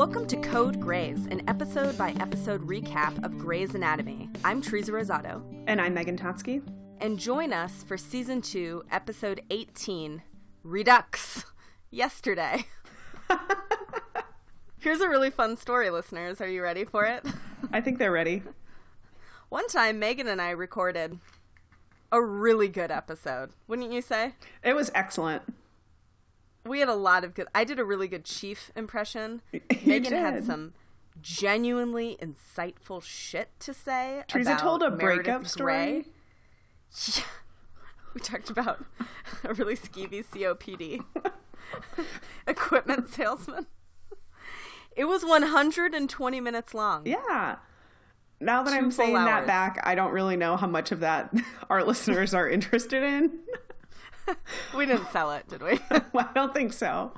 Welcome 0.00 0.26
to 0.28 0.38
Code 0.38 0.80
Grays, 0.80 1.26
an 1.26 1.46
episode 1.46 1.98
by 1.98 2.12
episode 2.12 2.62
recap 2.62 3.22
of 3.22 3.36
Grey's 3.36 3.74
Anatomy. 3.74 4.30
I'm 4.42 4.62
Teresa 4.62 4.92
Rosado. 4.92 5.42
And 5.66 5.78
I'm 5.78 5.92
Megan 5.92 6.16
Totsky. 6.16 6.62
And 7.02 7.18
join 7.18 7.52
us 7.52 7.82
for 7.82 7.98
season 7.98 8.40
two, 8.40 8.82
episode 8.90 9.42
18 9.50 10.22
Redux. 10.62 11.44
Yesterday. 11.90 12.64
Here's 14.78 15.02
a 15.02 15.08
really 15.10 15.28
fun 15.28 15.58
story, 15.58 15.90
listeners. 15.90 16.40
Are 16.40 16.48
you 16.48 16.62
ready 16.62 16.86
for 16.86 17.04
it? 17.04 17.22
I 17.70 17.82
think 17.82 17.98
they're 17.98 18.10
ready. 18.10 18.42
One 19.50 19.68
time, 19.68 19.98
Megan 19.98 20.28
and 20.28 20.40
I 20.40 20.48
recorded 20.48 21.18
a 22.10 22.22
really 22.22 22.68
good 22.68 22.90
episode, 22.90 23.50
wouldn't 23.68 23.92
you 23.92 24.00
say? 24.00 24.32
It 24.64 24.74
was 24.74 24.90
excellent. 24.94 25.42
We 26.70 26.78
had 26.78 26.88
a 26.88 26.94
lot 26.94 27.24
of 27.24 27.34
good. 27.34 27.48
I 27.52 27.64
did 27.64 27.80
a 27.80 27.84
really 27.84 28.06
good 28.06 28.24
chief 28.24 28.70
impression. 28.76 29.42
Megan 29.84 30.12
had 30.12 30.44
some 30.44 30.72
genuinely 31.20 32.16
insightful 32.22 33.02
shit 33.02 33.50
to 33.58 33.74
say. 33.74 34.22
Teresa 34.28 34.56
told 34.56 34.84
a 34.84 34.90
Meredith 34.90 35.24
breakup 35.24 35.46
story. 35.48 36.06
Yeah. 37.16 37.24
We 38.14 38.20
talked 38.20 38.50
about 38.50 38.84
a 39.44 39.54
really 39.54 39.76
skeevy 39.76 40.24
COPD 40.24 41.04
equipment 42.46 43.08
salesman. 43.08 43.66
It 44.96 45.04
was 45.04 45.24
120 45.24 46.40
minutes 46.40 46.74
long. 46.74 47.06
Yeah. 47.06 47.56
Now 48.40 48.62
that 48.62 48.70
Two 48.70 48.76
I'm 48.76 48.90
saying 48.90 49.14
that 49.14 49.46
back, 49.46 49.80
I 49.84 49.94
don't 49.94 50.12
really 50.12 50.36
know 50.36 50.56
how 50.56 50.66
much 50.66 50.90
of 50.90 51.00
that 51.00 51.32
our 51.68 51.84
listeners 51.84 52.32
are 52.32 52.48
interested 52.48 53.02
in. 53.02 53.38
We 54.76 54.86
didn't 54.86 55.10
sell 55.10 55.32
it, 55.32 55.48
did 55.48 55.62
we? 55.62 55.78
I 55.90 56.28
don't 56.34 56.54
think 56.54 56.72
so. 56.72 57.12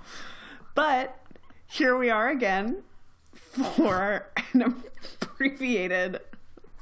But 0.75 1.19
here 1.67 1.97
we 1.97 2.11
are 2.11 2.29
again 2.29 2.83
for 3.77 4.31
an 4.53 4.83
abbreviated 5.21 6.21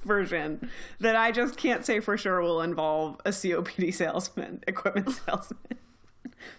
version 0.05 0.71
that 1.01 1.17
I 1.17 1.33
just 1.33 1.57
can't 1.57 1.85
say 1.85 2.01
for 2.01 2.17
sure 2.17 2.41
will 2.41 2.63
involve 2.63 3.21
a 3.25 3.31
COPD 3.31 3.93
salesman, 3.93 4.63
equipment 4.67 5.11
salesman. 5.27 5.79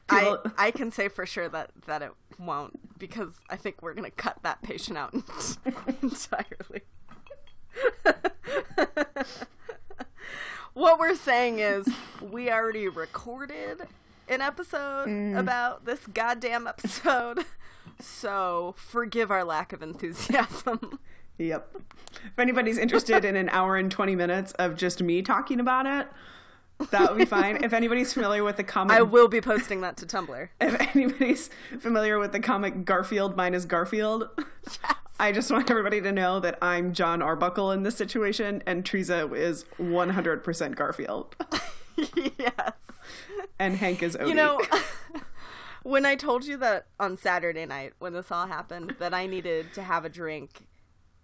I, 0.09 0.37
I 0.57 0.71
can 0.71 0.91
say 0.91 1.07
for 1.07 1.25
sure 1.25 1.49
that, 1.49 1.71
that 1.87 2.01
it 2.01 2.11
won't 2.37 2.99
because 2.99 3.39
I 3.49 3.55
think 3.55 3.81
we're 3.81 3.93
going 3.93 4.09
to 4.09 4.15
cut 4.15 4.37
that 4.43 4.61
patient 4.61 4.97
out 4.97 5.13
entirely. 6.01 6.81
What 10.73 10.99
we're 10.99 11.15
saying 11.15 11.59
is 11.59 11.87
we 12.21 12.49
already 12.51 12.87
recorded 12.87 13.81
an 14.27 14.41
episode 14.41 15.07
Mm. 15.07 15.37
about 15.37 15.85
this 15.85 16.05
goddamn 16.07 16.67
episode. 16.67 17.45
So 17.99 18.73
forgive 18.77 19.29
our 19.31 19.43
lack 19.43 19.73
of 19.73 19.81
enthusiasm. 19.83 20.99
Yep. 21.37 21.75
If 22.25 22.39
anybody's 22.39 22.77
interested 22.77 23.25
in 23.25 23.35
an 23.35 23.49
hour 23.49 23.75
and 23.77 23.91
20 23.91 24.15
minutes 24.15 24.51
of 24.53 24.75
just 24.75 25.01
me 25.01 25.21
talking 25.21 25.59
about 25.59 25.85
it, 25.87 26.07
that 26.91 27.09
would 27.09 27.17
be 27.17 27.25
fine. 27.25 27.63
If 27.63 27.73
anybody's 27.73 28.13
familiar 28.13 28.43
with 28.43 28.57
the 28.57 28.63
comic, 28.63 28.95
I 28.97 29.01
will 29.01 29.27
be 29.27 29.41
posting 29.41 29.81
that 29.81 29.97
to 29.97 30.05
Tumblr. 30.05 30.49
if 30.61 30.95
anybody's 30.95 31.49
familiar 31.79 32.19
with 32.19 32.31
the 32.31 32.39
comic 32.39 32.85
Garfield 32.85 33.35
minus 33.35 33.65
Garfield, 33.65 34.29
I 35.21 35.31
just 35.31 35.51
want 35.51 35.69
everybody 35.69 36.01
to 36.01 36.11
know 36.11 36.39
that 36.39 36.57
I'm 36.63 36.93
John 36.93 37.21
Arbuckle 37.21 37.71
in 37.71 37.83
this 37.83 37.95
situation, 37.95 38.63
and 38.65 38.83
Teresa 38.83 39.31
is 39.31 39.65
100% 39.79 40.75
Garfield, 40.75 41.35
yes. 42.39 42.73
and 43.59 43.75
Hank 43.75 44.01
is 44.01 44.17
Odie. 44.17 44.29
You 44.29 44.33
know, 44.33 44.59
when 45.83 46.07
I 46.07 46.15
told 46.15 46.45
you 46.45 46.57
that 46.57 46.87
on 46.99 47.17
Saturday 47.17 47.67
night 47.67 47.93
when 47.99 48.13
this 48.13 48.31
all 48.31 48.47
happened, 48.47 48.95
that 48.97 49.13
I 49.13 49.27
needed 49.27 49.75
to 49.75 49.83
have 49.83 50.05
a 50.05 50.09
drink 50.09 50.65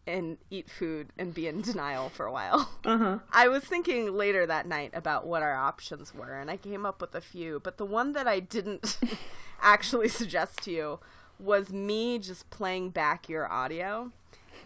and 0.06 0.38
eat 0.52 0.70
food 0.70 1.08
and 1.18 1.34
be 1.34 1.48
in 1.48 1.62
denial 1.62 2.10
for 2.10 2.28
a 2.28 2.32
while. 2.32 2.70
uh-huh. 2.86 3.18
I 3.32 3.48
was 3.48 3.64
thinking 3.64 4.16
later 4.16 4.46
that 4.46 4.68
night 4.68 4.92
about 4.94 5.26
what 5.26 5.42
our 5.42 5.56
options 5.56 6.14
were, 6.14 6.40
and 6.40 6.52
I 6.52 6.58
came 6.58 6.86
up 6.86 7.02
with 7.02 7.16
a 7.16 7.22
few. 7.22 7.60
But 7.64 7.78
the 7.78 7.86
one 7.86 8.14
that 8.14 8.28
I 8.28 8.42
didn't 8.42 9.00
actually 9.60 10.10
suggest 10.10 10.62
to 10.66 10.72
you 10.72 11.00
was 11.40 11.72
me 11.72 12.20
just 12.20 12.50
playing 12.50 12.90
back 12.90 13.30
your 13.30 13.52
audio 13.52 14.12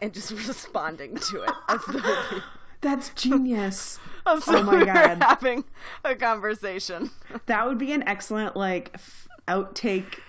and 0.02 0.14
just 0.14 0.32
responding 0.48 1.16
to 1.18 1.44
it 1.44 1.52
as 1.68 1.80
we, 1.88 2.02
That's 2.82 3.10
genius. 3.10 4.00
Oh 4.26 4.40
my 4.64 4.78
we 4.80 4.86
God. 4.86 5.18
having 5.24 5.64
a 6.06 6.14
conversation. 6.16 7.10
That 7.48 7.68
would 7.68 7.80
be 7.80 7.92
an 7.92 8.04
excellent 8.08 8.56
like 8.56 8.92
f- 8.94 9.28
outtake 9.48 10.20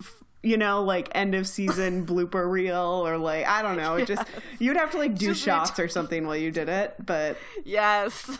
f- 0.00 0.22
you 0.42 0.58
know 0.58 0.82
like 0.84 1.08
end 1.14 1.34
of 1.34 1.46
season 1.48 2.04
blooper 2.06 2.50
reel 2.50 2.76
or 3.06 3.16
like 3.16 3.46
I 3.46 3.62
don't 3.62 3.78
know 3.78 3.96
it 3.96 4.06
just 4.06 4.26
you'd 4.58 4.76
have 4.76 4.90
to 4.90 4.98
like 4.98 5.14
do 5.16 5.28
Just 5.28 5.42
shots 5.42 5.78
or 5.80 5.88
something 5.88 6.26
while 6.26 6.36
you 6.36 6.50
did 6.50 6.68
it 6.68 6.94
but 7.04 7.38
Yes. 7.64 8.38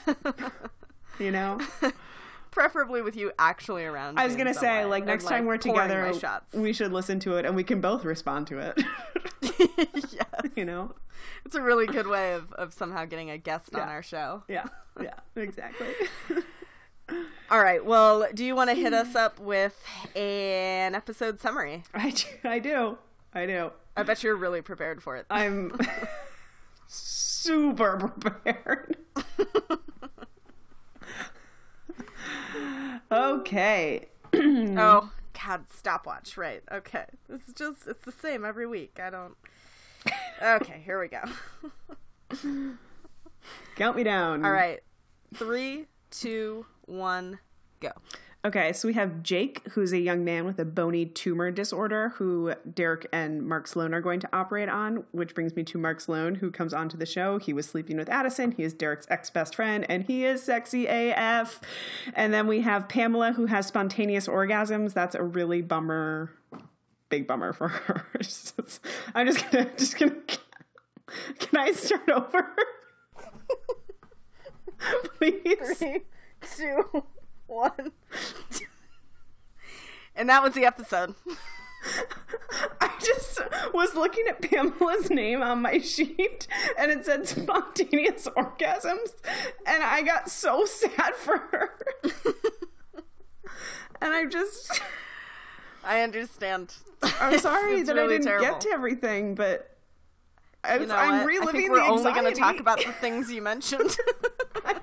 you 1.19 1.31
know 1.31 1.59
Preferably 2.53 3.03
with 3.03 3.17
you 3.17 3.33
actually 3.39 3.85
around. 3.85 4.19
I 4.21 4.27
was 4.27 4.37
gonna 4.37 4.55
say 4.55 4.85
like 4.85 5.05
next 5.05 5.25
time 5.25 5.47
we're 5.47 5.57
together 5.57 6.13
we 6.53 6.73
should 6.73 6.93
listen 6.93 7.19
to 7.21 7.37
it 7.37 7.45
and 7.45 7.57
we 7.57 7.65
can 7.65 7.81
both 7.81 8.05
respond 8.05 8.47
to 8.49 8.59
it 8.59 8.81
yes. 10.13 10.27
you 10.55 10.65
know 10.65 10.95
It's 11.45 11.55
a 11.57 11.63
really 11.63 11.87
good 11.87 12.07
way 12.07 12.35
of, 12.35 12.53
of 12.53 12.73
somehow 12.73 13.07
getting 13.07 13.31
a 13.31 13.39
guest 13.39 13.75
on 13.75 13.89
our 13.89 14.03
show. 14.03 14.45
yeah 14.49 14.67
yeah 15.01 15.15
exactly 15.35 15.89
All 17.51 17.63
right. 17.63 17.85
Well, 17.85 18.27
do 18.33 18.43
you 18.45 18.55
want 18.55 18.71
to 18.71 18.77
hit 18.77 18.95
us 18.95 19.15
up 19.15 19.39
with 19.39 19.85
an 20.17 20.95
episode 20.95 21.41
summary? 21.41 21.83
I 21.93 22.15
I 22.45 22.59
do 22.59 22.97
I 23.35 23.45
do 23.47 23.73
I 23.97 24.03
bet 24.03 24.23
you're 24.23 24.37
really 24.37 24.63
prepared 24.63 25.03
for 25.03 25.17
it. 25.17 25.27
I'm 25.29 25.77
super 26.87 28.09
prepared 28.21 28.97
okay 33.13 34.09
oh, 34.35 35.11
God, 35.45 35.65
stopwatch. 35.71 36.37
Right. 36.39 36.63
Okay. 36.73 37.05
It's 37.29 37.53
just, 37.53 37.87
it's 37.87 38.05
the 38.05 38.13
same 38.13 38.45
every 38.45 38.67
week. 38.67 38.99
I 39.03 39.11
don't. 39.11 39.35
Okay, 40.43 40.83
here 40.85 40.99
we 40.99 41.09
go. 41.09 41.21
count 43.77 43.97
me 43.97 44.03
down 44.03 44.45
All 44.45 44.51
right. 44.51 44.81
Three, 45.35 45.87
two, 46.11 46.67
one, 46.87 47.39
go. 47.81 47.93
Okay, 48.45 48.73
so 48.73 48.89
we 48.89 48.95
have 48.95 49.23
Jake, 49.23 49.63
who's 49.71 49.93
a 49.93 50.01
young 50.01 50.25
man 50.25 50.45
with 50.45 50.59
a 50.59 50.65
bony 50.65 51.07
tumor 51.07 51.53
disorder, 51.53 52.09
who 52.17 52.53
Derek 52.75 53.07
and 53.13 53.47
Mark 53.47 53.69
Sloan 53.69 53.95
are 53.95 54.01
going 54.01 54.19
to 54.19 54.29
operate 54.33 54.69
on, 54.69 55.05
which 55.13 55.33
brings 55.33 55.55
me 55.55 55.63
to 55.63 55.79
Mark 55.79 56.01
Sloan, 56.01 56.35
who 56.35 56.51
comes 56.51 56.75
onto 56.75 56.97
the 56.97 57.07
show. 57.07 57.39
He 57.39 57.53
was 57.53 57.67
sleeping 57.67 57.97
with 57.97 58.09
Addison. 58.09 58.51
He 58.51 58.65
is 58.65 58.75
Derek's 58.75 59.07
ex 59.09 59.31
best 59.31 59.55
friend, 59.55 59.87
and 59.89 60.03
he 60.03 60.25
is 60.25 60.43
sexy 60.43 60.87
AF. 60.89 61.61
And 62.15 62.35
then 62.35 62.49
we 62.49 62.63
have 62.63 62.89
Pamela, 62.89 63.31
who 63.33 63.47
has 63.47 63.69
spontaneous 63.69 64.27
orgasms. 64.27 64.93
That's 64.93 65.15
a 65.15 65.23
really 65.23 65.63
bummer, 65.63 66.33
big 67.11 67.29
bummer 67.29 67.53
for 67.53 67.69
her. 67.69 68.07
I'm 69.15 69.27
just 69.29 69.53
gonna, 69.53 69.71
just 69.77 69.97
gonna. 69.97 70.17
Can 71.39 71.61
I 71.61 71.71
start 71.71 72.11
over? 72.11 72.57
Please. 75.17 75.79
Three, 75.79 76.01
two, 76.57 77.05
one. 77.47 77.93
And 80.15 80.29
that 80.29 80.43
was 80.43 80.53
the 80.55 80.65
episode. 80.65 81.15
I 82.81 82.91
just 83.01 83.41
was 83.73 83.95
looking 83.95 84.25
at 84.29 84.43
Pamela's 84.43 85.11
name 85.11 85.43
on 85.43 85.63
my 85.63 85.79
sheet 85.79 86.47
and 86.79 86.93
it 86.93 87.05
said 87.05 87.27
spontaneous 87.27 88.29
orgasms 88.37 89.15
and 89.67 89.83
I 89.83 90.03
got 90.03 90.31
so 90.31 90.65
sad 90.67 91.17
for 91.17 91.39
her. 91.39 91.71
and 94.01 94.13
I 94.13 94.27
just 94.27 94.81
I 95.83 96.03
understand. 96.03 96.75
I'm 97.03 97.39
sorry 97.39 97.77
It's 97.77 97.89
that 97.89 97.97
really 97.97 98.15
I 98.17 98.19
didn't 98.19 98.27
terrible. 98.27 98.47
get 98.47 98.61
to 98.61 98.69
everything, 98.71 99.35
but 99.35 99.77
I 100.63 100.75
You 100.75 100.81
was, 100.81 100.89
know 100.91 101.25
reliving 101.25 101.49
I 101.49 101.53
think 101.53 101.71
we're 101.73 101.77
the 101.79 101.87
only 101.87 102.13
going 102.13 102.33
to 102.33 102.39
talk 102.39 102.61
about 102.61 102.79
the 102.85 102.93
things 102.93 103.33
you 103.33 103.43
mentioned. 103.43 103.97
I. 104.65 104.77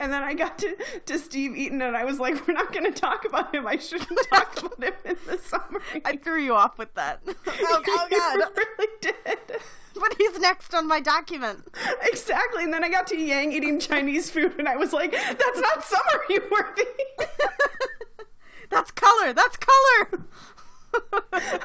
And 0.00 0.10
then 0.10 0.22
I 0.22 0.32
got 0.32 0.58
to, 0.60 0.76
to 1.04 1.18
Steve 1.18 1.54
Eaton 1.54 1.82
and 1.82 1.94
I 1.94 2.04
was 2.04 2.18
like, 2.18 2.48
we're 2.48 2.54
not 2.54 2.72
going 2.72 2.90
to 2.90 3.00
talk 3.00 3.26
about 3.26 3.54
him. 3.54 3.66
I 3.66 3.76
shouldn't 3.76 4.18
talk 4.30 4.58
about 4.58 4.82
him 4.82 4.94
in 5.04 5.16
the 5.26 5.36
summer. 5.36 5.82
I 6.06 6.16
threw 6.16 6.40
you 6.40 6.54
off 6.54 6.78
with 6.78 6.94
that. 6.94 7.20
Oh, 7.62 7.82
oh 7.86 8.08
God. 8.10 8.38
You 8.38 8.46
really 8.56 8.92
did. 9.00 9.60
But 9.94 10.14
he's 10.16 10.38
next 10.38 10.74
on 10.74 10.88
my 10.88 11.00
document. 11.00 11.68
Exactly. 12.02 12.64
And 12.64 12.72
then 12.72 12.82
I 12.82 12.88
got 12.88 13.06
to 13.08 13.16
Yang 13.16 13.52
eating 13.52 13.78
Chinese 13.80 14.30
food 14.30 14.54
and 14.58 14.66
I 14.66 14.76
was 14.76 14.92
like, 14.92 15.12
that's 15.12 15.60
not 15.60 15.84
summary 15.84 16.48
worthy. 16.50 16.84
That's 18.70 18.92
color. 18.92 19.32
That's 19.32 19.56
color. 19.56 20.24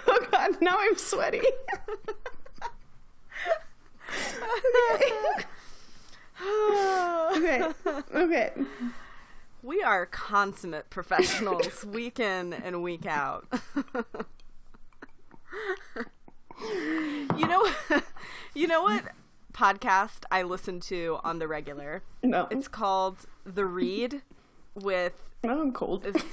oh 0.08 0.28
God, 0.32 0.58
now 0.60 0.78
I'm 0.80 0.98
sweaty. 0.98 1.42
okay. 7.38 7.64
Okay. 8.14 8.52
We 9.62 9.82
are 9.82 10.06
consummate 10.06 10.90
professionals 10.90 11.84
week 11.88 12.20
in 12.20 12.54
and 12.54 12.84
week 12.84 13.06
out. 13.06 13.48
you 17.38 17.48
know, 17.48 17.68
you 18.54 18.68
know 18.68 18.84
what 18.84 19.06
podcast 19.54 20.24
I 20.32 20.44
listen 20.44 20.80
to 20.82 21.20
on 21.24 21.40
the 21.40 21.48
regular? 21.48 22.04
No. 22.22 22.48
It's 22.52 22.68
called 22.68 23.20
The 23.46 23.66
Read 23.66 24.22
with 24.76 25.14
Oh, 25.44 25.62
I'm 25.62 25.72
cold. 25.72 26.04
this, 26.04 26.24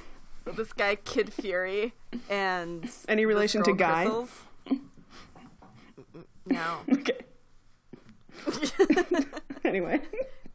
this 0.57 0.73
guy 0.73 0.97
Kid 0.97 1.33
Fury 1.33 1.95
and 2.29 2.91
Any 3.09 3.25
relation 3.25 3.63
to 3.63 3.73
Guy? 3.73 4.05
Crystals. 4.05 4.31
No, 6.45 6.79
Okay. 6.91 7.19
anyway. 9.65 10.01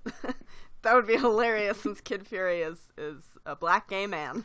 that 0.81 0.95
would 0.95 1.07
be 1.07 1.18
hilarious 1.18 1.81
since 1.81 2.01
Kid 2.01 2.27
Fury 2.27 2.62
is 2.62 2.94
is 2.98 3.38
a 3.45 3.56
black 3.56 3.89
gay 3.89 4.07
man. 4.07 4.44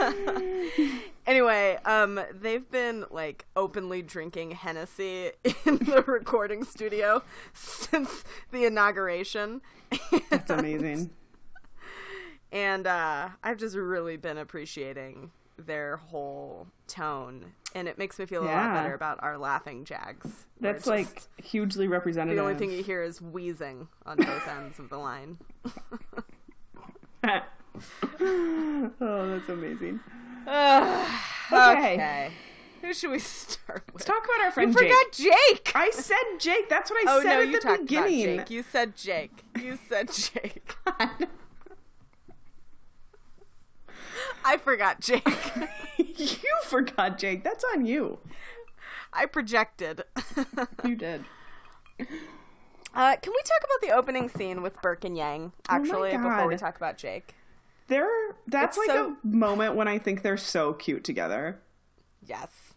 anyway, 1.26 1.78
um, 1.84 2.20
they've 2.32 2.68
been 2.70 3.04
like 3.10 3.46
openly 3.56 4.02
drinking 4.02 4.52
Hennessy 4.52 5.32
in 5.64 5.78
the 5.78 6.04
recording 6.06 6.64
studio 6.64 7.22
since 7.52 8.24
the 8.50 8.64
inauguration. 8.64 9.60
That's 10.30 10.50
amazing. 10.50 11.10
and 12.52 12.86
uh, 12.86 13.30
I've 13.42 13.58
just 13.58 13.76
really 13.76 14.16
been 14.16 14.38
appreciating 14.38 15.32
their 15.60 15.96
whole 15.96 16.66
tone, 16.86 17.52
and 17.74 17.88
it 17.88 17.98
makes 17.98 18.18
me 18.18 18.26
feel 18.26 18.42
a 18.42 18.46
lot 18.46 18.74
better 18.74 18.94
about 18.94 19.18
our 19.22 19.38
laughing 19.38 19.84
jags. 19.84 20.46
That's 20.60 20.86
like 20.86 21.22
hugely 21.36 21.88
representative. 21.88 22.36
the 22.36 22.42
only 22.42 22.56
thing 22.58 22.70
you 22.72 22.82
hear 22.82 23.02
is 23.02 23.20
wheezing 23.20 23.88
on 24.06 24.16
both 24.18 24.48
ends 24.48 24.78
of 24.78 24.88
the 24.90 24.98
line. 24.98 25.38
oh, 27.24 28.90
that's 29.00 29.48
amazing. 29.48 30.00
okay. 30.46 31.94
Okay. 31.94 32.30
Who 32.82 32.94
should 32.94 33.10
we 33.10 33.18
start 33.18 33.84
with? 33.92 33.96
Let's 33.96 34.04
talk 34.06 34.24
about 34.24 34.40
our 34.40 34.46
you 34.46 34.52
friend 34.52 34.76
Jake. 34.76 34.88
forgot 34.88 35.12
Jake. 35.12 35.72
I 35.74 35.90
said 35.90 36.16
Jake. 36.38 36.68
That's 36.68 36.90
what 36.90 37.06
I 37.06 37.12
oh 37.12 37.22
said 37.22 37.28
no, 37.28 37.40
at 37.42 37.46
you 37.48 37.52
the 37.52 37.58
talked 37.60 37.80
beginning. 37.82 38.34
about 38.34 38.46
Jake. 38.46 38.50
You 38.50 38.62
said 38.62 38.96
Jake. 38.96 39.44
You 39.60 39.78
said 39.88 40.10
Jake. 40.12 40.74
I 44.44 44.56
forgot 44.56 45.00
Jake. 45.00 45.26
you 45.96 46.26
forgot 46.64 47.18
Jake. 47.18 47.44
That's 47.44 47.64
on 47.74 47.84
you. 47.86 48.18
I 49.12 49.26
projected. 49.26 50.04
You 50.84 50.96
did. 50.96 51.24
Uh, 51.98 53.16
can 53.16 53.32
we 53.32 53.42
talk 53.44 53.60
about 53.64 53.80
the 53.88 53.90
opening 53.94 54.28
scene 54.28 54.62
with 54.62 54.80
Burke 54.82 55.04
and 55.04 55.16
Yang? 55.16 55.52
Actually, 55.68 56.10
before 56.16 56.46
we 56.48 56.56
talk 56.56 56.76
about 56.76 56.96
Jake. 56.96 57.34
They're 57.88 58.08
that's 58.46 58.76
It's 58.76 58.88
like 58.88 58.96
so- 58.96 59.16
a 59.22 59.26
moment 59.26 59.74
when 59.76 59.88
I 59.88 59.98
think 59.98 60.22
they're 60.22 60.36
so 60.36 60.72
cute 60.74 61.04
together. 61.04 61.60
Yes, 62.24 62.74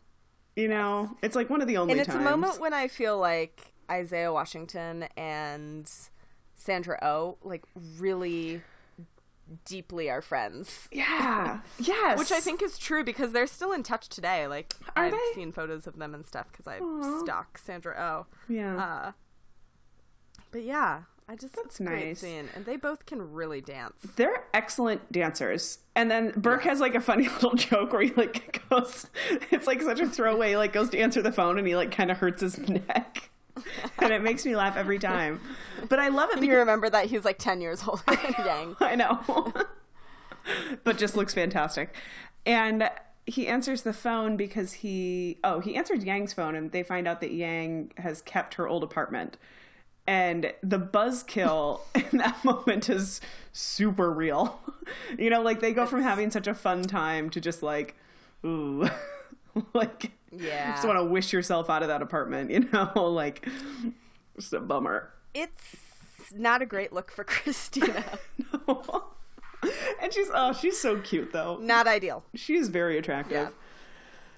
You 0.56 0.68
know, 0.68 1.16
it's 1.22 1.36
like 1.36 1.50
one 1.50 1.62
of 1.62 1.68
the 1.68 1.78
only 1.78 1.92
and 1.94 2.02
it's 2.02 2.10
times. 2.10 2.22
a 2.26 2.30
moment 2.30 2.60
when 2.60 2.74
I 2.74 2.88
feel 2.88 3.18
like 3.18 3.74
Isaiah 3.92 4.32
Washington 4.34 5.04
and 5.18 5.92
Sandra 6.56 6.98
Oh 7.04 7.38
like 7.44 7.64
really 8.00 8.62
deeply 9.66 10.10
are 10.10 10.22
friends. 10.22 10.88
yeah. 10.92 11.60
Yes. 11.80 12.18
Which 12.20 12.32
I 12.32 12.40
think 12.40 12.62
is 12.62 12.78
true 12.78 13.04
because 13.04 13.32
they're 13.32 13.48
still 13.48 13.72
in 13.74 13.84
touch 13.84 14.10
today. 14.10 14.48
Like 14.48 14.74
Are 14.96 15.06
I've 15.06 15.12
they? 15.12 15.32
seen 15.36 15.52
photos 15.52 15.88
of 15.88 15.98
them 15.98 16.14
and 16.16 16.26
stuff 16.26 16.48
because 16.52 16.68
I 16.68 16.80
Aw. 16.80 17.20
stalk 17.24 17.58
Sandra 17.58 17.96
Oh. 17.98 18.26
Yeah. 18.48 18.78
Uh, 18.78 19.12
but 20.52 20.64
yeah, 20.64 21.02
I 21.28 21.36
just 21.36 21.56
That's 21.56 21.68
it's 21.68 21.80
a 21.80 21.84
great 21.84 22.06
nice. 22.08 22.20
scene, 22.20 22.50
and 22.56 22.66
they 22.66 22.76
both 22.76 23.06
can 23.06 23.34
really 23.34 23.62
dance. 23.62 24.06
They're 24.18 24.44
excellent 24.54 25.12
dancers. 25.12 25.80
And 25.96 26.12
then 26.12 26.34
Burke 26.36 26.64
has 26.64 26.80
like 26.80 26.96
a 26.96 27.02
funny 27.02 27.28
little 27.36 27.56
joke 27.56 27.94
where 27.94 28.02
he 28.02 28.12
like 28.14 28.62
goes 28.70 29.08
it's 29.52 29.66
like 29.68 29.82
such 29.82 30.00
a 30.00 30.08
throwaway, 30.08 30.56
like 30.56 30.74
goes 30.74 30.90
to 30.90 31.00
answer 31.00 31.22
the 31.22 31.32
phone 31.32 31.58
and 31.58 31.68
he 31.68 31.76
like 31.76 31.92
kind 31.92 32.12
of 32.12 32.18
hurts 32.18 32.42
his 32.42 32.58
neck. 32.60 33.30
and 34.00 34.14
it 34.14 34.22
makes 34.22 34.46
me 34.46 34.56
laugh 34.56 34.78
every 34.78 35.00
time. 35.00 35.40
But 35.90 36.00
I 36.00 36.08
love 36.08 36.30
it 36.32 36.38
And 36.38 36.46
you 36.46 36.58
remember 36.58 36.90
that 36.90 37.08
he's 37.08 37.26
like 37.26 37.38
ten 37.38 37.62
years 37.62 37.84
older 37.88 38.04
than 38.08 38.36
Yang. 38.46 38.76
I 38.80 38.96
know. 38.96 39.54
but 40.84 40.98
just 40.98 41.16
looks 41.16 41.34
fantastic. 41.34 41.96
And 42.46 42.90
he 43.26 43.48
answers 43.48 43.84
the 43.84 43.94
phone 43.94 44.36
because 44.36 44.74
he 44.74 45.40
oh, 45.44 45.60
he 45.60 45.76
answered 45.76 46.04
Yang's 46.04 46.34
phone 46.34 46.56
and 46.56 46.72
they 46.72 46.84
find 46.84 47.08
out 47.08 47.22
that 47.22 47.32
Yang 47.32 47.94
has 47.98 48.22
kept 48.22 48.56
her 48.56 48.68
old 48.68 48.84
apartment. 48.84 49.38
And 50.06 50.54
the 50.62 50.80
buzzkill 50.80 51.80
in 52.12 52.18
that 52.18 52.44
moment 52.44 52.90
is 52.90 53.22
super 53.54 54.12
real. 54.12 54.60
You 55.18 55.30
know, 55.30 55.42
like 55.42 55.62
they 55.62 55.72
go 55.72 55.86
from 55.86 56.02
having 56.02 56.30
such 56.30 56.48
a 56.48 56.54
fun 56.54 56.84
time 56.84 57.30
to 57.30 57.40
just 57.40 57.64
like, 57.64 57.96
ooh, 58.46 58.90
like, 59.74 60.12
Yeah. 60.32 60.72
just 60.74 60.86
want 60.88 60.98
to 61.00 61.04
wish 61.06 61.32
yourself 61.34 61.70
out 61.70 61.82
of 61.82 61.88
that 61.90 62.02
apartment, 62.02 62.52
you 62.52 62.68
know, 62.72 62.92
like, 63.10 63.48
just 64.36 64.54
a 64.54 64.60
bummer. 64.60 65.12
It's 65.34 65.76
not 66.36 66.62
a 66.62 66.66
great 66.66 66.94
look 66.94 67.12
for 67.12 67.24
Cristina. 67.26 68.04
and 70.02 70.14
she's 70.14 70.30
oh, 70.34 70.54
she's 70.54 70.80
so 70.80 71.00
cute 71.02 71.32
though. 71.32 71.58
not 71.58 71.88
ideal. 71.88 72.24
She's 72.36 72.70
very 72.70 72.98
attractive. 72.98 73.34
Yeah. 73.34 73.50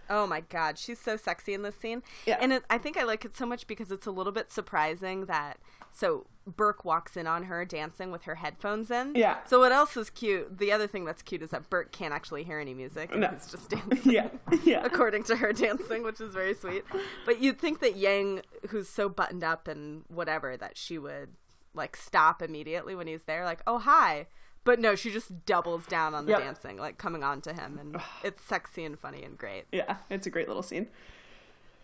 Oh 0.08 0.28
my 0.28 0.42
god, 0.42 0.78
she's 0.78 1.00
so 1.00 1.18
sexy 1.18 1.54
in 1.54 1.64
this 1.64 1.76
scene. 1.76 2.04
Yeah. 2.28 2.38
And 2.40 2.54
it, 2.54 2.64
I 2.70 2.78
think 2.78 2.96
I 2.98 3.04
like 3.04 3.26
it 3.26 3.36
so 3.36 3.46
much 3.46 3.66
because 3.66 3.92
it's 3.92 4.06
a 4.06 4.12
little 4.12 4.32
bit 4.32 4.52
surprising 4.52 5.26
that 5.26 5.58
so 5.96 6.28
Burke 6.46 6.84
walks 6.86 7.16
in 7.18 7.26
on 7.26 7.44
her 7.44 7.64
dancing 7.66 8.12
with 8.12 8.24
her 8.24 8.36
headphones 8.36 8.92
in. 8.92 9.14
Yeah. 9.16 9.38
So 9.46 9.60
what 9.60 9.72
else 9.72 9.96
is 9.98 10.10
cute? 10.10 10.60
The 10.60 10.72
other 10.72 10.86
thing 10.88 11.06
that's 11.06 11.22
cute 11.24 11.42
is 11.42 11.50
that 11.52 11.70
Burke 11.70 11.92
can't 11.92 12.14
actually 12.14 12.44
hear 12.44 12.60
any 12.60 12.74
music. 12.74 13.12
and 13.14 13.22
No. 13.22 13.30
He's 13.30 13.48
just 13.50 13.70
dancing. 13.72 14.12
Yeah, 14.12 14.28
yeah. 14.64 14.84
According 14.86 15.24
to 15.24 15.38
her 15.38 15.54
dancing, 15.54 16.04
which 16.04 16.20
is 16.22 16.34
very 16.34 16.54
sweet. 16.54 16.84
But 17.26 17.42
you'd 17.42 17.60
think 17.60 17.80
that 17.80 17.96
Yang, 17.96 18.42
who's 18.70 18.90
so 18.90 19.08
buttoned 19.10 19.44
up 19.44 19.68
and 19.68 20.04
whatever, 20.08 20.58
that 20.58 20.78
she 20.78 20.98
would 21.00 21.30
like 21.74 21.96
stop 21.98 22.42
immediately 22.42 22.94
when 22.94 23.08
he's 23.08 23.24
there, 23.24 23.44
like, 23.46 23.62
oh 23.66 23.80
hi. 23.80 24.28
But 24.66 24.80
no, 24.80 24.96
she 24.96 25.12
just 25.12 25.46
doubles 25.46 25.86
down 25.86 26.14
on 26.16 26.26
the 26.26 26.32
Yep. 26.32 26.40
dancing, 26.42 26.78
like 26.78 26.98
coming 26.98 27.24
on 27.24 27.40
to 27.42 27.54
him, 27.54 27.78
and 27.80 27.98
it's 28.24 28.42
sexy 28.44 28.84
and 28.84 29.00
funny 29.00 29.24
and 29.24 29.38
great. 29.38 29.66
Yeah, 29.72 29.98
it's 30.10 30.26
a 30.28 30.30
great 30.32 30.48
little 30.48 30.64
scene. 30.64 30.88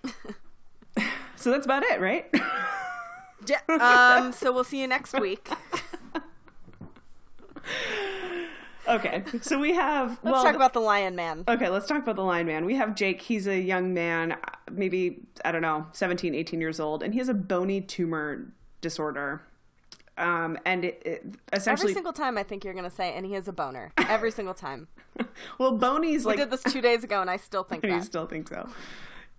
so 1.35 1.51
that's 1.51 1.65
about 1.65 1.83
it, 1.83 1.99
right? 2.01 2.25
Ja- 3.47 3.77
um, 3.79 4.31
so 4.31 4.51
we'll 4.51 4.63
see 4.63 4.79
you 4.79 4.87
next 4.87 5.19
week. 5.19 5.49
okay, 8.87 9.23
so 9.41 9.59
we 9.59 9.73
have. 9.73 10.19
Let's 10.23 10.23
well, 10.23 10.43
talk 10.43 10.55
about 10.55 10.73
the 10.73 10.79
Lion 10.79 11.15
Man. 11.15 11.43
Okay, 11.47 11.69
let's 11.69 11.87
talk 11.87 12.03
about 12.03 12.15
the 12.15 12.23
Lion 12.23 12.47
Man. 12.47 12.65
We 12.65 12.75
have 12.75 12.95
Jake. 12.95 13.21
He's 13.21 13.47
a 13.47 13.59
young 13.59 13.93
man, 13.93 14.37
maybe, 14.71 15.21
I 15.43 15.51
don't 15.51 15.61
know, 15.61 15.87
17, 15.91 16.35
18 16.35 16.61
years 16.61 16.79
old, 16.79 17.03
and 17.03 17.13
he 17.13 17.19
has 17.19 17.29
a 17.29 17.33
bony 17.33 17.81
tumor 17.81 18.51
disorder. 18.81 19.41
Um, 20.17 20.57
and 20.65 20.85
it, 20.85 21.01
it 21.05 21.25
essentially, 21.53 21.91
Every 21.91 21.93
single 21.93 22.13
time, 22.13 22.37
I 22.37 22.43
think 22.43 22.63
you're 22.63 22.73
gonna 22.73 22.91
say, 22.91 23.13
and 23.13 23.25
he 23.25 23.33
has 23.33 23.47
a 23.47 23.53
boner. 23.53 23.91
Every 23.97 24.29
single 24.31 24.53
time. 24.53 24.87
well, 25.57 25.71
Bony's 25.71 26.25
like. 26.25 26.37
We 26.37 26.43
did 26.43 26.51
this 26.51 26.63
two 26.63 26.81
days 26.81 27.03
ago, 27.03 27.21
and 27.21 27.29
I 27.29 27.37
still 27.37 27.63
think 27.69 27.83
you 27.83 27.91
that. 27.91 28.03
still 28.03 28.27
think 28.27 28.49
so. 28.49 28.69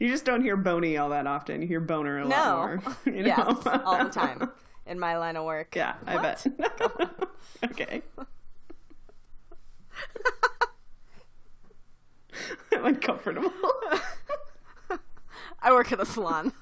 You 0.03 0.09
just 0.09 0.25
don't 0.25 0.43
hear 0.43 0.57
bony 0.57 0.97
all 0.97 1.11
that 1.11 1.29
often. 1.29 1.63
You 1.63 1.69
hear 1.69 1.79
boner 1.79 2.19
a 2.19 2.27
lot 2.27 2.57
more. 2.57 2.83
You 3.07 3.25
yes, 3.25 3.39
all 3.85 4.03
the 4.03 4.11
time 4.11 4.51
in 4.85 4.99
my 4.99 5.17
line 5.17 5.37
of 5.37 5.45
work. 5.45 5.77
Yeah, 5.77 5.95
I 6.05 6.19
bet. 6.21 6.45
okay. 7.67 8.03
I'm 12.73 12.85
uncomfortable. 12.85 13.53
I 15.63 15.71
work 15.71 15.93
at 15.93 16.01
a 16.01 16.05
salon. 16.05 16.53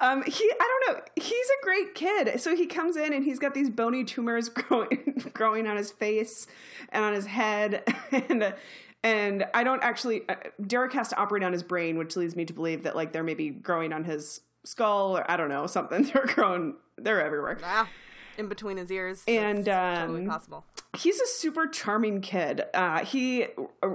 Um, 0.00 0.22
he, 0.22 0.50
I 0.58 0.80
don't 0.86 0.96
know. 0.96 1.02
He's 1.16 1.46
a 1.46 1.62
great 1.62 1.94
kid. 1.94 2.40
So 2.40 2.56
he 2.56 2.64
comes 2.64 2.96
in 2.96 3.12
and 3.12 3.22
he's 3.22 3.38
got 3.38 3.52
these 3.52 3.68
bony 3.68 4.02
tumors 4.04 4.48
growing, 4.48 5.22
growing 5.34 5.66
on 5.66 5.76
his 5.76 5.90
face 5.90 6.46
and 6.88 7.04
on 7.04 7.12
his 7.12 7.26
head, 7.26 7.84
and 8.10 8.54
and 9.02 9.46
I 9.54 9.64
don't 9.64 9.82
actually. 9.82 10.22
Uh, 10.28 10.34
Derek 10.66 10.92
has 10.92 11.08
to 11.08 11.16
operate 11.18 11.42
on 11.42 11.52
his 11.52 11.62
brain, 11.62 11.98
which 11.98 12.16
leads 12.16 12.36
me 12.36 12.44
to 12.44 12.52
believe 12.52 12.82
that 12.82 12.96
like 12.96 13.12
they're 13.12 13.22
maybe 13.22 13.50
growing 13.50 13.92
on 13.92 14.04
his 14.04 14.40
skull 14.64 15.16
or 15.16 15.30
I 15.30 15.36
don't 15.36 15.48
know 15.48 15.66
something. 15.66 16.02
They're 16.12 16.26
growing. 16.26 16.74
They're 16.96 17.24
everywhere. 17.24 17.58
ah, 17.64 17.88
in 18.36 18.48
between 18.48 18.76
his 18.76 18.90
ears. 18.90 19.22
And, 19.26 19.60
it's 19.60 19.68
totally 19.68 20.22
um, 20.22 20.28
possible. 20.28 20.64
he's 20.96 21.20
a 21.20 21.26
super 21.26 21.66
charming 21.66 22.20
kid. 22.20 22.62
Uh, 22.74 23.04
he 23.04 23.46
uh, 23.82 23.94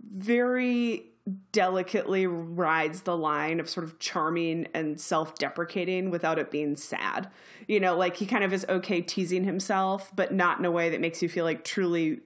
very 0.00 1.06
delicately 1.52 2.26
rides 2.26 3.02
the 3.02 3.16
line 3.16 3.58
of 3.58 3.68
sort 3.68 3.84
of 3.84 3.98
charming 3.98 4.68
and 4.74 5.00
self-deprecating 5.00 6.10
without 6.10 6.38
it 6.38 6.50
being 6.50 6.76
sad. 6.76 7.30
You 7.66 7.80
know, 7.80 7.96
like 7.96 8.16
he 8.16 8.26
kind 8.26 8.44
of 8.44 8.52
is 8.52 8.66
okay 8.68 9.00
teasing 9.00 9.44
himself, 9.44 10.12
but 10.14 10.34
not 10.34 10.58
in 10.58 10.64
a 10.64 10.70
way 10.70 10.90
that 10.90 11.00
makes 11.00 11.22
you 11.22 11.28
feel 11.28 11.44
like 11.44 11.64
truly 11.64 12.20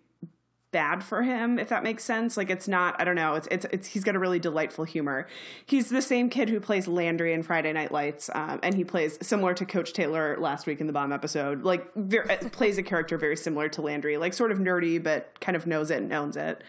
bad 0.70 1.02
for 1.02 1.22
him 1.22 1.58
if 1.58 1.68
that 1.68 1.82
makes 1.82 2.04
sense. 2.04 2.36
Like 2.36 2.50
it's 2.50 2.68
not 2.68 3.00
i 3.00 3.04
don't 3.04 3.16
know 3.16 3.34
it's 3.34 3.48
it's, 3.50 3.66
it's 3.72 3.88
he's 3.88 4.04
got 4.04 4.14
a 4.14 4.18
really 4.18 4.38
delightful 4.38 4.84
humor. 4.84 5.26
He's 5.66 5.88
the 5.88 6.02
same 6.02 6.28
kid 6.30 6.48
who 6.48 6.60
plays 6.60 6.86
landry 6.86 7.32
in 7.32 7.42
friday 7.42 7.72
night 7.72 7.92
lights 7.92 8.30
um, 8.34 8.60
and 8.62 8.74
he 8.74 8.84
plays 8.84 9.18
similar 9.20 9.54
to 9.54 9.64
coach 9.64 9.92
taylor 9.92 10.36
last 10.38 10.66
week 10.66 10.80
in 10.80 10.86
the 10.86 10.92
bomb 10.92 11.12
episode 11.12 11.62
like 11.62 11.92
ver- 11.94 12.26
plays 12.52 12.78
a 12.78 12.82
character 12.82 13.16
very 13.16 13.36
similar 13.36 13.68
to 13.68 13.82
landry 13.82 14.16
like 14.16 14.34
sort 14.34 14.52
of 14.52 14.58
nerdy 14.58 15.02
but 15.02 15.38
kind 15.40 15.56
of 15.56 15.66
knows 15.66 15.90
it 15.90 16.02
and 16.02 16.12
owns 16.12 16.36
it. 16.36 16.62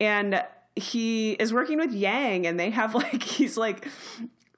And 0.00 0.42
he 0.76 1.32
is 1.32 1.52
working 1.52 1.78
with 1.78 1.92
Yang, 1.92 2.46
and 2.46 2.58
they 2.58 2.70
have 2.70 2.94
like 2.94 3.22
he's 3.22 3.56
like 3.56 3.86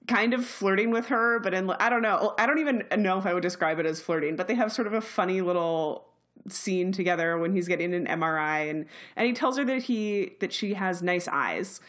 kind 0.06 0.34
of 0.34 0.44
flirting 0.44 0.90
with 0.90 1.06
her, 1.06 1.38
but 1.40 1.54
in 1.54 1.70
I 1.70 1.88
don't 1.88 2.02
know, 2.02 2.34
I 2.38 2.46
don't 2.46 2.58
even 2.58 2.84
know 2.98 3.18
if 3.18 3.26
I 3.26 3.34
would 3.34 3.42
describe 3.42 3.78
it 3.78 3.86
as 3.86 4.00
flirting, 4.00 4.36
but 4.36 4.48
they 4.48 4.54
have 4.54 4.72
sort 4.72 4.86
of 4.86 4.92
a 4.92 5.00
funny 5.00 5.40
little 5.40 6.06
scene 6.48 6.92
together 6.92 7.38
when 7.38 7.54
he's 7.54 7.68
getting 7.68 7.94
an 7.94 8.06
MRI, 8.06 8.70
and 8.70 8.86
and 9.16 9.26
he 9.26 9.32
tells 9.32 9.56
her 9.56 9.64
that 9.64 9.84
he 9.84 10.32
that 10.40 10.52
she 10.52 10.74
has 10.74 11.02
nice 11.02 11.28
eyes. 11.28 11.80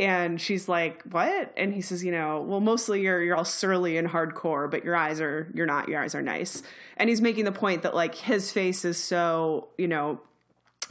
And 0.00 0.40
she's 0.40 0.68
like, 0.68 1.02
"What?" 1.10 1.52
And 1.56 1.74
he 1.74 1.80
says, 1.80 2.04
"You 2.04 2.12
know, 2.12 2.40
well, 2.40 2.60
mostly 2.60 3.02
you're 3.02 3.20
you're 3.22 3.36
all 3.36 3.44
surly 3.44 3.96
and 3.96 4.08
hardcore, 4.08 4.70
but 4.70 4.84
your 4.84 4.94
eyes 4.94 5.20
are 5.20 5.50
you're 5.54 5.66
not. 5.66 5.88
Your 5.88 6.00
eyes 6.00 6.14
are 6.14 6.22
nice." 6.22 6.62
And 6.96 7.08
he's 7.08 7.20
making 7.20 7.44
the 7.44 7.52
point 7.52 7.82
that 7.82 7.94
like 7.94 8.14
his 8.14 8.52
face 8.52 8.84
is 8.84 9.02
so 9.02 9.68
you 9.76 9.88
know, 9.88 10.20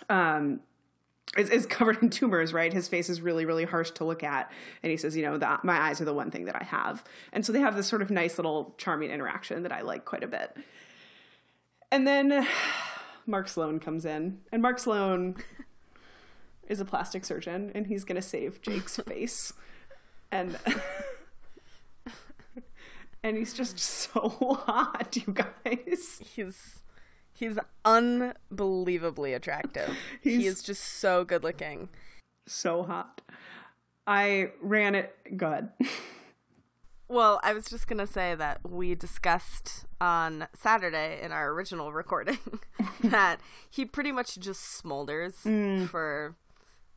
um, 0.10 0.60
is, 1.38 1.50
is 1.50 1.66
covered 1.68 2.02
in 2.02 2.10
tumors, 2.10 2.54
right? 2.54 2.74
His 2.74 2.88
face 2.88 3.10
is 3.10 3.22
really, 3.22 3.46
really 3.46 3.66
harsh 3.66 3.92
to 3.92 4.04
look 4.04 4.24
at. 4.24 4.52
And 4.84 4.92
he 4.92 4.98
says, 4.98 5.16
you 5.16 5.24
know, 5.24 5.38
that 5.38 5.64
my 5.64 5.78
eyes 5.78 6.02
are 6.02 6.06
the 6.06 6.14
one 6.14 6.32
thing 6.32 6.46
that 6.46 6.56
I 6.56 6.64
have. 6.64 7.04
And 7.32 7.46
so 7.46 7.52
they 7.52 7.60
have 7.60 7.76
this 7.76 7.88
sort 7.88 8.02
of 8.02 8.10
nice 8.10 8.38
little 8.38 8.74
charming 8.78 9.12
interaction 9.12 9.64
that 9.64 9.72
I 9.72 9.82
like 9.82 10.06
quite 10.06 10.24
a 10.24 10.28
bit. 10.28 10.56
And 11.92 12.06
then 12.06 12.46
Mark 13.27 13.48
Sloan 13.48 13.79
comes 13.79 14.05
in, 14.05 14.39
and 14.51 14.62
Mark 14.62 14.79
Sloan 14.79 15.36
is 16.67 16.79
a 16.79 16.86
plastic 16.86 17.25
surgeon, 17.25 17.72
and 17.75 17.88
he's 17.88 18.03
to 18.15 18.22
save 18.22 18.62
Jake's 18.62 18.98
face. 19.07 19.53
And 20.31 20.57
and 23.24 23.38
he's 23.38 23.53
just 23.53 23.79
so 23.79 24.29
hot, 24.65 25.15
you 25.15 25.34
guys. 25.34 26.22
He's 26.36 26.81
He's 27.38 27.60
unbelievably 27.86 29.34
attractive. 29.34 29.96
He's 30.22 30.41
he 30.41 30.48
is 30.48 30.63
just 30.63 30.84
so 30.84 31.24
good 31.24 31.43
looking. 31.43 31.89
So 32.48 32.81
hot. 32.81 33.22
I 34.07 34.53
ran 34.60 34.96
it 34.96 35.15
good. 35.38 35.69
Well, 37.08 37.40
I 37.44 37.54
was 37.54 37.66
just 37.66 37.88
going 37.88 38.00
to 38.00 38.08
say 38.08 38.36
that 38.36 38.70
we 38.70 38.96
discussed 38.96 39.86
on 40.02 40.48
Saturday 40.54 41.20
in 41.22 41.32
our 41.32 41.52
original 41.52 41.94
recording 41.94 42.40
that 43.04 43.40
he 43.70 43.86
pretty 43.86 44.12
much 44.12 44.38
just 44.40 44.84
smolders 44.84 45.44
mm. 45.44 45.88
for, 45.88 46.36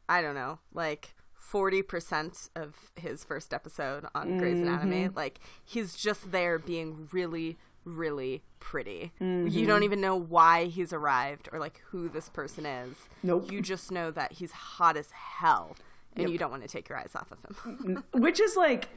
I 0.09 0.23
don't 0.23 0.35
know, 0.35 0.59
like 0.73 1.15
40% 1.53 2.51
of 2.57 2.93
his 2.97 3.25
first 3.25 3.55
episode 3.55 4.07
on 4.15 4.29
mm-hmm. 4.29 4.39
Grey's 4.39 4.61
Anatomy. 4.61 5.09
Like, 5.09 5.41
he's 5.65 5.95
just 5.95 6.33
there 6.33 6.59
being 6.59 7.09
really, 7.13 7.59
really 7.85 8.43
pretty. 8.59 9.13
Mm-hmm. 9.21 9.49
You 9.49 9.67
don't 9.67 9.85
even 9.85 10.01
know 10.01 10.17
why 10.17 10.67
he's 10.67 10.93
arrived 10.93 11.49
or 11.53 11.59
like 11.59 11.81
who 11.91 12.09
this 12.09 12.29
person 12.29 12.67
is. 12.67 12.97
Nope. 13.23 13.51
You 13.51 13.63
just 13.63 13.91
know 13.91 14.11
that 14.11 14.33
he's 14.33 14.53
hot 14.53 14.97
as 14.97 15.11
hell 15.13 15.77
and 16.15 16.23
yep. 16.25 16.33
you 16.33 16.39
don't 16.39 16.51
want 16.51 16.63
to 16.63 16.69
take 16.69 16.89
your 16.89 16.99
eyes 16.99 17.13
off 17.15 17.31
of 17.31 17.39
him. 17.45 18.03
Which 18.13 18.41
is 18.41 18.57
like 18.57 18.89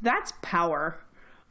that's 0.00 0.32
power. 0.42 1.00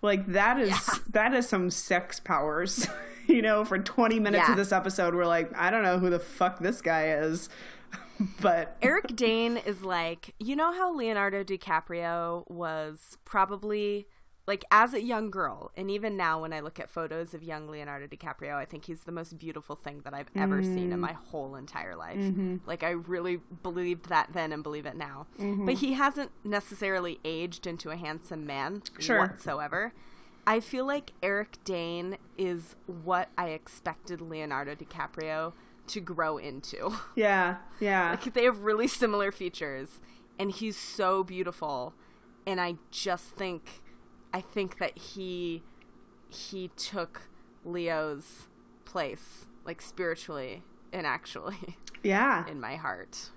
Like 0.02 0.28
that 0.28 0.60
is 0.60 0.70
yeah. 0.70 1.00
that 1.12 1.34
is 1.34 1.48
some 1.48 1.70
sex 1.70 2.20
powers. 2.20 2.88
you 3.28 3.42
know, 3.42 3.66
for 3.66 3.78
20 3.78 4.20
minutes 4.20 4.46
yeah. 4.46 4.52
of 4.52 4.58
this 4.58 4.72
episode 4.72 5.14
we're 5.14 5.26
like, 5.26 5.52
I 5.56 5.70
don't 5.70 5.84
know 5.84 6.00
who 6.00 6.10
the 6.10 6.20
fuck 6.20 6.60
this 6.60 6.82
guy 6.82 7.10
is. 7.10 7.50
but 8.42 8.78
Eric 8.82 9.16
Dane 9.16 9.58
is 9.58 9.84
like, 9.84 10.34
you 10.40 10.56
know 10.56 10.72
how 10.72 10.96
Leonardo 10.96 11.44
DiCaprio 11.44 12.50
was 12.50 13.18
probably 13.26 14.08
like 14.48 14.64
as 14.72 14.94
a 14.94 15.02
young 15.02 15.30
girl 15.30 15.72
and 15.76 15.92
even 15.92 16.18
now 16.18 16.42
when 16.42 16.54
i 16.54 16.60
look 16.60 16.80
at 16.80 16.90
photos 16.90 17.34
of 17.34 17.44
young 17.44 17.68
leonardo 17.70 18.08
dicaprio 18.08 18.56
i 18.56 18.66
think 18.66 18.86
he's 18.86 19.04
the 19.04 19.12
most 19.12 19.38
beautiful 19.38 19.76
thing 19.76 20.02
that 20.04 20.14
i've 20.14 20.30
ever 20.36 20.62
mm. 20.62 20.74
seen 20.74 20.92
in 20.92 21.00
my 21.00 21.12
whole 21.14 21.56
entire 21.56 21.96
life 21.96 22.18
mm-hmm. 22.18 22.56
like 22.66 22.82
i 22.82 22.90
really 22.90 23.40
believed 23.62 24.10
that 24.10 24.30
then 24.34 24.52
and 24.52 24.64
believe 24.64 24.86
it 24.86 24.96
now 24.96 25.28
mm-hmm. 25.38 25.66
but 25.66 25.76
he 25.76 25.94
hasn't 25.94 26.32
necessarily 26.44 27.20
aged 27.24 27.68
into 27.68 27.92
a 27.92 27.98
handsome 27.98 28.46
man 28.46 28.82
sure. 28.98 29.20
whatsoever 29.20 29.94
i 30.48 30.60
feel 30.60 30.86
like 30.86 31.12
eric 31.22 31.58
dane 31.64 32.18
is 32.38 32.76
what 32.86 33.30
i 33.38 33.50
expected 33.50 34.22
leonardo 34.22 34.74
dicaprio 34.74 35.54
to 35.86 36.00
grow 36.00 36.38
into 36.38 36.94
yeah 37.16 37.58
yeah 37.80 38.12
like 38.12 38.34
they 38.34 38.46
have 38.46 38.62
really 38.62 38.88
similar 38.88 39.32
features 39.32 40.00
and 40.40 40.52
he's 40.52 40.78
so 40.78 41.24
beautiful 41.24 41.94
and 42.46 42.62
i 42.62 42.76
just 42.92 43.26
think 43.32 43.82
I 44.38 44.42
think 44.42 44.78
that 44.78 44.96
he 44.96 45.64
he 46.30 46.70
took 46.78 47.24
Leo's 47.66 48.48
place, 48.86 49.48
like 49.66 49.82
spiritually 49.82 50.62
and 50.94 51.08
actually. 51.08 51.58
Yeah. 52.04 52.48
In 52.48 52.62
my 52.62 52.76
heart. 52.76 53.32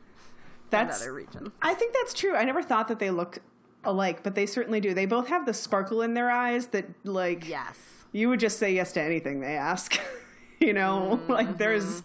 That's 0.68 1.00
other 1.00 1.14
regions. 1.14 1.50
I 1.62 1.72
think 1.72 1.94
that's 1.94 2.12
true. 2.12 2.36
I 2.36 2.44
never 2.44 2.62
thought 2.62 2.88
that 2.88 2.98
they 2.98 3.10
look 3.10 3.38
alike, 3.84 4.22
but 4.22 4.34
they 4.34 4.44
certainly 4.44 4.80
do. 4.80 4.92
They 4.92 5.06
both 5.06 5.28
have 5.28 5.46
the 5.46 5.54
sparkle 5.54 6.02
in 6.02 6.12
their 6.12 6.30
eyes 6.30 6.66
that 6.68 6.84
like 7.02 7.48
Yes. 7.48 7.78
You 8.12 8.28
would 8.28 8.38
just 8.38 8.58
say 8.58 8.72
yes 8.74 8.92
to 8.92 9.02
anything 9.02 9.40
they 9.40 9.56
ask. 9.56 9.98
you 10.60 10.74
know, 10.74 11.18
mm-hmm. 11.22 11.32
like 11.38 11.56
there's 11.56 12.02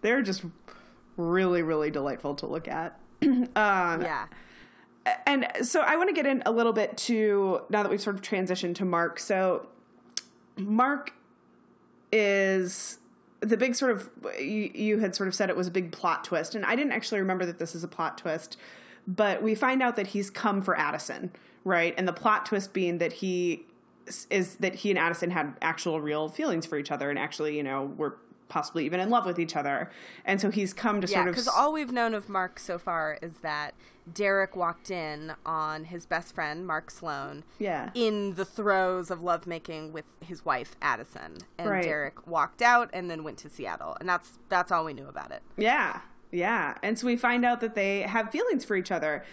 they're 0.00 0.22
just 0.22 0.44
really 1.16 1.62
really 1.62 1.90
delightful 1.90 2.36
to 2.36 2.46
look 2.46 2.68
at. 2.68 2.98
um, 3.22 3.48
yeah 3.56 4.26
and 5.26 5.46
so 5.62 5.80
I 5.80 5.96
want 5.96 6.08
to 6.08 6.14
get 6.14 6.26
in 6.26 6.42
a 6.46 6.52
little 6.52 6.72
bit 6.72 6.96
to 6.98 7.62
now 7.70 7.82
that 7.82 7.90
we've 7.90 8.00
sort 8.00 8.16
of 8.16 8.22
transitioned 8.22 8.74
to 8.76 8.84
Mark. 8.84 9.18
So 9.18 9.66
Mark 10.56 11.14
is 12.12 12.98
the 13.40 13.56
big 13.56 13.74
sort 13.74 13.92
of 13.92 14.10
you, 14.38 14.70
you, 14.74 14.98
had 14.98 15.14
sort 15.14 15.28
of 15.28 15.34
said 15.34 15.48
it 15.48 15.56
was 15.56 15.66
a 15.66 15.70
big 15.70 15.92
plot 15.92 16.24
twist, 16.24 16.54
and 16.54 16.64
I 16.64 16.76
didn't 16.76 16.92
actually 16.92 17.20
remember 17.20 17.46
that 17.46 17.58
this 17.58 17.74
is 17.74 17.82
a 17.82 17.88
plot 17.88 18.18
twist, 18.18 18.56
but 19.06 19.42
we 19.42 19.54
find 19.54 19.82
out 19.82 19.96
that 19.96 20.08
he's 20.08 20.28
come 20.28 20.60
for 20.60 20.76
Addison, 20.76 21.32
right? 21.64 21.94
And 21.96 22.06
the 22.06 22.12
plot 22.12 22.46
twist 22.46 22.72
being 22.72 22.98
that 22.98 23.14
he 23.14 23.64
is 24.28 24.56
that 24.56 24.74
he 24.74 24.90
and 24.90 24.98
Addison 24.98 25.30
had 25.30 25.54
actual 25.62 26.00
real 26.00 26.28
feelings 26.28 26.66
for 26.66 26.76
each 26.76 26.90
other, 26.90 27.08
and 27.08 27.18
actually, 27.18 27.56
you 27.56 27.62
know, 27.62 27.92
were 27.96 28.18
possibly 28.48 28.84
even 28.84 29.00
in 29.00 29.08
love 29.08 29.24
with 29.24 29.38
each 29.38 29.56
other. 29.56 29.90
And 30.26 30.40
so 30.40 30.50
he's 30.50 30.74
come 30.74 31.00
to 31.00 31.06
yeah, 31.06 31.18
sort 31.18 31.28
of 31.28 31.34
because 31.34 31.48
all 31.48 31.72
we've 31.72 31.92
known 31.92 32.12
of 32.12 32.28
Mark 32.28 32.58
so 32.58 32.78
far 32.78 33.18
is 33.22 33.38
that 33.38 33.74
Derek 34.12 34.56
walked 34.56 34.90
in 34.90 35.34
on 35.44 35.84
his 35.84 36.06
best 36.06 36.34
friend 36.34 36.66
Mark 36.66 36.90
Sloan. 36.90 37.44
Yeah. 37.58 37.90
In 37.94 38.34
the 38.34 38.44
throes 38.44 39.10
of 39.10 39.22
lovemaking 39.22 39.92
with 39.92 40.04
his 40.20 40.44
wife 40.44 40.76
Addison, 40.82 41.38
and 41.58 41.70
right. 41.70 41.82
Derek 41.82 42.26
walked 42.26 42.62
out 42.62 42.90
and 42.92 43.10
then 43.10 43.24
went 43.24 43.38
to 43.38 43.50
Seattle, 43.50 43.96
and 44.00 44.08
that's 44.08 44.38
that's 44.48 44.72
all 44.72 44.84
we 44.84 44.92
knew 44.92 45.08
about 45.08 45.30
it. 45.30 45.42
Yeah, 45.56 46.00
yeah. 46.30 46.74
And 46.82 46.98
so 46.98 47.06
we 47.06 47.16
find 47.16 47.44
out 47.44 47.60
that 47.60 47.74
they 47.74 48.02
have 48.02 48.30
feelings 48.30 48.64
for 48.64 48.76
each 48.76 48.90
other, 48.90 49.24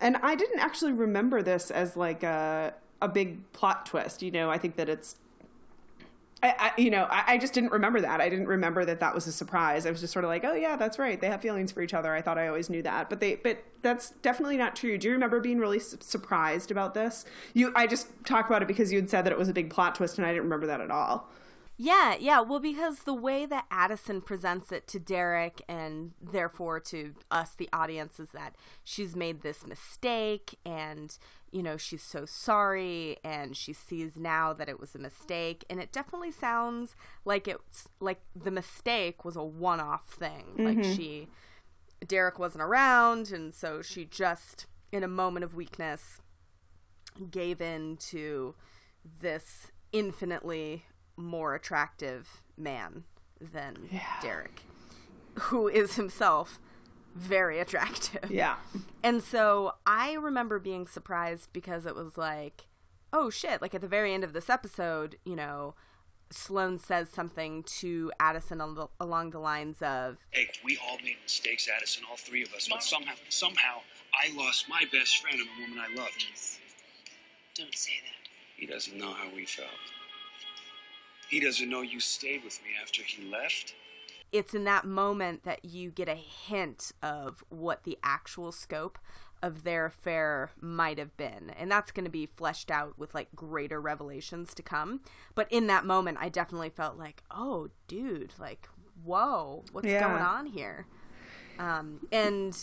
and 0.00 0.16
I 0.18 0.34
didn't 0.34 0.60
actually 0.60 0.92
remember 0.92 1.42
this 1.42 1.70
as 1.70 1.96
like 1.96 2.22
a 2.22 2.74
a 3.00 3.08
big 3.08 3.50
plot 3.52 3.86
twist. 3.86 4.22
You 4.22 4.30
know, 4.30 4.50
I 4.50 4.58
think 4.58 4.76
that 4.76 4.88
it's 4.88 5.16
I, 6.42 6.54
I, 6.58 6.80
you 6.80 6.90
know, 6.90 7.06
I, 7.10 7.24
I, 7.34 7.38
just 7.38 7.52
didn't 7.52 7.72
remember 7.72 8.00
that. 8.00 8.20
I 8.20 8.28
didn't 8.28 8.46
remember 8.46 8.84
that 8.84 9.00
that 9.00 9.12
was 9.12 9.26
a 9.26 9.32
surprise. 9.32 9.86
I 9.86 9.90
was 9.90 10.00
just 10.00 10.12
sort 10.12 10.24
of 10.24 10.28
like, 10.28 10.44
oh 10.44 10.54
yeah, 10.54 10.76
that's 10.76 10.98
right. 10.98 11.20
They 11.20 11.26
have 11.26 11.40
feelings 11.40 11.72
for 11.72 11.82
each 11.82 11.94
other. 11.94 12.14
I 12.14 12.22
thought 12.22 12.38
I 12.38 12.46
always 12.46 12.70
knew 12.70 12.82
that, 12.82 13.10
but 13.10 13.18
they, 13.18 13.36
but 13.36 13.64
that's 13.82 14.10
definitely 14.22 14.56
not 14.56 14.76
true. 14.76 14.98
Do 14.98 15.08
you 15.08 15.14
remember 15.14 15.40
being 15.40 15.58
really 15.58 15.80
su- 15.80 15.98
surprised 16.00 16.70
about 16.70 16.94
this? 16.94 17.24
You, 17.54 17.72
I 17.74 17.88
just 17.88 18.08
talked 18.24 18.48
about 18.48 18.62
it 18.62 18.68
because 18.68 18.92
you 18.92 18.98
had 19.00 19.10
said 19.10 19.22
that 19.22 19.32
it 19.32 19.38
was 19.38 19.48
a 19.48 19.52
big 19.52 19.70
plot 19.70 19.96
twist, 19.96 20.16
and 20.18 20.26
I 20.26 20.30
didn't 20.30 20.44
remember 20.44 20.68
that 20.68 20.80
at 20.80 20.92
all. 20.92 21.28
Yeah, 21.80 22.16
yeah. 22.18 22.40
Well, 22.40 22.58
because 22.58 23.04
the 23.04 23.14
way 23.14 23.46
that 23.46 23.66
Addison 23.70 24.20
presents 24.20 24.72
it 24.72 24.88
to 24.88 24.98
Derek 24.98 25.62
and 25.68 26.10
therefore 26.20 26.80
to 26.80 27.14
us, 27.30 27.54
the 27.54 27.68
audience, 27.72 28.18
is 28.18 28.30
that 28.32 28.56
she's 28.82 29.14
made 29.14 29.42
this 29.42 29.64
mistake 29.64 30.58
and, 30.66 31.16
you 31.52 31.62
know, 31.62 31.76
she's 31.76 32.02
so 32.02 32.26
sorry 32.26 33.18
and 33.22 33.56
she 33.56 33.72
sees 33.72 34.16
now 34.16 34.52
that 34.52 34.68
it 34.68 34.80
was 34.80 34.96
a 34.96 34.98
mistake. 34.98 35.64
And 35.70 35.78
it 35.78 35.92
definitely 35.92 36.32
sounds 36.32 36.96
like 37.24 37.46
it's 37.46 37.88
like 38.00 38.22
the 38.34 38.50
mistake 38.50 39.24
was 39.24 39.36
a 39.36 39.44
one 39.44 39.78
off 39.78 40.08
thing. 40.08 40.46
Mm-hmm. 40.56 40.64
Like 40.64 40.84
she, 40.84 41.28
Derek 42.04 42.40
wasn't 42.40 42.64
around. 42.64 43.30
And 43.30 43.54
so 43.54 43.82
she 43.82 44.04
just, 44.04 44.66
in 44.90 45.04
a 45.04 45.08
moment 45.08 45.44
of 45.44 45.54
weakness, 45.54 46.18
gave 47.30 47.60
in 47.60 47.98
to 48.08 48.56
this 49.20 49.70
infinitely 49.92 50.84
more 51.18 51.54
attractive 51.54 52.42
man 52.56 53.04
than 53.40 53.88
yeah. 53.90 54.20
Derek, 54.22 54.62
who 55.34 55.68
is 55.68 55.96
himself 55.96 56.58
very 57.14 57.58
attractive. 57.58 58.30
Yeah. 58.30 58.56
And 59.02 59.22
so 59.22 59.74
I 59.86 60.14
remember 60.14 60.58
being 60.58 60.86
surprised 60.86 61.52
because 61.52 61.84
it 61.86 61.94
was 61.94 62.16
like, 62.16 62.68
oh 63.12 63.30
shit, 63.30 63.60
like 63.60 63.74
at 63.74 63.80
the 63.80 63.88
very 63.88 64.14
end 64.14 64.24
of 64.24 64.32
this 64.32 64.48
episode, 64.48 65.16
you 65.24 65.36
know, 65.36 65.74
Sloan 66.30 66.78
says 66.78 67.08
something 67.08 67.62
to 67.80 68.12
Addison 68.20 68.60
along 69.00 69.30
the 69.30 69.38
lines 69.38 69.80
of, 69.80 70.18
"Hey, 70.30 70.50
we 70.62 70.78
all 70.86 70.98
made 71.02 71.16
mistakes, 71.22 71.68
Addison, 71.74 72.04
all 72.08 72.18
three 72.18 72.42
of 72.42 72.52
us. 72.52 72.68
But 72.68 72.82
somehow, 72.82 73.14
somehow, 73.30 73.80
I 74.12 74.36
lost 74.36 74.68
my 74.68 74.84
best 74.92 75.22
friend 75.22 75.38
and 75.40 75.48
the 75.48 75.62
woman 75.62 75.78
I 75.78 75.94
loved." 75.94 76.26
Don't 77.54 77.74
say 77.74 77.94
that. 78.04 78.28
He 78.56 78.66
doesn't 78.66 78.96
know 78.98 79.12
how 79.12 79.30
we 79.34 79.46
felt. 79.46 79.70
He 81.28 81.40
doesn't 81.40 81.68
know 81.68 81.82
you 81.82 82.00
stayed 82.00 82.44
with 82.44 82.60
me 82.62 82.70
after 82.82 83.02
he 83.02 83.22
left. 83.30 83.74
it's 84.30 84.52
in 84.54 84.64
that 84.64 84.84
moment 84.84 85.42
that 85.44 85.64
you 85.64 85.90
get 85.90 86.08
a 86.08 86.14
hint 86.14 86.92
of 87.02 87.42
what 87.48 87.84
the 87.84 87.98
actual 88.02 88.52
scope 88.52 88.98
of 89.42 89.62
their 89.64 89.86
affair 89.86 90.50
might 90.60 90.98
have 90.98 91.16
been. 91.16 91.50
And 91.58 91.70
that's 91.70 91.90
going 91.92 92.04
to 92.04 92.10
be 92.10 92.26
fleshed 92.26 92.70
out 92.70 92.98
with 92.98 93.14
like 93.14 93.28
greater 93.34 93.80
revelations 93.80 94.52
to 94.54 94.62
come. 94.62 95.00
But 95.34 95.50
in 95.50 95.66
that 95.68 95.84
moment, 95.86 96.18
I 96.20 96.28
definitely 96.28 96.70
felt 96.70 96.98
like, 96.98 97.22
oh, 97.30 97.68
dude, 97.86 98.34
like, 98.38 98.68
whoa, 99.04 99.64
what's 99.72 99.86
Yeah. 99.86 100.00
going 100.00 100.22
on 100.22 100.46
here? 100.46 100.86
Um, 101.58 102.00
and 102.12 102.56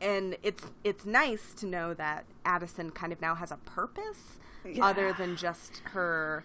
and 0.00 0.36
it's 0.42 0.64
it's 0.82 1.06
nice 1.06 1.54
to 1.54 1.66
know 1.66 1.94
that 1.94 2.24
Addison 2.44 2.90
kind 2.90 3.12
of 3.12 3.20
now 3.20 3.34
has 3.36 3.50
a 3.52 3.56
purpose 3.58 4.38
other 4.82 5.12
than 5.12 5.36
just 5.36 5.82
her 5.92 6.44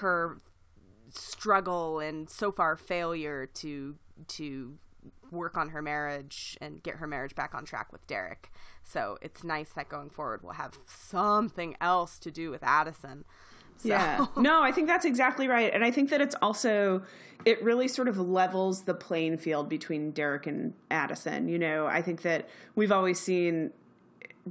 her 0.00 0.38
struggle 1.14 2.00
and 2.00 2.28
so 2.28 2.50
far 2.52 2.76
failure 2.76 3.46
to 3.54 3.96
to 4.28 4.74
work 5.30 5.56
on 5.56 5.70
her 5.70 5.82
marriage 5.82 6.56
and 6.60 6.82
get 6.82 6.96
her 6.96 7.06
marriage 7.06 7.34
back 7.34 7.54
on 7.54 7.64
track 7.64 7.92
with 7.92 8.06
Derek. 8.06 8.50
So 8.82 9.18
it's 9.20 9.42
nice 9.42 9.70
that 9.70 9.88
going 9.88 10.10
forward 10.10 10.42
we'll 10.42 10.52
have 10.52 10.78
something 10.86 11.76
else 11.80 12.18
to 12.20 12.30
do 12.30 12.50
with 12.50 12.62
Addison. 12.62 13.24
So, 13.78 13.88
Yeah. 13.88 14.26
No, 14.36 14.62
I 14.62 14.72
think 14.72 14.86
that's 14.86 15.04
exactly 15.04 15.48
right. 15.48 15.72
And 15.72 15.84
I 15.84 15.90
think 15.90 16.10
that 16.10 16.20
it's 16.20 16.36
also, 16.40 17.02
it 17.44 17.62
really 17.62 17.88
sort 17.88 18.08
of 18.08 18.18
levels 18.18 18.84
the 18.84 18.94
playing 18.94 19.38
field 19.38 19.68
between 19.68 20.12
Derek 20.12 20.46
and 20.46 20.74
Addison. 20.90 21.48
You 21.48 21.58
know, 21.58 21.86
I 21.86 22.00
think 22.02 22.22
that 22.22 22.48
we've 22.76 22.92
always 22.92 23.18
seen 23.18 23.72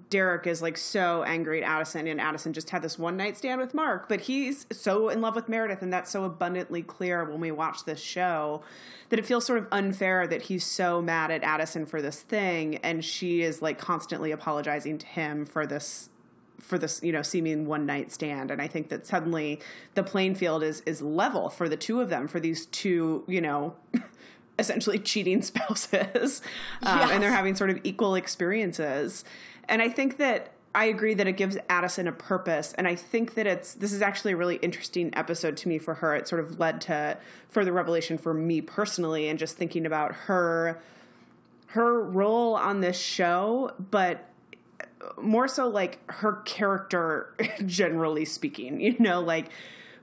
Derek 0.09 0.47
is 0.47 0.61
like 0.61 0.77
so 0.77 1.23
angry 1.23 1.63
at 1.63 1.69
Addison, 1.69 2.07
and 2.07 2.19
Addison 2.19 2.51
just 2.51 2.71
had 2.71 2.81
this 2.81 2.97
one 2.97 3.15
night 3.15 3.37
stand 3.37 3.61
with 3.61 3.75
Mark, 3.75 4.09
but 4.09 4.21
he's 4.21 4.65
so 4.71 5.09
in 5.09 5.21
love 5.21 5.35
with 5.35 5.47
Meredith, 5.47 5.83
and 5.83 5.93
that's 5.93 6.09
so 6.09 6.23
abundantly 6.23 6.81
clear 6.81 7.23
when 7.23 7.39
we 7.39 7.51
watch 7.51 7.85
this 7.85 7.99
show 7.99 8.63
that 9.09 9.19
it 9.19 9.25
feels 9.25 9.45
sort 9.45 9.59
of 9.59 9.67
unfair 9.71 10.25
that 10.25 10.43
he's 10.43 10.65
so 10.65 10.99
mad 10.99 11.29
at 11.29 11.43
Addison 11.43 11.85
for 11.85 12.01
this 12.01 12.21
thing, 12.21 12.77
and 12.77 13.05
she 13.05 13.43
is 13.43 13.61
like 13.61 13.77
constantly 13.77 14.31
apologizing 14.31 14.97
to 14.97 15.05
him 15.05 15.45
for 15.45 15.67
this 15.67 16.09
for 16.59 16.77
this 16.77 17.03
you 17.03 17.11
know 17.11 17.21
seeming 17.21 17.67
one 17.67 17.85
night 17.85 18.11
stand. 18.11 18.49
And 18.49 18.61
i 18.61 18.67
think 18.67 18.89
that 18.89 19.05
suddenly 19.05 19.59
the 19.95 20.03
playing 20.03 20.35
field 20.35 20.63
is 20.63 20.81
is 20.85 21.01
level 21.01 21.49
for 21.49 21.67
the 21.67 21.77
two 21.77 21.99
of 21.99 22.09
them 22.09 22.27
for 22.27 22.39
these 22.39 22.65
two 22.67 23.23
you 23.27 23.41
know 23.41 23.75
essentially 24.59 24.97
cheating 24.97 25.41
spouses 25.43 26.41
um, 26.83 27.11
and 27.11 27.21
they're 27.21 27.31
having 27.31 27.55
sort 27.55 27.69
of 27.69 27.79
equal 27.83 28.15
experiences 28.15 29.25
and 29.67 29.81
i 29.81 29.89
think 29.89 30.17
that 30.17 30.49
I 30.75 30.85
agree 30.85 31.13
that 31.13 31.27
it 31.27 31.33
gives 31.33 31.55
Addison 31.69 32.07
a 32.07 32.11
purpose, 32.11 32.73
and 32.73 32.87
I 32.87 32.95
think 32.95 33.35
that 33.35 33.45
it's 33.45 33.75
this 33.75 33.93
is 33.93 34.01
actually 34.01 34.33
a 34.33 34.37
really 34.37 34.55
interesting 34.55 35.11
episode 35.13 35.55
to 35.57 35.67
me 35.67 35.77
for 35.77 35.93
her. 35.93 36.15
It 36.15 36.27
sort 36.27 36.43
of 36.43 36.59
led 36.59 36.81
to 36.81 37.17
further 37.47 37.71
revelation 37.71 38.17
for 38.17 38.33
me 38.33 38.59
personally, 38.59 39.27
and 39.27 39.37
just 39.37 39.55
thinking 39.55 39.85
about 39.85 40.13
her 40.13 40.81
her 41.67 42.01
role 42.01 42.55
on 42.55 42.81
this 42.81 42.99
show, 42.99 43.71
but 43.91 44.29
more 45.21 45.47
so 45.47 45.67
like 45.67 45.99
her 46.09 46.33
character 46.45 47.35
generally 47.65 48.23
speaking 48.23 48.79
you 48.79 48.95
know 48.99 49.19
like 49.19 49.49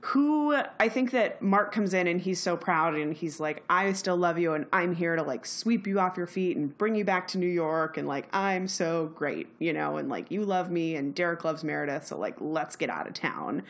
who 0.01 0.55
i 0.79 0.89
think 0.89 1.11
that 1.11 1.41
mark 1.41 1.71
comes 1.71 1.93
in 1.93 2.07
and 2.07 2.21
he's 2.21 2.39
so 2.39 2.57
proud 2.57 2.95
and 2.95 3.13
he's 3.15 3.39
like 3.39 3.63
i 3.69 3.91
still 3.93 4.17
love 4.17 4.39
you 4.39 4.53
and 4.53 4.65
i'm 4.73 4.95
here 4.95 5.15
to 5.15 5.21
like 5.21 5.45
sweep 5.45 5.85
you 5.85 5.99
off 5.99 6.17
your 6.17 6.25
feet 6.25 6.57
and 6.57 6.75
bring 6.77 6.95
you 6.95 7.05
back 7.05 7.27
to 7.27 7.37
new 7.37 7.45
york 7.45 7.97
and 7.97 8.07
like 8.07 8.27
i'm 8.33 8.67
so 8.67 9.11
great 9.15 9.47
you 9.59 9.71
know 9.71 9.97
and 9.97 10.09
like 10.09 10.31
you 10.31 10.43
love 10.43 10.71
me 10.71 10.95
and 10.95 11.13
derek 11.13 11.43
loves 11.43 11.63
meredith 11.63 12.07
so 12.07 12.17
like 12.17 12.35
let's 12.39 12.75
get 12.75 12.89
out 12.89 13.07
of 13.07 13.13
town. 13.13 13.63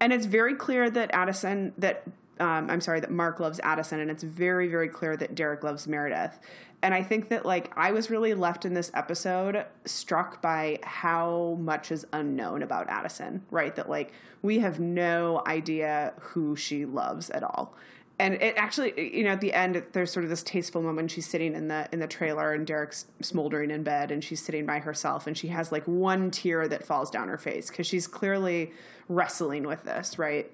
And 0.00 0.12
it's 0.12 0.26
very 0.26 0.54
clear 0.54 0.90
that 0.90 1.10
addison 1.12 1.72
that 1.78 2.04
um, 2.40 2.70
i'm 2.70 2.80
sorry 2.80 3.00
that 3.00 3.10
mark 3.10 3.40
loves 3.40 3.60
addison 3.62 4.00
and 4.00 4.10
it's 4.10 4.22
very 4.22 4.68
very 4.68 4.88
clear 4.88 5.16
that 5.16 5.34
derek 5.34 5.62
loves 5.62 5.86
meredith. 5.86 6.38
And 6.80 6.94
i 6.94 7.02
think 7.02 7.28
that 7.30 7.44
like 7.44 7.72
i 7.76 7.90
was 7.90 8.08
really 8.10 8.34
left 8.34 8.64
in 8.64 8.74
this 8.74 8.90
episode 8.94 9.64
struck 9.84 10.40
by 10.40 10.78
how 10.82 11.58
much 11.60 11.90
is 11.90 12.06
unknown 12.12 12.62
about 12.62 12.88
addison 12.88 13.42
right? 13.50 13.74
That 13.76 13.88
like 13.88 14.12
we 14.42 14.60
have 14.60 14.80
no 14.80 15.42
idea 15.46 16.14
who 16.20 16.56
she 16.56 16.84
loves 16.84 17.30
at 17.30 17.42
all. 17.42 17.74
And 18.20 18.34
it 18.34 18.54
actually 18.56 19.16
you 19.16 19.24
know 19.24 19.30
at 19.30 19.40
the 19.40 19.52
end 19.52 19.82
there's 19.92 20.10
sort 20.10 20.24
of 20.24 20.30
this 20.30 20.42
tasteful 20.42 20.82
moment 20.82 21.10
she's 21.10 21.26
sitting 21.28 21.54
in 21.54 21.68
the 21.68 21.88
in 21.92 22.00
the 22.00 22.08
trailer 22.08 22.52
and 22.52 22.66
derek's 22.66 23.06
smoldering 23.20 23.70
in 23.70 23.84
bed 23.84 24.10
and 24.10 24.24
she's 24.24 24.42
sitting 24.42 24.66
by 24.66 24.80
herself 24.80 25.28
and 25.28 25.38
she 25.38 25.48
has 25.48 25.70
like 25.70 25.84
one 25.84 26.30
tear 26.32 26.66
that 26.66 26.84
falls 26.84 27.10
down 27.10 27.28
her 27.28 27.38
face 27.38 27.68
because 27.68 27.86
she's 27.86 28.08
clearly 28.08 28.72
wrestling 29.08 29.62
with 29.64 29.84
this 29.84 30.18
right 30.18 30.50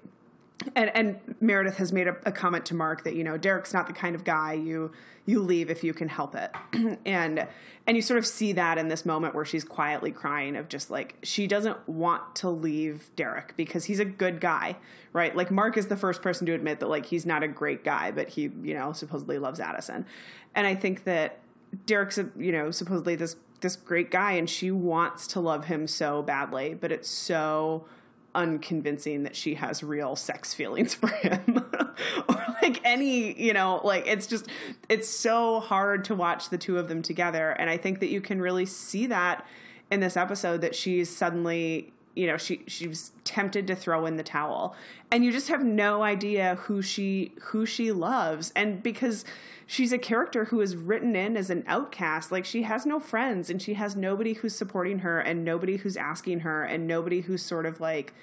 and 0.75 0.89
and 0.95 1.35
Meredith 1.41 1.77
has 1.77 1.91
made 1.91 2.07
a, 2.07 2.15
a 2.25 2.31
comment 2.31 2.65
to 2.67 2.75
Mark 2.75 3.03
that 3.03 3.15
you 3.15 3.23
know 3.23 3.37
Derek's 3.37 3.73
not 3.73 3.87
the 3.87 3.93
kind 3.93 4.15
of 4.15 4.23
guy 4.23 4.53
you 4.53 4.91
you 5.25 5.41
leave 5.41 5.69
if 5.71 5.83
you 5.83 5.93
can 5.93 6.07
help 6.07 6.35
it, 6.35 6.51
and 7.05 7.47
and 7.87 7.97
you 7.97 8.01
sort 8.01 8.17
of 8.17 8.25
see 8.25 8.53
that 8.53 8.77
in 8.77 8.87
this 8.87 9.05
moment 9.05 9.35
where 9.35 9.45
she's 9.45 9.63
quietly 9.63 10.11
crying 10.11 10.55
of 10.55 10.69
just 10.69 10.89
like 10.89 11.15
she 11.23 11.47
doesn't 11.47 11.87
want 11.87 12.35
to 12.35 12.49
leave 12.49 13.09
Derek 13.15 13.55
because 13.57 13.85
he's 13.85 13.99
a 13.99 14.05
good 14.05 14.39
guy, 14.39 14.77
right? 15.13 15.35
Like 15.35 15.51
Mark 15.51 15.77
is 15.77 15.87
the 15.87 15.97
first 15.97 16.21
person 16.21 16.45
to 16.47 16.53
admit 16.53 16.79
that 16.79 16.87
like 16.87 17.07
he's 17.07 17.25
not 17.25 17.43
a 17.43 17.47
great 17.47 17.83
guy, 17.83 18.11
but 18.11 18.29
he 18.29 18.43
you 18.63 18.73
know 18.73 18.93
supposedly 18.93 19.37
loves 19.39 19.59
Addison, 19.59 20.05
and 20.53 20.65
I 20.65 20.75
think 20.75 21.03
that 21.03 21.39
Derek's 21.85 22.17
you 22.37 22.51
know 22.51 22.71
supposedly 22.71 23.15
this 23.15 23.35
this 23.61 23.75
great 23.75 24.11
guy 24.11 24.33
and 24.33 24.49
she 24.49 24.69
wants 24.69 25.27
to 25.27 25.39
love 25.39 25.65
him 25.65 25.87
so 25.87 26.21
badly, 26.21 26.73
but 26.73 26.91
it's 26.91 27.09
so 27.09 27.85
unconvincing 28.35 29.23
that 29.23 29.35
she 29.35 29.55
has 29.55 29.83
real 29.83 30.15
sex 30.15 30.53
feelings 30.53 30.93
for 30.93 31.07
him. 31.07 31.63
Or 32.27 32.45
like 32.61 32.81
any 32.83 33.41
you 33.41 33.53
know 33.53 33.79
like 33.85 34.05
it's 34.05 34.27
just 34.27 34.49
it's 34.89 35.09
so 35.09 35.61
hard 35.61 36.03
to 36.05 36.15
watch 36.15 36.49
the 36.49 36.57
two 36.57 36.77
of 36.77 36.89
them 36.89 37.01
together. 37.01 37.51
And 37.51 37.69
i 37.69 37.77
think 37.77 38.01
that 38.01 38.09
you 38.09 38.19
can 38.19 38.41
really 38.41 38.65
see 38.65 39.07
that 39.07 39.45
in 39.89 40.01
this 40.01 40.17
episode 40.17 40.59
that 40.59 40.75
she's 40.75 41.09
suddenly 41.09 41.93
you 42.15 42.27
know 42.27 42.35
she 42.37 42.63
she's 42.67 43.13
tempted 43.23 43.67
to 43.67 43.75
throw 43.75 44.05
in 44.05 44.17
the 44.17 44.23
towel. 44.23 44.75
And 45.09 45.23
you 45.23 45.31
just 45.31 45.47
have 45.47 45.63
no 45.63 46.03
idea 46.03 46.55
who 46.63 46.81
she 46.81 47.31
who 47.43 47.65
she 47.65 47.93
loves. 47.93 48.51
And 48.57 48.83
because 48.83 49.23
she's 49.65 49.91
a 49.91 49.97
character 49.97 50.45
who 50.45 50.61
is 50.61 50.75
written 50.75 51.15
in 51.15 51.35
as 51.35 51.49
an 51.49 51.63
outcast. 51.67 52.31
Like 52.31 52.45
she 52.45 52.63
has 52.63 52.85
no 52.85 52.99
friends 52.99 53.49
and 53.49 53.61
she 53.61 53.75
has 53.75 53.95
nobody 53.95 54.33
who's 54.33 54.55
supporting 54.55 54.99
her 54.99 55.19
and 55.19 55.43
nobody 55.43 55.77
who's 55.77 55.97
asking 55.97 56.41
her 56.41 56.63
and 56.63 56.87
nobody 56.87 57.21
who's 57.21 57.41
sort 57.41 57.65
of 57.65 57.79
like 57.79 58.13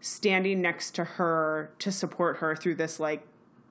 standing 0.00 0.60
next 0.60 0.92
to 0.92 1.04
her 1.04 1.72
to 1.78 1.92
support 1.92 2.38
her 2.38 2.56
through 2.56 2.74
this 2.74 2.98
like 2.98 3.26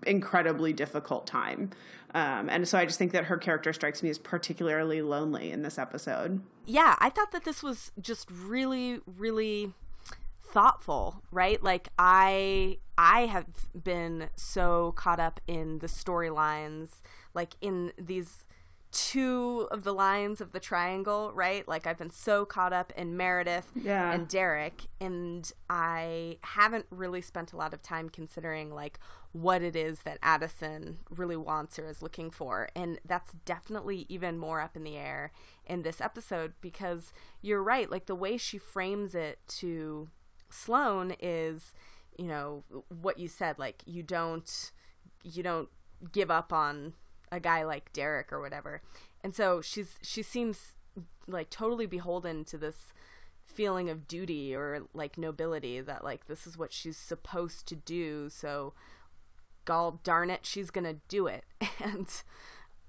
incredibly 0.06 0.74
difficult 0.74 1.28
time. 1.28 1.72
Um, 2.14 2.50
and 2.50 2.68
so 2.68 2.78
i 2.78 2.86
just 2.86 3.00
think 3.00 3.14
that 3.14 3.26
her 3.26 3.38
character 3.38 3.72
strikes 3.72 4.04
me 4.04 4.10
as 4.10 4.18
particularly 4.18 5.02
lonely 5.02 5.52
in 5.52 5.62
this 5.62 5.78
episode. 5.78 6.42
Yeah, 6.66 6.96
I 7.00 7.10
thought 7.10 7.32
that 7.32 7.46
this 7.46 7.64
was 7.64 7.92
just 8.02 8.30
really, 8.30 9.00
really 9.06 9.74
thoughtful, 10.52 11.24
right? 11.32 11.62
Like 11.64 11.90
I 11.98 12.78
I 12.98 13.26
have 13.28 13.46
been 13.84 14.30
so 14.36 14.94
caught 14.96 15.20
up 15.20 15.40
in 15.48 15.80
the 15.80 15.88
storylines, 15.88 17.02
like 17.34 17.56
in 17.62 17.92
these 17.98 18.46
two 18.92 19.70
of 19.72 19.86
the 19.86 19.94
lines 19.94 20.42
of 20.42 20.52
the 20.52 20.60
triangle, 20.60 21.32
right? 21.34 21.66
Like 21.66 21.88
I've 21.88 21.98
been 21.98 22.10
so 22.12 22.44
caught 22.44 22.74
up 22.74 22.92
in 22.98 23.16
Meredith 23.16 23.72
Yeah. 23.74 24.12
and 24.12 24.28
Derek 24.28 24.84
and 25.00 25.50
I 25.70 26.38
haven't 26.42 26.88
really 26.92 27.22
spent 27.22 27.54
a 27.54 27.58
lot 27.58 27.74
of 27.74 27.82
time 27.82 28.10
considering 28.10 28.70
like 28.70 29.00
what 29.32 29.62
it 29.62 29.78
is 29.78 30.00
that 30.02 30.18
Addison 30.22 30.98
really 31.10 31.38
wants 31.38 31.80
or 31.80 31.88
is 31.88 32.02
looking 32.02 32.32
for. 32.32 32.68
And 32.76 33.00
that's 33.06 33.32
definitely 33.46 34.06
even 34.10 34.38
more 34.38 34.60
up 34.60 34.76
in 34.76 34.84
the 34.84 34.98
air 34.98 35.32
in 35.66 35.84
this 35.84 36.02
episode 36.02 36.52
because 36.60 37.14
you're 37.42 37.64
right, 37.64 37.90
like 37.90 38.08
the 38.08 38.16
way 38.16 38.36
she 38.36 38.58
frames 38.58 39.16
it 39.16 39.40
to 39.48 40.10
Sloan 40.52 41.16
is, 41.20 41.74
you 42.18 42.28
know, 42.28 42.64
what 43.02 43.18
you 43.20 43.28
said, 43.28 43.58
like 43.60 43.84
you 43.86 44.04
don't 44.04 44.72
you 45.24 45.44
don't 45.44 45.70
give 46.12 46.32
up 46.32 46.52
on 46.52 46.94
a 47.32 47.40
guy 47.40 47.64
like 47.64 47.94
Derek 47.94 48.32
or 48.34 48.42
whatever. 48.42 48.82
And 49.24 49.36
so 49.36 49.62
she's 49.62 49.98
she 50.02 50.24
seems 50.24 50.74
like 51.28 51.50
totally 51.50 51.86
beholden 51.86 52.44
to 52.46 52.58
this 52.58 52.94
feeling 53.46 53.90
of 53.90 54.08
duty 54.08 54.56
or 54.56 54.84
like 54.94 55.18
nobility 55.18 55.82
that 55.82 56.04
like 56.04 56.28
this 56.28 56.48
is 56.48 56.58
what 56.58 56.72
she's 56.72 56.98
supposed 56.98 57.66
to 57.68 57.76
do 57.76 58.30
so 58.30 58.74
gall 59.66 60.00
darn 60.04 60.30
it 60.30 60.46
she's 60.46 60.72
gonna 60.72 60.96
do 61.10 61.28
it 61.28 61.44
and 61.84 62.24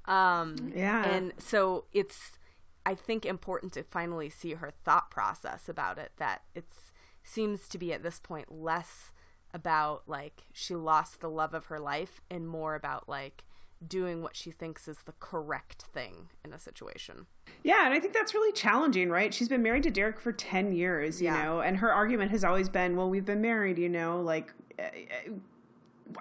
um 0.05 0.72
Yeah. 0.75 1.05
and 1.05 1.33
so 1.38 1.85
it's 1.92 2.38
i 2.87 2.94
think 2.94 3.27
important 3.27 3.72
to 3.72 3.83
finally 3.83 4.31
see 4.31 4.55
her 4.55 4.72
thought 4.85 5.11
process 5.11 5.68
about 5.68 5.98
it 5.98 6.12
that 6.18 6.42
it's 6.55 6.91
seems 7.23 7.69
to 7.69 7.79
be 7.79 7.93
at 7.93 8.03
this 8.03 8.19
point 8.21 8.51
less 8.53 9.13
about 9.55 10.03
like 10.07 10.45
she 10.53 10.75
lost 10.75 11.21
the 11.21 11.29
love 11.29 11.53
of 11.55 11.67
her 11.67 11.79
life 11.79 12.21
and 12.31 12.49
more 12.49 12.75
about 12.75 13.09
like 13.09 13.45
doing 13.87 14.23
what 14.23 14.37
she 14.37 14.51
thinks 14.51 14.87
is 14.89 14.99
the 15.05 15.13
correct 15.21 15.83
thing 15.93 16.29
in 16.45 16.53
a 16.53 16.59
situation 16.59 17.27
Yeah, 17.65 17.85
and 17.85 17.93
I 17.93 17.99
think 18.01 18.15
that's 18.15 18.33
really 18.33 18.53
challenging, 18.53 19.11
right? 19.11 19.35
She's 19.35 19.49
been 19.49 19.63
married 19.63 19.83
to 19.83 19.91
Derek 19.91 20.21
for 20.21 20.33
10 20.33 20.73
years, 20.73 21.21
you 21.21 21.27
Yeah. 21.29 21.43
know, 21.43 21.61
and 21.61 21.79
her 21.79 21.93
argument 21.93 22.31
has 22.31 22.45
always 22.45 22.69
been, 22.69 22.97
well, 22.97 23.11
we've 23.11 23.25
been 23.25 23.41
married, 23.41 23.79
you 23.79 23.89
know, 23.89 24.21
like, 24.21 24.53
uh, 24.79 24.83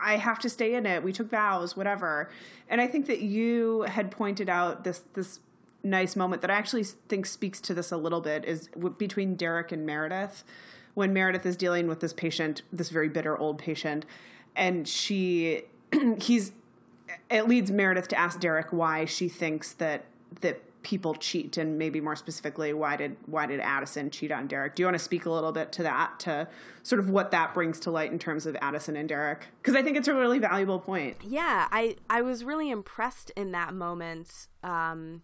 I 0.01 0.17
have 0.17 0.39
to 0.39 0.49
stay 0.49 0.73
in 0.75 0.85
it. 0.85 1.03
We 1.03 1.11
took 1.13 1.29
vows, 1.29 1.75
whatever. 1.75 2.29
And 2.69 2.79
I 2.81 2.87
think 2.87 3.07
that 3.07 3.21
you 3.21 3.81
had 3.83 4.09
pointed 4.11 4.49
out 4.49 4.83
this 4.83 5.03
this 5.13 5.39
nice 5.83 6.15
moment 6.15 6.41
that 6.43 6.51
I 6.51 6.53
actually 6.53 6.83
think 6.83 7.25
speaks 7.25 7.59
to 7.61 7.73
this 7.73 7.91
a 7.91 7.97
little 7.97 8.21
bit 8.21 8.45
is 8.45 8.67
w- 8.67 8.93
between 8.95 9.35
Derek 9.35 9.71
and 9.71 9.83
Meredith 9.85 10.43
when 10.93 11.13
Meredith 11.13 11.45
is 11.45 11.55
dealing 11.55 11.87
with 11.87 11.99
this 11.99 12.13
patient, 12.13 12.61
this 12.71 12.89
very 12.89 13.09
bitter 13.09 13.37
old 13.37 13.57
patient, 13.57 14.05
and 14.55 14.87
she 14.87 15.63
he's 16.19 16.53
it 17.29 17.47
leads 17.47 17.71
Meredith 17.71 18.07
to 18.09 18.17
ask 18.17 18.39
Derek 18.39 18.71
why 18.71 19.05
she 19.05 19.29
thinks 19.29 19.73
that 19.73 20.05
that 20.41 20.61
people 20.83 21.13
cheat 21.13 21.57
and 21.57 21.77
maybe 21.77 22.01
more 22.01 22.15
specifically 22.15 22.73
why 22.73 22.95
did 22.95 23.15
why 23.27 23.45
did 23.45 23.59
Addison 23.59 24.09
cheat 24.09 24.31
on 24.31 24.47
Derek? 24.47 24.75
Do 24.75 24.81
you 24.81 24.87
want 24.87 24.97
to 24.97 25.03
speak 25.03 25.25
a 25.25 25.29
little 25.29 25.51
bit 25.51 25.71
to 25.73 25.83
that 25.83 26.19
to 26.21 26.47
sort 26.83 26.99
of 26.99 27.09
what 27.09 27.31
that 27.31 27.53
brings 27.53 27.79
to 27.81 27.91
light 27.91 28.11
in 28.11 28.19
terms 28.19 28.45
of 28.45 28.57
Addison 28.61 28.95
and 28.95 29.07
Derek? 29.07 29.47
Because 29.61 29.75
I 29.75 29.83
think 29.83 29.97
it's 29.97 30.07
a 30.07 30.13
really 30.13 30.39
valuable 30.39 30.79
point. 30.79 31.17
Yeah, 31.23 31.67
I 31.71 31.97
I 32.09 32.21
was 32.21 32.43
really 32.43 32.69
impressed 32.69 33.31
in 33.35 33.51
that 33.51 33.73
moment 33.73 34.47
um, 34.63 35.21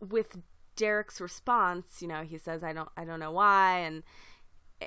with 0.00 0.36
Derek's 0.76 1.20
response. 1.20 2.02
You 2.02 2.08
know, 2.08 2.22
he 2.22 2.38
says 2.38 2.62
I 2.62 2.72
don't 2.72 2.90
I 2.96 3.04
don't 3.04 3.20
know 3.20 3.32
why 3.32 3.78
and 3.78 4.02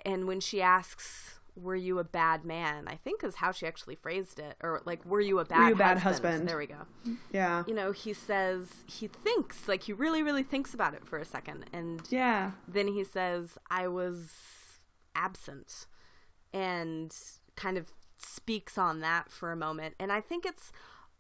and 0.06 0.28
when 0.28 0.40
she 0.40 0.62
asks 0.62 1.40
were 1.56 1.76
you 1.76 2.00
a 2.00 2.04
bad 2.04 2.46
man 2.46 2.88
i 2.88 2.96
think 2.96 3.24
is 3.26 3.36
how 3.36 3.52
she 3.52 3.68
actually 3.68 3.96
phrased 3.96 4.40
it 4.40 4.56
or 4.64 4.82
like 4.86 5.06
were 5.06 5.20
you 5.20 5.38
a 5.40 5.46
bad, 5.46 5.68
you 5.68 5.74
a 5.74 5.78
bad 5.78 5.98
husband? 5.98 6.32
husband? 6.34 6.50
there 6.50 6.58
we 6.58 6.66
go 6.66 6.88
Yeah. 7.32 7.64
you 7.68 7.74
know 7.74 7.92
he 7.92 8.14
says 8.14 8.70
he 8.88 9.08
thinks 9.08 9.68
like 9.68 9.84
he 9.84 9.92
really 9.94 10.24
really 10.24 10.44
thinks 10.44 10.74
about 10.74 10.94
it 10.94 11.06
for 11.06 11.18
a 11.20 11.26
second 11.26 11.66
and 11.74 12.02
Yeah. 12.10 12.52
then 12.68 12.88
he 12.88 13.04
says 13.04 13.58
i 13.70 13.88
was 13.88 14.32
absent 15.14 15.88
and 16.54 17.14
kind 17.56 17.78
of 17.78 17.92
speaks 18.18 18.78
on 18.78 19.02
that 19.02 19.30
for 19.32 19.52
a 19.52 19.56
moment 19.56 19.96
and 20.00 20.12
i 20.12 20.22
think 20.22 20.46
it's 20.46 20.72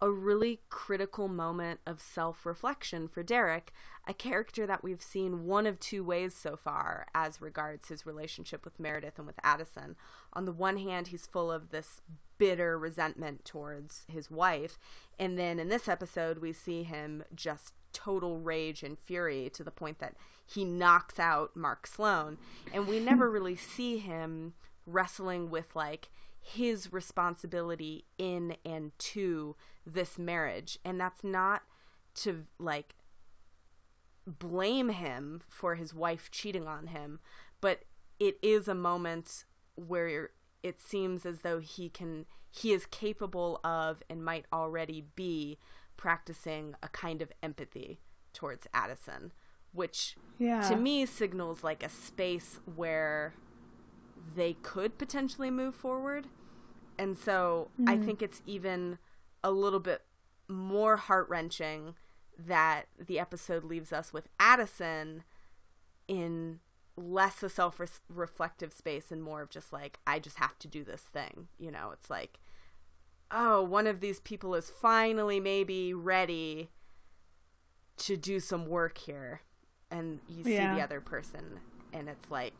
a 0.01 0.09
really 0.09 0.61
critical 0.69 1.27
moment 1.27 1.79
of 1.85 2.01
self-reflection 2.01 3.07
for 3.07 3.21
Derek, 3.21 3.71
a 4.07 4.13
character 4.13 4.65
that 4.65 4.83
we've 4.83 5.01
seen 5.01 5.45
one 5.45 5.67
of 5.67 5.79
two 5.79 6.03
ways 6.03 6.33
so 6.33 6.55
far 6.55 7.05
as 7.13 7.39
regards 7.39 7.89
his 7.89 8.05
relationship 8.05 8.65
with 8.65 8.79
Meredith 8.79 9.19
and 9.19 9.27
with 9.27 9.39
Addison. 9.43 9.95
On 10.33 10.45
the 10.45 10.51
one 10.51 10.77
hand, 10.77 11.09
he's 11.09 11.27
full 11.27 11.51
of 11.51 11.69
this 11.69 12.01
bitter 12.39 12.79
resentment 12.79 13.45
towards 13.45 14.05
his 14.07 14.31
wife, 14.31 14.79
and 15.19 15.37
then 15.37 15.59
in 15.59 15.69
this 15.69 15.87
episode 15.87 16.39
we 16.39 16.51
see 16.51 16.81
him 16.81 17.23
just 17.35 17.73
total 17.93 18.39
rage 18.39 18.81
and 18.81 18.97
fury 18.97 19.51
to 19.53 19.63
the 19.63 19.69
point 19.69 19.99
that 19.99 20.15
he 20.47 20.65
knocks 20.65 21.19
out 21.19 21.55
Mark 21.55 21.85
Sloan, 21.85 22.39
and 22.73 22.87
we 22.87 22.99
never 22.99 23.29
really 23.29 23.55
see 23.55 23.99
him 23.99 24.53
wrestling 24.87 25.51
with 25.51 25.75
like 25.75 26.09
his 26.41 26.91
responsibility 26.91 28.05
in 28.17 28.55
and 28.65 28.91
to 28.97 29.55
this 29.85 30.17
marriage 30.17 30.77
and 30.83 30.99
that's 30.99 31.23
not 31.23 31.61
to 32.15 32.45
like 32.59 32.95
blame 34.27 34.89
him 34.89 35.41
for 35.47 35.75
his 35.75 35.93
wife 35.93 36.29
cheating 36.31 36.67
on 36.67 36.87
him 36.87 37.19
but 37.59 37.81
it 38.19 38.37
is 38.41 38.67
a 38.67 38.75
moment 38.75 39.45
where 39.75 40.31
it 40.63 40.79
seems 40.79 41.25
as 41.25 41.39
though 41.41 41.59
he 41.59 41.89
can 41.89 42.25
he 42.49 42.71
is 42.73 42.85
capable 42.87 43.59
of 43.63 44.03
and 44.09 44.23
might 44.25 44.45
already 44.51 45.05
be 45.15 45.57
practicing 45.97 46.75
a 46.83 46.87
kind 46.89 47.21
of 47.21 47.31
empathy 47.41 47.99
towards 48.33 48.67
Addison 48.73 49.31
which 49.73 50.15
Yeah. 50.37 50.67
to 50.69 50.75
me 50.75 51.05
signals 51.05 51.63
like 51.63 51.83
a 51.83 51.89
space 51.89 52.59
where 52.75 53.33
they 54.35 54.53
could 54.53 54.97
potentially 54.97 55.49
move 55.49 55.75
forward. 55.75 56.27
And 56.97 57.17
so 57.17 57.69
I 57.87 57.95
mm-hmm. 57.95 58.05
think 58.05 58.21
it's 58.21 58.41
even 58.45 58.97
a 59.43 59.51
little 59.51 59.79
bit 59.79 60.03
more 60.47 60.97
heart 60.97 61.27
wrenching 61.29 61.95
that 62.37 62.83
the 62.99 63.19
episode 63.19 63.63
leaves 63.63 63.91
us 63.93 64.13
with 64.13 64.27
Addison 64.39 65.23
in 66.07 66.59
less 66.97 67.41
a 67.41 67.49
self 67.49 67.81
reflective 68.09 68.73
space 68.73 69.11
and 69.11 69.23
more 69.23 69.41
of 69.41 69.49
just 69.49 69.71
like, 69.71 69.99
I 70.05 70.19
just 70.19 70.37
have 70.37 70.57
to 70.59 70.67
do 70.67 70.83
this 70.83 71.01
thing. 71.01 71.47
You 71.57 71.71
know, 71.71 71.91
it's 71.93 72.09
like, 72.09 72.39
oh, 73.31 73.63
one 73.63 73.87
of 73.87 73.99
these 73.99 74.19
people 74.19 74.55
is 74.55 74.69
finally 74.69 75.39
maybe 75.39 75.93
ready 75.93 76.69
to 77.97 78.17
do 78.17 78.39
some 78.39 78.65
work 78.65 78.97
here. 78.97 79.41
And 79.89 80.19
you 80.27 80.43
see 80.43 80.55
Yeah. 80.55 80.75
the 80.75 80.81
other 80.81 81.01
person, 81.01 81.59
and 81.91 82.07
it's 82.07 82.31
like, 82.31 82.53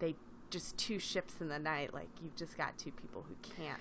they 0.00 0.16
just 0.54 0.78
two 0.78 0.98
ships 0.98 1.34
in 1.40 1.48
the 1.48 1.58
night. 1.58 1.92
Like, 1.92 2.08
you've 2.22 2.36
just 2.36 2.56
got 2.56 2.78
two 2.78 2.92
people 2.92 3.26
who 3.28 3.34
can't 3.56 3.80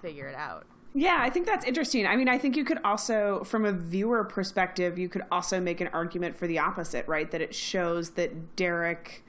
figure 0.00 0.28
it 0.28 0.36
out. 0.36 0.64
Yeah, 0.94 1.18
I 1.18 1.28
think 1.28 1.44
that's 1.44 1.66
interesting. 1.66 2.06
I 2.06 2.14
mean, 2.14 2.28
I 2.28 2.38
think 2.38 2.56
you 2.56 2.64
could 2.64 2.78
also, 2.84 3.42
from 3.42 3.64
a 3.64 3.72
viewer 3.72 4.22
perspective, 4.22 4.96
you 4.96 5.08
could 5.08 5.24
also 5.32 5.60
make 5.60 5.80
an 5.80 5.88
argument 5.88 6.36
for 6.36 6.46
the 6.46 6.60
opposite, 6.60 7.06
right? 7.08 7.28
That 7.32 7.40
it 7.40 7.52
shows 7.52 8.10
that 8.10 8.54
Derek, 8.54 9.24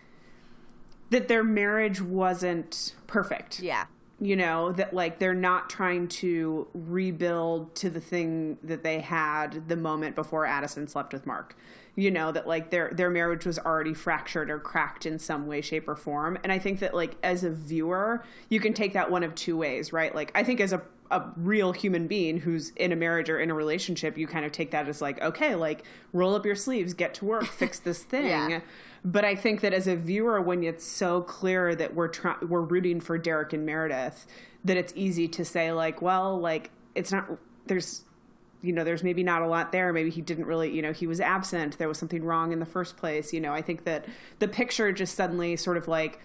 that 1.09 1.27
their 1.27 1.43
marriage 1.43 2.01
wasn't 2.01 2.93
perfect. 3.07 3.61
Yeah. 3.61 3.85
You 4.21 4.35
know, 4.35 4.71
that 4.73 4.93
like 4.93 5.17
they're 5.17 5.33
not 5.33 5.69
trying 5.69 6.07
to 6.07 6.67
rebuild 6.75 7.73
to 7.77 7.89
the 7.89 7.99
thing 7.99 8.59
that 8.63 8.83
they 8.83 8.99
had 8.99 9.67
the 9.67 9.75
moment 9.75 10.15
before 10.15 10.45
Addison 10.45 10.87
slept 10.87 11.13
with 11.13 11.25
Mark. 11.25 11.57
You 11.95 12.11
know, 12.11 12.31
that 12.31 12.47
like 12.47 12.71
their 12.71 12.91
their 12.93 13.09
marriage 13.09 13.45
was 13.45 13.57
already 13.57 13.93
fractured 13.93 14.49
or 14.49 14.59
cracked 14.59 15.05
in 15.05 15.17
some 15.19 15.47
way, 15.47 15.61
shape, 15.61 15.87
or 15.87 15.95
form. 15.95 16.37
And 16.43 16.51
I 16.51 16.59
think 16.59 16.79
that 16.79 16.93
like 16.93 17.15
as 17.23 17.43
a 17.43 17.49
viewer, 17.49 18.23
you 18.49 18.59
can 18.59 18.73
take 18.73 18.93
that 18.93 19.09
one 19.09 19.23
of 19.23 19.33
two 19.35 19.55
ways, 19.57 19.93
right? 19.93 20.13
Like 20.13 20.31
I 20.35 20.43
think 20.43 20.59
as 20.59 20.73
a 20.73 20.81
a 21.11 21.23
real 21.37 21.71
human 21.71 22.07
being 22.07 22.37
who's 22.39 22.71
in 22.71 22.91
a 22.91 22.95
marriage 22.95 23.29
or 23.29 23.39
in 23.39 23.51
a 23.51 23.53
relationship, 23.53 24.17
you 24.17 24.27
kind 24.27 24.45
of 24.45 24.51
take 24.51 24.71
that 24.71 24.87
as 24.87 25.01
like, 25.01 25.21
okay, 25.21 25.55
like 25.55 25.83
roll 26.13 26.35
up 26.35 26.45
your 26.45 26.55
sleeves, 26.55 26.93
get 26.93 27.13
to 27.15 27.25
work, 27.25 27.45
fix 27.51 27.79
this 27.79 28.03
thing. 28.03 28.27
Yeah. 28.27 28.61
But 29.03 29.23
I 29.23 29.35
think 29.35 29.61
that 29.61 29.73
as 29.73 29.87
a 29.87 29.95
viewer, 29.95 30.41
when 30.41 30.63
it's 30.63 30.85
so 30.85 31.21
clear 31.21 31.75
that 31.75 31.93
we're 31.93 32.07
try- 32.07 32.37
we're 32.41 32.61
rooting 32.61 32.99
for 32.99 33.17
Derek 33.17 33.53
and 33.53 33.65
Meredith, 33.65 34.25
that 34.63 34.77
it's 34.77 34.93
easy 34.95 35.27
to 35.27 35.45
say 35.45 35.71
like, 35.71 36.01
well, 36.01 36.39
like 36.39 36.71
it's 36.95 37.11
not 37.11 37.29
there's 37.67 38.03
you 38.65 38.73
know 38.73 38.83
there's 38.83 39.03
maybe 39.03 39.23
not 39.23 39.41
a 39.41 39.47
lot 39.47 39.71
there 39.71 39.93
maybe 39.93 40.09
he 40.09 40.21
didn't 40.21 40.45
really 40.45 40.73
you 40.73 40.81
know 40.81 40.91
he 40.91 41.07
was 41.07 41.19
absent 41.21 41.77
there 41.77 41.87
was 41.87 41.97
something 41.97 42.23
wrong 42.23 42.51
in 42.51 42.59
the 42.59 42.65
first 42.65 42.97
place 42.97 43.31
you 43.33 43.39
know 43.39 43.53
i 43.53 43.61
think 43.61 43.83
that 43.83 44.05
the 44.39 44.47
picture 44.47 44.91
just 44.91 45.15
suddenly 45.15 45.55
sort 45.55 45.77
of 45.77 45.87
like 45.87 46.19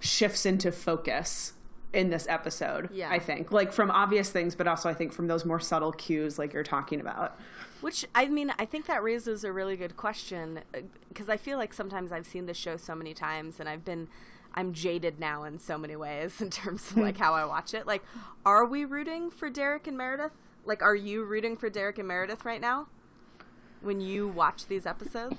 shifts 0.00 0.44
into 0.44 0.72
focus 0.72 1.52
in 1.92 2.10
this 2.10 2.26
episode 2.28 2.88
Yeah. 2.92 3.10
i 3.10 3.18
think 3.18 3.52
like 3.52 3.72
from 3.72 3.90
obvious 3.90 4.30
things 4.30 4.54
but 4.54 4.66
also 4.66 4.88
i 4.88 4.94
think 4.94 5.12
from 5.12 5.26
those 5.26 5.44
more 5.44 5.60
subtle 5.60 5.92
cues 5.92 6.38
like 6.38 6.52
you're 6.52 6.62
talking 6.62 7.00
about 7.00 7.38
Which 7.80 8.04
I 8.14 8.26
mean, 8.26 8.52
I 8.58 8.64
think 8.64 8.86
that 8.86 9.02
raises 9.04 9.44
a 9.44 9.52
really 9.52 9.76
good 9.76 9.96
question 9.96 10.60
uh, 10.74 10.80
because 11.08 11.28
I 11.28 11.36
feel 11.36 11.58
like 11.58 11.72
sometimes 11.72 12.10
I've 12.10 12.26
seen 12.26 12.46
this 12.46 12.56
show 12.56 12.76
so 12.76 12.94
many 12.94 13.14
times 13.14 13.60
and 13.60 13.68
I've 13.68 13.84
been 13.84 14.08
I'm 14.54 14.72
jaded 14.72 15.20
now 15.20 15.44
in 15.44 15.58
so 15.58 15.78
many 15.78 15.94
ways 15.94 16.40
in 16.40 16.50
terms 16.50 16.90
of 16.90 16.96
like 16.96 17.16
hmm. 17.16 17.22
how 17.22 17.34
I 17.34 17.44
watch 17.44 17.74
it. 17.74 17.86
Like, 17.86 18.02
are 18.44 18.64
we 18.64 18.84
rooting 18.84 19.30
for 19.30 19.48
Derek 19.48 19.86
and 19.86 19.96
Meredith? 19.96 20.32
Like, 20.68 20.82
are 20.82 20.94
you 20.94 21.24
rooting 21.24 21.56
for 21.56 21.68
Derek 21.68 21.98
and 21.98 22.06
Meredith 22.06 22.44
right 22.44 22.60
now 22.60 22.86
when 23.80 24.00
you 24.00 24.28
watch 24.28 24.66
these 24.66 24.86
episodes? 24.86 25.36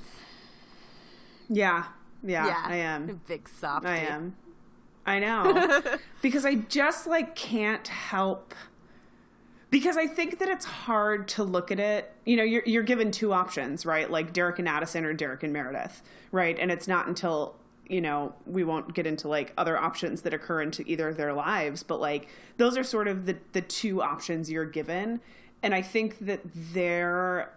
yeah 1.52 1.86
yeah, 2.24 2.64
i 2.66 2.76
am 2.76 3.22
Big 3.28 3.48
soft. 3.48 3.86
I 3.86 3.98
am. 3.98 4.36
I 5.06 5.20
know. 5.20 5.82
because 6.22 6.46
I 6.46 6.56
just 6.56 7.08
like 7.08 7.36
can't 7.36 7.88
help 7.88 8.54
because 9.70 9.98
I 9.98 10.08
think 10.08 10.40
that 10.40 10.50
it's 10.50 10.66
hard 10.66 11.28
to 11.30 11.44
look 11.44 11.72
at 11.72 11.80
it. 11.80 12.12
You 12.26 12.38
know, 12.38 12.44
you're 12.44 12.64
you're 12.66 12.84
given 12.84 13.12
two 13.12 13.34
options, 13.34 13.86
right? 13.86 14.10
Like 14.10 14.34
Derek 14.34 14.60
and 14.60 14.68
Addison 14.68 15.06
or 15.06 15.14
Derek 15.14 15.44
and 15.44 15.54
Meredith, 15.54 16.02
right? 16.32 16.58
And 16.60 16.72
it's 16.72 16.88
not 16.88 17.08
until 17.08 17.56
you 17.90 18.00
know 18.00 18.34
we 18.46 18.64
won't 18.64 18.94
get 18.94 19.06
into 19.06 19.28
like 19.28 19.54
other 19.58 19.78
options 19.78 20.22
that 20.22 20.34
occur 20.34 20.62
into 20.62 20.84
either 20.88 21.10
of 21.10 21.18
their 21.18 21.34
lives, 21.34 21.84
but 21.84 22.00
like 22.00 22.30
those 22.58 22.78
are 22.78 22.84
sort 22.84 23.08
of 23.08 23.26
the 23.26 23.38
the 23.52 23.62
two 23.62 24.02
options 24.02 24.50
you're 24.50 24.66
given, 24.66 25.20
and 25.62 25.76
I 25.76 25.82
think 25.82 26.20
that 26.20 26.42
they're 26.54 27.52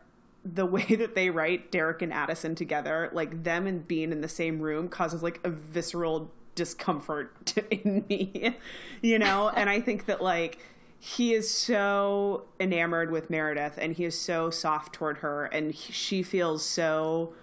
the 0.44 0.66
way 0.66 0.84
that 0.96 1.14
they 1.14 1.30
write 1.30 1.70
Derek 1.70 2.02
and 2.02 2.12
Addison 2.12 2.54
together, 2.54 3.10
like 3.12 3.44
them 3.44 3.66
and 3.66 3.86
being 3.86 4.12
in 4.12 4.20
the 4.20 4.28
same 4.28 4.60
room 4.60 4.88
causes 4.88 5.22
like 5.22 5.40
a 5.44 5.50
visceral 5.50 6.30
discomfort 6.54 7.46
to, 7.46 7.74
in 7.74 8.04
me, 8.08 8.56
you 9.00 9.18
know? 9.18 9.48
and 9.56 9.70
I 9.70 9.80
think 9.80 10.06
that 10.06 10.22
like 10.22 10.58
he 10.98 11.34
is 11.34 11.52
so 11.52 12.44
enamored 12.60 13.10
with 13.10 13.28
Meredith 13.28 13.78
and 13.78 13.94
he 13.94 14.04
is 14.04 14.18
so 14.18 14.50
soft 14.50 14.92
toward 14.92 15.18
her 15.18 15.46
and 15.46 15.72
he, 15.72 15.92
she 15.92 16.22
feels 16.22 16.64
so 16.64 17.34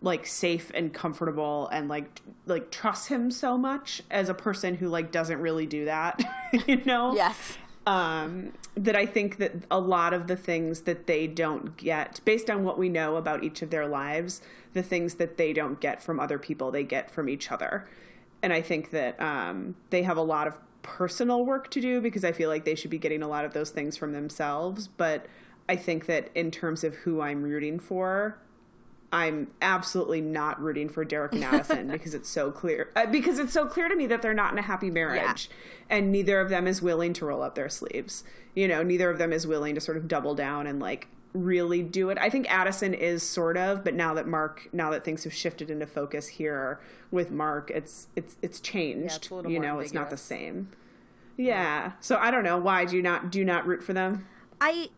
like 0.00 0.26
safe 0.26 0.70
and 0.74 0.92
comfortable 0.92 1.68
and 1.72 1.88
like 1.88 2.22
like 2.46 2.70
trust 2.70 3.08
him 3.08 3.30
so 3.30 3.58
much 3.58 4.02
as 4.10 4.28
a 4.28 4.34
person 4.34 4.74
who 4.76 4.88
like 4.88 5.10
doesn't 5.10 5.40
really 5.40 5.66
do 5.66 5.84
that, 5.86 6.22
you 6.66 6.82
know? 6.84 7.14
Yes. 7.14 7.58
um, 7.86 8.52
that 8.76 8.94
I 8.94 9.06
think 9.06 9.38
that 9.38 9.52
a 9.70 9.80
lot 9.80 10.12
of 10.12 10.26
the 10.26 10.36
things 10.36 10.82
that 10.82 11.06
they 11.06 11.26
don't 11.26 11.76
get, 11.76 12.20
based 12.24 12.48
on 12.50 12.62
what 12.62 12.78
we 12.78 12.88
know 12.88 13.16
about 13.16 13.42
each 13.42 13.62
of 13.62 13.70
their 13.70 13.88
lives, 13.88 14.40
the 14.74 14.82
things 14.82 15.14
that 15.14 15.36
they 15.36 15.52
don't 15.52 15.80
get 15.80 16.02
from 16.02 16.20
other 16.20 16.38
people, 16.38 16.70
they 16.70 16.84
get 16.84 17.10
from 17.10 17.28
each 17.28 17.50
other. 17.50 17.88
And 18.42 18.52
I 18.52 18.62
think 18.62 18.90
that 18.90 19.20
um, 19.20 19.74
they 19.90 20.02
have 20.02 20.16
a 20.16 20.22
lot 20.22 20.46
of 20.46 20.58
personal 20.82 21.44
work 21.44 21.70
to 21.72 21.80
do 21.80 22.00
because 22.00 22.24
I 22.24 22.32
feel 22.32 22.48
like 22.48 22.64
they 22.64 22.74
should 22.74 22.90
be 22.90 22.98
getting 22.98 23.22
a 23.22 23.28
lot 23.28 23.44
of 23.44 23.52
those 23.52 23.70
things 23.70 23.96
from 23.96 24.12
themselves. 24.12 24.86
But 24.86 25.26
I 25.68 25.74
think 25.74 26.06
that 26.06 26.30
in 26.34 26.50
terms 26.50 26.84
of 26.84 26.94
who 26.94 27.20
I'm 27.20 27.42
rooting 27.42 27.78
for, 27.80 28.38
I'm 29.12 29.48
absolutely 29.62 30.20
not 30.20 30.60
rooting 30.60 30.88
for 30.88 31.04
Derek 31.04 31.32
and 31.34 31.44
Addison 31.44 31.88
because 31.88 32.14
it's 32.14 32.28
so 32.28 32.50
clear 32.50 32.90
uh, 32.96 33.06
because 33.06 33.38
it's 33.38 33.52
so 33.52 33.66
clear 33.66 33.88
to 33.88 33.96
me 33.96 34.06
that 34.06 34.22
they're 34.22 34.34
not 34.34 34.52
in 34.52 34.58
a 34.58 34.62
happy 34.62 34.90
marriage 34.90 35.48
and 35.88 36.12
neither 36.12 36.40
of 36.40 36.50
them 36.50 36.66
is 36.66 36.82
willing 36.82 37.12
to 37.14 37.24
roll 37.24 37.42
up 37.42 37.54
their 37.54 37.68
sleeves. 37.68 38.24
You 38.54 38.68
know, 38.68 38.82
neither 38.82 39.10
of 39.10 39.18
them 39.18 39.32
is 39.32 39.46
willing 39.46 39.74
to 39.74 39.80
sort 39.80 39.96
of 39.96 40.08
double 40.08 40.34
down 40.34 40.66
and 40.66 40.80
like 40.80 41.08
really 41.32 41.82
do 41.82 42.10
it. 42.10 42.18
I 42.18 42.30
think 42.30 42.50
Addison 42.52 42.94
is 42.94 43.22
sort 43.22 43.56
of, 43.56 43.84
but 43.84 43.94
now 43.94 44.14
that 44.14 44.26
Mark 44.26 44.68
now 44.72 44.90
that 44.90 45.04
things 45.04 45.24
have 45.24 45.34
shifted 45.34 45.70
into 45.70 45.86
focus 45.86 46.28
here 46.28 46.80
with 47.10 47.30
Mark, 47.30 47.70
it's 47.74 48.08
it's 48.16 48.36
it's 48.42 48.60
changed. 48.60 49.16
it's 49.16 49.30
a 49.30 49.34
little 49.34 49.50
you 49.50 49.60
know, 49.60 49.78
it's 49.78 49.94
not 49.94 50.10
the 50.10 50.16
same. 50.16 50.68
Yeah. 51.36 51.92
So 52.00 52.16
I 52.16 52.30
don't 52.30 52.44
know 52.44 52.58
why 52.58 52.84
do 52.84 52.96
you 52.96 53.02
not 53.02 53.30
do 53.30 53.38
you 53.38 53.44
not 53.44 53.66
root 53.66 53.82
for 53.82 53.92
them? 53.92 54.26
I 54.60 54.90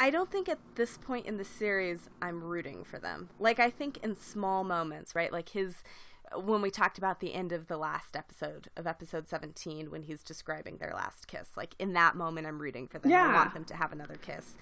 I 0.00 0.10
don't 0.10 0.30
think 0.30 0.48
at 0.48 0.58
this 0.76 0.96
point 0.96 1.26
in 1.26 1.36
the 1.36 1.44
series 1.44 2.08
I'm 2.22 2.42
rooting 2.42 2.82
for 2.84 2.98
them. 2.98 3.28
Like 3.38 3.60
I 3.60 3.68
think 3.70 3.98
in 4.02 4.16
small 4.16 4.64
moments, 4.64 5.14
right? 5.14 5.30
Like 5.32 5.50
his 5.50 5.84
when 6.34 6.62
we 6.62 6.70
talked 6.70 6.96
about 6.96 7.18
the 7.20 7.34
end 7.34 7.52
of 7.52 7.66
the 7.66 7.76
last 7.76 8.16
episode 8.16 8.68
of 8.76 8.86
episode 8.86 9.28
17 9.28 9.90
when 9.90 10.04
he's 10.04 10.22
describing 10.22 10.78
their 10.78 10.92
last 10.94 11.26
kiss. 11.26 11.50
Like 11.56 11.74
in 11.78 11.92
that 11.92 12.16
moment 12.16 12.46
I'm 12.46 12.60
rooting 12.60 12.86
for 12.88 12.98
them. 12.98 13.10
yeah. 13.10 13.28
I 13.28 13.34
want 13.34 13.52
them 13.52 13.64
to 13.64 13.74
have 13.76 13.92
another 13.92 14.14
kiss. 14.16 14.56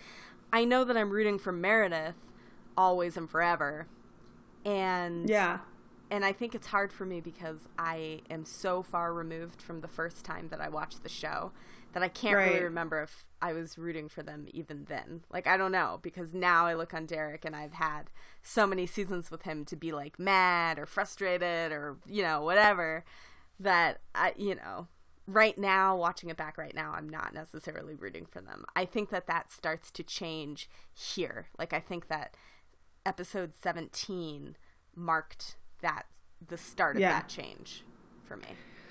I 0.53 0.65
know 0.65 0.83
that 0.85 0.97
I'm 0.97 1.11
rooting 1.11 1.39
for 1.39 1.53
Meredith 1.53 2.17
always 2.77 3.17
and 3.17 3.31
forever. 3.31 3.87
And 4.65 5.29
Yeah. 5.29 5.59
and 6.11 6.25
I 6.25 6.33
think 6.33 6.55
it's 6.55 6.69
hard 6.69 6.93
for 6.93 7.05
me 7.05 7.21
because 7.21 7.69
I 7.79 8.23
am 8.31 8.45
so 8.45 8.83
far 8.83 9.13
removed 9.13 9.61
from 9.63 9.83
the 9.83 9.89
first 9.89 10.25
time 10.25 10.49
that 10.49 10.61
I 10.61 10.69
watched 10.69 11.03
the 11.03 11.09
show 11.09 11.53
that 11.93 12.03
I 12.03 12.09
can't 12.09 12.37
really 12.37 12.63
remember 12.63 13.03
if 13.03 13.25
I 13.41 13.53
was 13.53 13.79
rooting 13.79 14.09
for 14.09 14.23
them 14.23 14.47
even 14.53 14.87
then. 14.89 15.25
Like 15.31 15.47
I 15.47 15.57
don't 15.57 15.73
know 15.73 15.99
because 16.03 16.33
now 16.35 16.67
I 16.67 16.75
look 16.75 16.93
on 16.93 17.07
Derek 17.07 17.45
and 17.45 17.57
I've 17.57 17.73
had 17.75 18.11
so 18.43 18.67
many 18.67 18.87
seasons 18.87 19.31
with 19.31 19.43
him 19.43 19.65
to 19.67 19.77
be 19.77 19.93
like 19.93 20.19
mad 20.19 20.79
or 20.79 20.87
frustrated 20.87 21.73
or 21.73 21.97
you 22.07 22.23
know 22.23 22.43
whatever 22.43 23.05
that 23.61 24.01
I 24.15 24.35
you 24.37 24.55
know 24.55 24.89
right 25.27 25.57
now 25.59 25.97
watching 25.97 26.31
it 26.31 26.37
back 26.37 26.59
right 26.59 26.75
now 26.75 26.93
I'm 26.95 27.09
not 27.09 27.33
necessarily 27.35 27.95
rooting 27.95 28.27
for 28.27 28.41
them. 28.41 28.65
I 28.77 28.85
think 28.85 29.11
that 29.11 29.27
that 29.27 29.51
starts 29.53 29.91
to 29.93 30.03
change 30.03 30.69
here. 30.95 31.47
Like 31.59 31.73
I 31.73 31.81
think 31.81 32.09
that 32.09 32.35
episode 33.07 33.55
17 33.55 34.57
marked 34.95 35.57
that 35.81 36.05
the 36.47 36.57
start 36.59 36.97
of 36.97 37.01
Yeah. 37.03 37.13
that 37.13 37.29
change 37.29 37.85
for 38.25 38.37
me. 38.37 38.49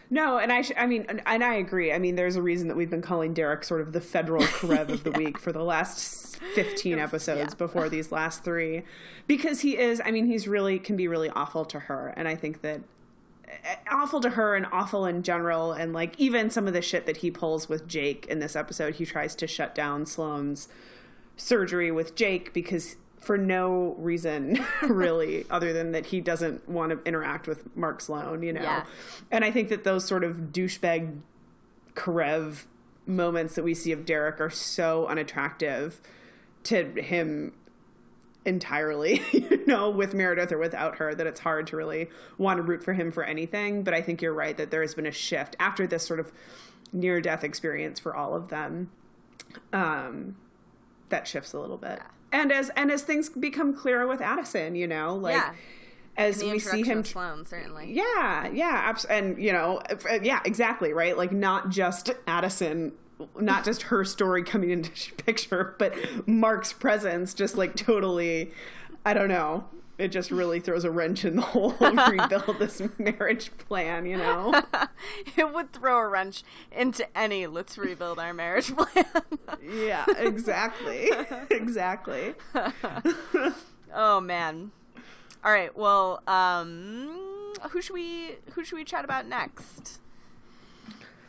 No, 0.09 0.37
and 0.37 0.51
I, 0.51 0.61
sh- 0.61 0.71
I 0.77 0.85
mean, 0.85 1.05
and, 1.09 1.21
and 1.25 1.43
I 1.43 1.55
agree. 1.55 1.91
I 1.91 1.99
mean, 1.99 2.15
there's 2.15 2.35
a 2.35 2.41
reason 2.41 2.69
that 2.69 2.77
we've 2.77 2.89
been 2.89 3.01
calling 3.01 3.33
Derek 3.33 3.63
sort 3.63 3.81
of 3.81 3.91
the 3.91 3.99
federal 4.01 4.43
Karev 4.43 4.89
of 4.89 5.03
the 5.03 5.11
week 5.17 5.37
for 5.37 5.51
the 5.51 5.63
last 5.63 6.37
15 6.55 6.97
episodes 6.97 7.53
yeah. 7.53 7.57
before 7.57 7.89
these 7.89 8.11
last 8.11 8.43
three, 8.43 8.83
because 9.27 9.61
he 9.61 9.77
is. 9.77 10.01
I 10.03 10.11
mean, 10.11 10.25
he's 10.25 10.47
really 10.47 10.79
can 10.79 10.95
be 10.95 11.07
really 11.07 11.29
awful 11.29 11.65
to 11.65 11.79
her, 11.81 12.13
and 12.15 12.27
I 12.27 12.35
think 12.35 12.61
that 12.61 12.81
eh, 13.47 13.75
awful 13.91 14.21
to 14.21 14.31
her 14.31 14.55
and 14.55 14.65
awful 14.71 15.05
in 15.05 15.23
general, 15.23 15.73
and 15.73 15.91
like 15.91 16.17
even 16.17 16.49
some 16.49 16.67
of 16.67 16.73
the 16.73 16.81
shit 16.81 17.05
that 17.05 17.17
he 17.17 17.29
pulls 17.29 17.67
with 17.67 17.87
Jake 17.87 18.25
in 18.27 18.39
this 18.39 18.55
episode, 18.55 18.95
he 18.95 19.05
tries 19.05 19.35
to 19.35 19.47
shut 19.47 19.75
down 19.75 20.05
Sloan's 20.05 20.69
surgery 21.35 21.91
with 21.91 22.15
Jake 22.15 22.53
because 22.53 22.95
for 23.19 23.37
no 23.37 23.95
reason 23.97 24.63
really 24.83 25.45
other 25.49 25.73
than 25.73 25.91
that 25.91 26.07
he 26.07 26.21
doesn't 26.21 26.67
want 26.69 26.91
to 26.91 26.99
interact 27.07 27.47
with 27.47 27.75
Mark 27.75 28.01
Sloan, 28.01 28.43
you 28.43 28.53
know. 28.53 28.61
Yeah. 28.61 28.85
And 29.31 29.43
I 29.43 29.51
think 29.51 29.69
that 29.69 29.83
those 29.83 30.05
sort 30.05 30.23
of 30.23 30.37
douchebag 30.51 31.19
Karev 31.95 32.65
moments 33.05 33.55
that 33.55 33.63
we 33.63 33.73
see 33.73 33.91
of 33.91 34.05
Derek 34.05 34.39
are 34.39 34.49
so 34.49 35.07
unattractive 35.07 35.99
to 36.63 36.83
him 37.01 37.53
entirely, 38.45 39.21
you 39.31 39.65
know, 39.65 39.89
with 39.89 40.13
Meredith 40.13 40.51
or 40.51 40.57
without 40.57 40.97
her, 40.97 41.13
that 41.13 41.27
it's 41.27 41.39
hard 41.39 41.67
to 41.67 41.77
really 41.77 42.09
want 42.37 42.57
to 42.57 42.63
root 42.63 42.83
for 42.83 42.93
him 42.93 43.11
for 43.11 43.23
anything. 43.23 43.83
But 43.83 43.93
I 43.93 44.01
think 44.01 44.21
you're 44.21 44.33
right 44.33 44.55
that 44.57 44.71
there 44.71 44.81
has 44.81 44.93
been 44.93 45.05
a 45.05 45.11
shift 45.11 45.55
after 45.59 45.85
this 45.85 46.05
sort 46.05 46.19
of 46.19 46.31
near 46.93 47.19
death 47.19 47.43
experience 47.43 47.99
for 47.99 48.15
all 48.15 48.33
of 48.33 48.49
them. 48.49 48.89
Um, 49.73 50.37
that 51.09 51.27
shifts 51.27 51.53
a 51.53 51.59
little 51.59 51.77
bit. 51.77 51.99
And 52.31 52.51
as 52.51 52.69
and 52.75 52.91
as 52.91 53.03
things 53.03 53.29
become 53.29 53.73
clearer 53.73 54.05
with 54.07 54.21
Addison, 54.21 54.75
you 54.75 54.87
know, 54.87 55.15
like 55.15 55.35
Yeah. 55.35 55.53
as 56.17 56.43
we 56.43 56.59
see 56.59 56.83
him 56.83 57.03
Sloan, 57.03 57.45
certainly. 57.45 57.91
yeah, 57.93 58.47
yeah, 58.49 58.81
abs- 58.85 59.05
and 59.05 59.41
you 59.41 59.53
know, 59.53 59.81
uh, 59.89 60.19
yeah, 60.21 60.41
exactly, 60.45 60.91
right? 60.93 61.15
Like 61.17 61.31
not 61.31 61.69
just 61.69 62.11
Addison, 62.27 62.91
not 63.39 63.63
just 63.63 63.83
her 63.83 64.03
story 64.03 64.43
coming 64.43 64.71
into 64.71 65.13
picture, 65.23 65.75
but 65.79 65.93
Mark's 66.27 66.73
presence 66.73 67.33
just 67.33 67.55
like 67.57 67.75
totally 67.75 68.51
I 69.05 69.13
don't 69.13 69.29
know. 69.29 69.65
It 69.97 70.09
just 70.09 70.29
really 70.29 70.59
throws 70.59 70.83
a 70.83 70.91
wrench 70.91 71.25
in 71.25 71.35
the 71.37 71.41
whole 71.53 71.71
rebuild 71.79 72.59
this 72.59 72.81
marriage 72.99 73.51
plan, 73.57 74.05
you 74.05 74.17
know. 74.17 74.53
it 75.37 75.53
would 75.53 75.73
throw 75.73 75.97
a 75.97 76.07
wrench 76.07 76.43
into 76.71 77.05
any 77.17 77.47
let's 77.47 77.77
rebuild 77.77 78.19
our 78.19 78.33
marriage 78.33 78.75
plan. 78.75 79.05
Yeah, 79.61 80.05
exactly. 80.17 81.09
exactly. 81.49 82.35
oh 83.93 84.21
man. 84.21 84.71
All 85.43 85.51
right, 85.51 85.75
well, 85.75 86.21
um 86.27 87.53
who 87.71 87.81
should 87.81 87.93
we 87.93 88.35
who 88.53 88.63
should 88.63 88.75
we 88.75 88.83
chat 88.83 89.03
about 89.03 89.25
next? 89.27 89.99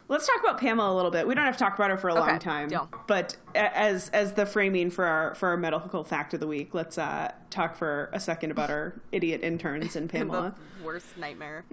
Let's 0.08 0.26
talk 0.26 0.40
about 0.40 0.58
Pamela 0.58 0.92
a 0.92 0.96
little 0.96 1.10
bit. 1.10 1.26
We 1.28 1.34
don't 1.34 1.44
have 1.44 1.58
to 1.58 1.62
talk 1.62 1.74
about 1.74 1.90
her 1.90 1.98
for 1.98 2.08
a 2.08 2.14
long 2.14 2.38
time, 2.38 2.68
deal. 2.68 2.88
but 3.06 3.36
as 3.54 4.08
as 4.08 4.32
the 4.32 4.46
framing 4.46 4.90
for 4.90 5.04
our 5.04 5.34
for 5.34 5.50
our 5.50 5.56
medical 5.58 6.02
fact 6.02 6.32
of 6.32 6.40
the 6.40 6.46
week, 6.46 6.72
let's 6.72 6.96
uh, 6.96 7.32
talk 7.50 7.76
for 7.76 8.08
a 8.14 8.18
second 8.18 8.50
about 8.50 8.70
our 8.70 9.00
idiot 9.12 9.42
interns 9.42 9.96
in 9.96 10.08
Pamela. 10.08 10.54
The 10.78 10.84
worst 10.84 11.18
nightmare 11.18 11.64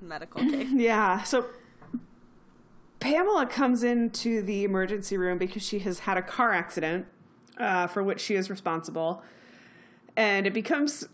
medical 0.00 0.40
case. 0.40 0.68
Yeah, 0.72 1.22
so 1.22 1.46
Pamela 2.98 3.44
comes 3.46 3.84
into 3.84 4.40
the 4.40 4.64
emergency 4.64 5.18
room 5.18 5.36
because 5.36 5.62
she 5.62 5.80
has 5.80 6.00
had 6.00 6.16
a 6.16 6.22
car 6.22 6.52
accident 6.52 7.06
uh, 7.58 7.86
for 7.88 8.02
which 8.02 8.20
she 8.20 8.36
is 8.36 8.48
responsible, 8.48 9.22
and 10.16 10.46
it 10.46 10.54
becomes 10.54 11.06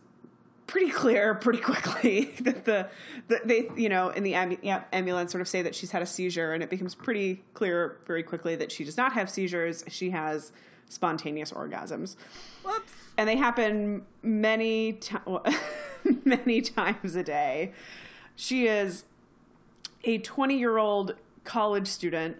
pretty 0.66 0.90
clear 0.90 1.34
pretty 1.34 1.58
quickly 1.58 2.32
that 2.40 2.64
the, 2.64 2.88
the 3.28 3.40
they 3.44 3.68
you 3.76 3.88
know 3.88 4.10
in 4.10 4.22
the 4.22 4.34
ambulance 4.34 5.32
sort 5.32 5.40
of 5.42 5.48
say 5.48 5.60
that 5.62 5.74
she's 5.74 5.90
had 5.90 6.02
a 6.02 6.06
seizure 6.06 6.52
and 6.52 6.62
it 6.62 6.70
becomes 6.70 6.94
pretty 6.94 7.42
clear 7.54 7.98
very 8.06 8.22
quickly 8.22 8.56
that 8.56 8.70
she 8.72 8.84
does 8.84 8.96
not 8.96 9.12
have 9.12 9.28
seizures 9.28 9.84
she 9.88 10.10
has 10.10 10.52
spontaneous 10.88 11.52
orgasms 11.52 12.16
Whoops. 12.64 12.92
and 13.18 13.28
they 13.28 13.36
happen 13.36 14.02
many 14.22 14.98
many 16.24 16.60
times 16.60 17.14
a 17.14 17.22
day. 17.22 17.72
She 18.36 18.66
is 18.66 19.04
a 20.04 20.18
20 20.18 20.58
year 20.58 20.78
old 20.78 21.14
college 21.44 21.86
student. 21.88 22.36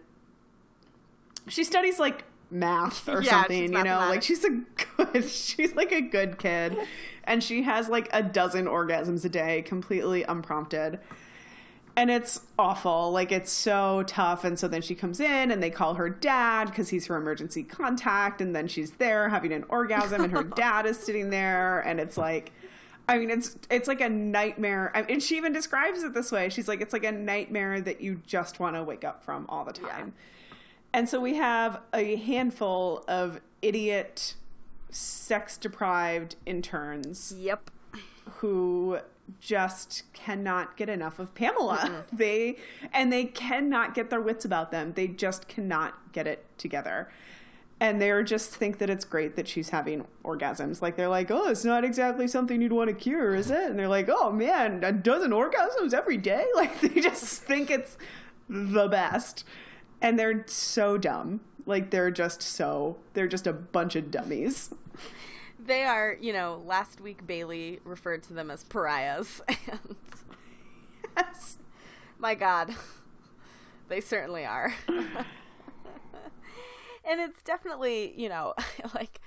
She 1.49 1.65
studies 1.65 1.99
like 1.99 2.25
math 2.53 3.09
or 3.09 3.23
Yeah, 3.23 3.31
something, 3.31 3.73
you 3.73 3.85
know, 3.85 3.99
like 3.99 4.23
she's 4.23 4.45
a 4.45 4.51
good, 4.51 5.25
she's 5.29 5.75
like 5.75 5.93
a 5.93 6.01
good 6.01 6.39
kid, 6.39 6.77
and 7.25 7.43
she 7.43 7.63
has 7.63 7.89
like 7.89 8.09
a 8.13 8.23
dozen 8.23 8.67
orgasms 8.67 9.25
a 9.25 9.29
day, 9.29 9.63
completely 9.63 10.23
unprompted. 10.23 11.01
And 11.95 12.11
it's 12.11 12.41
awful. 12.59 13.13
Like, 13.13 13.33
it's 13.33 13.53
so 13.53 14.03
tough. 14.07 14.45
And 14.45 14.59
so 14.59 14.67
then 14.67 14.81
she 14.81 14.95
comes 14.95 15.21
in 15.21 15.51
and 15.51 15.63
they 15.63 15.69
call 15.69 15.95
her 15.95 16.09
dad 16.09 16.67
because 16.67 16.89
he's 16.89 17.07
her 17.07 17.17
emergency 17.17 17.63
contact. 17.63 18.41
And 18.41 18.57
then 18.57 18.67
she's 18.67 18.93
there 18.93 19.29
having 19.29 19.53
an 19.53 19.65
orgasm 19.69 20.25
and 20.25 20.33
her 20.33 20.43
dad 20.57 20.87
is 20.87 20.99
sitting 20.99 21.29
there. 21.29 21.81
And 21.81 22.01
it's 22.01 22.17
like, 22.17 22.53
I 23.09 23.19
mean, 23.19 23.31
it's 23.31 23.59
it's 23.71 23.89
like 23.89 24.01
a 24.01 24.09
nightmare. 24.09 24.91
I 24.95 25.03
and 25.03 25.23
she 25.23 25.37
even 25.37 25.53
describes 25.53 26.03
it 26.03 26.15
this 26.15 26.33
way. 26.33 26.49
She's 26.49 26.69
like, 26.69 26.81
it's 26.81 26.93
like 26.93 27.05
a 27.05 27.13
nightmare 27.13 27.81
that 27.81 28.01
you 28.01 28.23
just 28.27 28.61
want 28.61 28.77
to 28.77 28.85
wake 28.85 29.05
up 29.05 29.25
from 29.25 29.45
all 29.49 29.65
the 29.65 29.73
time. 29.73 30.15
And 30.95 31.09
so 31.09 31.21
we 31.21 31.35
have 31.37 31.81
a 31.95 32.17
handful 32.17 33.05
of 33.09 33.41
idiot, 33.63 34.35
sex 34.91 35.57
deprived 35.57 36.37
interns 36.45 37.35
Yep. 37.39 37.71
who 38.39 38.99
just 39.41 40.03
cannot 40.13 40.77
get 40.77 40.89
enough 40.89 41.19
of 41.19 41.35
Pamela. 41.35 42.05
They 42.13 42.57
and 42.93 43.13
they 43.13 43.25
cannot 43.25 43.95
get 43.95 44.11
their 44.11 44.21
wits 44.21 44.45
about 44.45 44.71
them. 44.71 44.93
They 44.95 45.09
just 45.09 45.49
cannot 45.49 46.13
get 46.13 46.27
it 46.27 46.45
together. 46.59 47.09
And 47.81 48.01
they 48.01 48.23
just 48.23 48.51
think 48.55 48.79
that 48.79 48.89
it's 48.91 49.05
great 49.05 49.35
that 49.35 49.49
she's 49.49 49.71
having 49.71 50.05
orgasms. 50.25 50.83
Like 50.83 50.97
they're 50.97 51.09
like, 51.09 51.31
"Oh, 51.31 51.49
it's 51.49 51.65
not 51.65 51.85
exactly 51.85 52.29
something 52.29 52.61
you'd 52.63 52.73
want 52.73 52.89
to 52.91 52.95
cure, 52.95 53.35
is 53.35 53.51
it?" 53.51 53.71
And 53.71 53.79
they're 53.79 53.89
like, 53.89 54.09
"Oh 54.09 54.31
man, 54.31 54.85
a 54.85 54.93
dozen 54.93 55.31
orgasms 55.33 55.93
every 55.95 56.17
day." 56.19 56.45
Like 56.55 56.81
they 56.81 57.01
just 57.01 57.43
think 57.43 57.71
it's 57.71 57.97
the 58.49 58.87
best. 58.89 59.45
And 60.03 60.19
they're 60.19 60.45
so 60.49 60.99
dumb. 60.99 61.41
Like 61.65 61.91
they're 61.91 62.11
just 62.11 62.43
so 62.43 62.99
they're 63.15 63.29
just 63.29 63.47
a 63.47 63.53
bunch 63.55 63.97
of 63.97 64.11
dummies. 64.11 64.75
They 65.65 65.85
are, 65.85 66.17
you 66.21 66.33
know, 66.33 66.61
last 66.67 67.01
week 67.01 67.25
Bailey 67.27 67.79
referred 67.85 68.25
to 68.25 68.35
them 68.35 68.51
as 68.51 68.65
pariahs. 68.65 69.41
And 69.71 69.97
Yes. 71.17 71.59
my 72.19 72.35
God. 72.35 72.75
they 73.89 74.01
certainly 74.01 74.45
are. 74.45 74.75
and 74.89 75.09
it's 77.21 77.43
definitely, 77.43 78.13
you 78.21 78.29
know, 78.29 78.55
like 78.95 79.21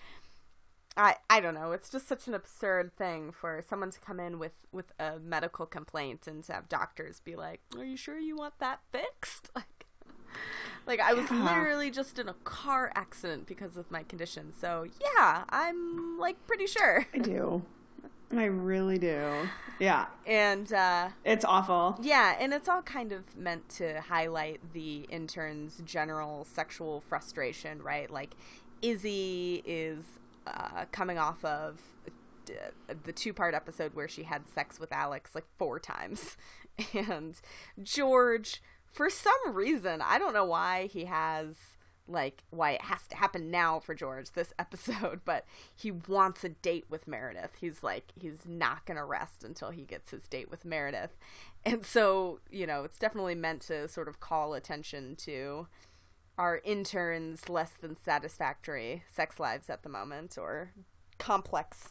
I 0.98 1.16
I 1.30 1.40
don't 1.42 1.54
know, 1.54 1.72
it's 1.74 1.90
just 1.90 2.08
such 2.08 2.28
an 2.28 2.34
absurd 2.34 2.96
thing 2.98 3.32
for 3.32 3.62
someone 3.68 3.92
to 3.92 4.00
come 4.00 4.20
in 4.20 4.40
with 4.40 4.54
with 4.72 4.92
a 5.00 5.20
medical 5.20 5.66
complaint 5.66 6.28
and 6.28 6.44
to 6.46 6.54
have 6.54 6.70
doctors 6.70 7.20
be 7.20 7.36
like, 7.36 7.62
"Are 7.78 7.84
you 7.86 7.98
sure 7.98 8.18
you 8.18 8.36
want 8.36 8.60
that 8.60 8.80
fixed?" 8.92 9.50
Like 9.56 9.75
like 10.88 11.00
I 11.00 11.14
was 11.14 11.30
Yeah. 11.32 11.44
literally 11.44 11.92
just 11.92 12.20
in 12.20 12.28
a 12.30 12.34
car 12.44 12.92
accident 12.96 13.46
because 13.48 13.78
of 13.78 13.90
my 13.92 14.04
condition. 14.04 14.54
So, 14.60 14.86
yeah, 15.02 15.44
I'm 15.50 16.18
like 16.20 16.46
pretty 16.48 16.68
sure. 16.68 17.06
I 17.14 17.18
do. 17.20 17.64
I 18.36 18.46
really 18.46 18.98
do. 18.98 19.48
Yeah. 19.80 20.08
And 20.26 20.72
uh 20.74 21.10
It's 21.24 21.46
awful. 21.46 21.98
Yeah, 22.02 22.36
and 22.40 22.54
it's 22.54 22.68
all 22.68 22.82
kind 22.82 23.12
of 23.12 23.36
meant 23.38 23.70
to 23.78 24.02
highlight 24.02 24.74
the 24.74 25.06
intern's 25.10 25.82
general 25.86 26.46
sexual 26.46 27.02
frustration, 27.02 27.82
right? 27.82 28.10
Like, 28.10 28.36
Izzie 28.82 29.62
is 29.66 30.20
uh, 30.48 30.86
coming 30.92 31.18
off 31.18 31.44
of 31.46 31.80
d- 32.46 32.54
the 33.04 33.12
two 33.12 33.34
part 33.34 33.54
episode 33.56 33.94
where 33.96 34.08
she 34.08 34.24
had 34.24 34.48
sex 34.48 34.80
with 34.80 34.92
Alex 34.92 35.34
like 35.36 35.46
four 35.58 35.80
times. 35.80 36.36
And 36.94 37.40
George, 37.82 38.62
for 38.96 39.10
some 39.10 39.54
reason, 39.54 40.02
I 40.02 40.18
don't 40.18 40.34
know 40.34 40.46
why 40.46 40.88
he 40.88 41.06
has. 41.06 41.56
Like 42.08 42.44
why 42.52 42.74
it 42.74 42.84
has 42.84 43.08
to 43.08 43.16
happen 43.16 43.50
now 43.50 43.80
for 43.80 43.96
George 43.96 44.34
this 44.34 44.54
episode, 44.60 45.22
but 45.26 45.44
he 45.76 45.90
wants 45.90 46.44
a 46.44 46.50
date 46.50 46.86
with 46.88 47.08
Meredith. 47.08 47.54
He's 47.60 47.82
like 47.82 48.12
he's 48.16 48.42
not 48.46 48.86
gonna 48.86 49.04
rest 49.04 49.44
until 49.44 49.72
he 49.72 49.86
gets 49.86 50.12
his 50.12 50.28
date 50.28 50.52
with 50.52 50.66
Meredith, 50.66 51.18
and 51.66 51.84
so, 51.84 52.42
you 52.52 52.68
know, 52.68 52.84
it's 52.84 53.00
definitely 53.00 53.34
meant 53.34 53.64
to 53.64 53.88
sort 53.88 54.08
of 54.08 54.20
call 54.20 54.54
attention 54.54 55.16
to 55.16 55.66
our 56.38 56.62
interns' 56.64 57.50
less 57.50 57.72
than 57.72 57.96
satisfactory 57.96 59.02
sex 59.12 59.40
lives 59.40 59.68
at 59.68 59.82
the 59.82 59.90
moment, 59.90 60.38
or 60.38 60.74
complex, 61.18 61.90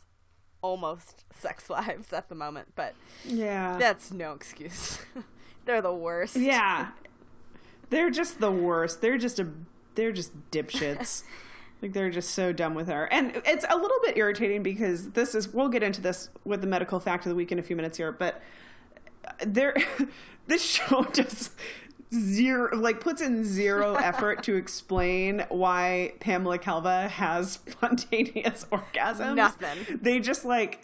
almost 0.63 1.25
sex 1.35 1.69
lives 1.69 2.13
at 2.13 2.29
the 2.29 2.37
moment. 2.37 2.69
But 2.77 2.95
Yeah. 3.25 3.79
that's 3.79 4.13
no 4.13 4.33
excuse. 4.33 5.01
They're 5.65 5.83
the 5.83 5.95
worst. 5.95 6.37
Yeah. 6.37 6.89
They're 7.91 8.11
just 8.11 8.41
the 8.41 8.51
worst. 8.51 9.01
They're 9.01 9.19
just 9.19 9.39
a 9.39 9.49
they're 9.95 10.13
just 10.13 10.33
dipshits. 10.51 11.23
like 11.83 11.93
they're 11.93 12.11
just 12.11 12.31
so 12.31 12.53
dumb 12.53 12.75
with 12.75 12.89
her. 12.89 13.05
And 13.13 13.41
it's 13.45 13.65
a 13.69 13.77
little 13.77 13.99
bit 14.03 14.17
irritating 14.17 14.63
because 14.63 15.11
this 15.11 15.35
is 15.35 15.53
we'll 15.53 15.69
get 15.69 15.83
into 15.83 16.01
this 16.01 16.31
with 16.45 16.61
the 16.61 16.67
medical 16.67 16.99
fact 16.99 17.25
of 17.27 17.31
the 17.31 17.37
week 17.37 17.53
in 17.53 17.59
a 17.59 17.63
few 17.63 17.77
minutes 17.77 17.97
here, 17.97 18.11
but 18.11 18.43
there 19.47 19.77
this 20.47 20.65
show 20.65 21.05
just 21.13 21.53
zero 22.13 22.77
like 22.77 23.01
puts 23.01 23.21
in 23.21 23.45
zero 23.45 23.95
effort 23.95 24.43
to 24.45 24.57
explain 24.57 25.45
why 25.49 26.15
Pamela 26.21 26.59
Calva 26.59 27.09
has 27.09 27.61
spontaneous 27.69 28.67
orgasms. 28.73 29.37
Nothing. 29.37 30.01
They 30.01 30.21
just 30.21 30.45
like 30.45 30.83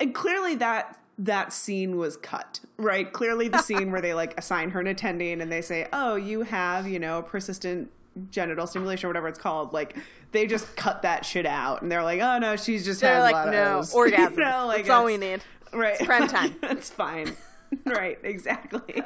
and 0.00 0.14
clearly 0.14 0.56
that 0.56 0.99
that 1.20 1.52
scene 1.52 1.98
was 1.98 2.16
cut 2.16 2.60
right 2.78 3.12
clearly 3.12 3.46
the 3.46 3.60
scene 3.60 3.92
where 3.92 4.00
they 4.00 4.14
like 4.14 4.36
assign 4.38 4.70
her 4.70 4.80
an 4.80 4.86
attending 4.86 5.42
and 5.42 5.52
they 5.52 5.60
say 5.60 5.86
oh 5.92 6.16
you 6.16 6.40
have 6.40 6.88
you 6.88 6.98
know 6.98 7.20
persistent 7.20 7.90
genital 8.30 8.66
stimulation 8.66 9.06
or 9.06 9.10
whatever 9.10 9.28
it's 9.28 9.38
called 9.38 9.72
like 9.74 9.96
they 10.32 10.46
just 10.46 10.74
cut 10.76 11.02
that 11.02 11.24
shit 11.26 11.44
out 11.44 11.82
and 11.82 11.92
they're 11.92 12.02
like 12.02 12.20
oh 12.22 12.38
no 12.38 12.56
she's 12.56 12.86
just 12.86 13.02
They're 13.02 13.14
has 13.16 13.22
like, 13.22 13.34
a 13.34 13.36
lot 13.36 13.48
no, 13.50 13.78
O's." 13.78 13.92
orgasms. 13.94 14.30
You 14.30 14.44
know, 14.44 14.66
like, 14.66 14.78
That's 14.78 14.90
all 14.90 15.04
we 15.04 15.18
need. 15.18 15.42
right 15.74 15.94
It's 15.94 16.06
prime 16.06 16.26
time. 16.26 16.56
That's 16.62 16.88
fine 16.88 17.36
right 17.86 18.18
exactly 18.24 19.02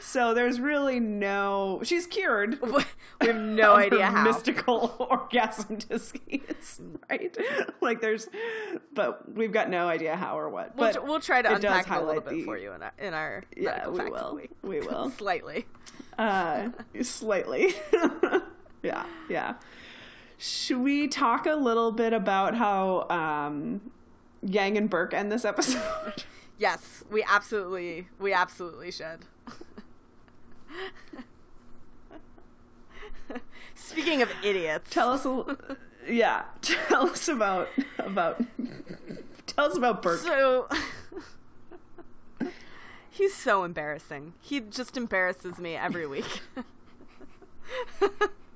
so 0.00 0.32
there's 0.34 0.60
really 0.60 0.98
no 1.00 1.80
she's 1.82 2.06
cured 2.06 2.60
we 3.20 3.26
have 3.26 3.36
no 3.36 3.74
idea 3.74 4.06
how. 4.06 4.24
mystical 4.24 4.94
orgasm 5.10 5.76
disease, 5.76 6.80
right? 7.10 7.36
Like 7.82 8.00
there's, 8.00 8.28
but 8.94 9.34
we've 9.34 9.52
got 9.52 9.68
no 9.68 9.88
idea 9.88 10.16
how 10.16 10.38
or 10.38 10.48
what. 10.48 10.74
We'll, 10.74 10.92
But 10.92 11.04
we'll 11.04 11.20
try 11.20 11.42
to 11.42 11.50
it 11.50 11.54
unpack 11.56 11.86
it 11.86 11.92
a 11.92 12.00
little 12.02 12.22
bit 12.22 12.30
the- 12.30 12.44
for 12.44 12.56
you 12.56 12.72
in 12.72 12.82
our, 12.82 12.92
in 12.98 13.12
our 13.14 13.42
Yeah, 13.54 13.88
we 13.88 13.98
fact 13.98 14.08
of 14.10 14.16
the 14.16 14.24
will. 14.24 14.34
week. 14.36 14.50
We 14.62 14.80
will. 14.80 15.10
Slightly. 15.10 15.66
Uh, 16.18 16.70
slightly. 17.02 17.74
yeah, 18.82 19.04
yeah. 19.28 19.54
Should 20.38 20.78
we 20.78 21.08
talk 21.08 21.44
a 21.44 21.54
little 21.56 21.92
bit 21.92 22.14
about 22.14 22.54
how 22.56 23.06
um, 23.10 23.82
Yang 24.42 24.78
and 24.78 24.90
Burke 24.90 25.12
end 25.12 25.30
this 25.30 25.44
episode? 25.44 26.24
Yes, 26.60 27.02
we 27.10 27.24
absolutely, 27.26 28.08
we 28.18 28.34
absolutely 28.34 28.90
should. 28.90 29.20
Speaking 33.74 34.20
of 34.20 34.28
idiots, 34.44 34.90
tell 34.90 35.08
us, 35.14 35.24
a, 35.24 35.56
yeah, 36.06 36.42
tell 36.60 37.06
us 37.08 37.28
about 37.28 37.68
about. 37.98 38.42
Tell 39.46 39.70
us 39.70 39.76
about 39.78 40.02
Burke. 40.02 40.20
so 40.20 40.68
he's 43.10 43.32
so 43.34 43.64
embarrassing. 43.64 44.34
He 44.38 44.60
just 44.60 44.98
embarrasses 44.98 45.56
me 45.58 45.76
every 45.76 46.06
week. 46.06 46.42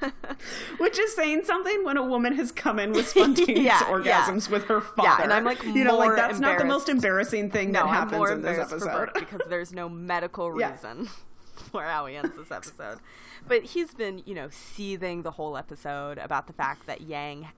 Which 0.78 0.98
is 0.98 1.14
saying 1.14 1.42
something 1.44 1.84
when 1.84 1.96
a 1.96 2.04
woman 2.04 2.34
has 2.36 2.52
come 2.52 2.78
in 2.78 2.92
with 2.92 3.08
spontaneous 3.14 3.58
Yeah, 3.64 3.80
orgasms 3.80 4.48
yeah. 4.48 4.52
with 4.52 4.64
her 4.66 4.80
father. 4.80 5.08
Yeah, 5.08 5.22
and 5.22 5.32
I'm, 5.32 5.44
like, 5.44 5.62
you 5.62 5.84
know, 5.84 5.96
like 5.96 6.16
that's 6.16 6.38
not 6.38 6.58
the 6.58 6.64
most 6.64 6.88
embarrassing 6.88 7.50
thing 7.50 7.72
no, 7.72 7.80
that 7.84 7.88
happens 7.88 8.12
more 8.12 8.32
in 8.32 8.42
this 8.42 8.58
episode. 8.58 9.10
Because 9.14 9.42
there's 9.48 9.72
no 9.72 9.88
medical 9.88 10.50
reason 10.52 11.08
for 11.54 11.82
how 11.82 12.06
he 12.06 12.16
ends 12.16 12.36
this 12.36 12.50
episode. 12.50 12.98
But 13.46 13.64
he's 13.64 13.94
been, 13.94 14.22
you 14.26 14.34
know, 14.34 14.48
seething 14.50 15.22
the 15.22 15.32
whole 15.32 15.56
episode 15.56 16.18
about 16.18 16.46
the 16.46 16.52
fact 16.52 16.86
that 16.86 17.02
Yang 17.02 17.48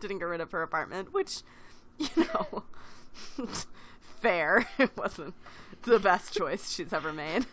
didn't 0.00 0.18
get 0.18 0.24
rid 0.24 0.40
of 0.40 0.50
her 0.52 0.62
apartment, 0.62 1.12
which, 1.12 1.42
you 1.98 2.08
know, 2.16 2.64
fair. 4.00 4.66
It 4.78 4.96
wasn't 4.96 5.34
the 5.82 5.98
best 5.98 6.34
choice 6.34 6.72
she's 6.72 6.92
ever 6.92 7.12
made. 7.12 7.46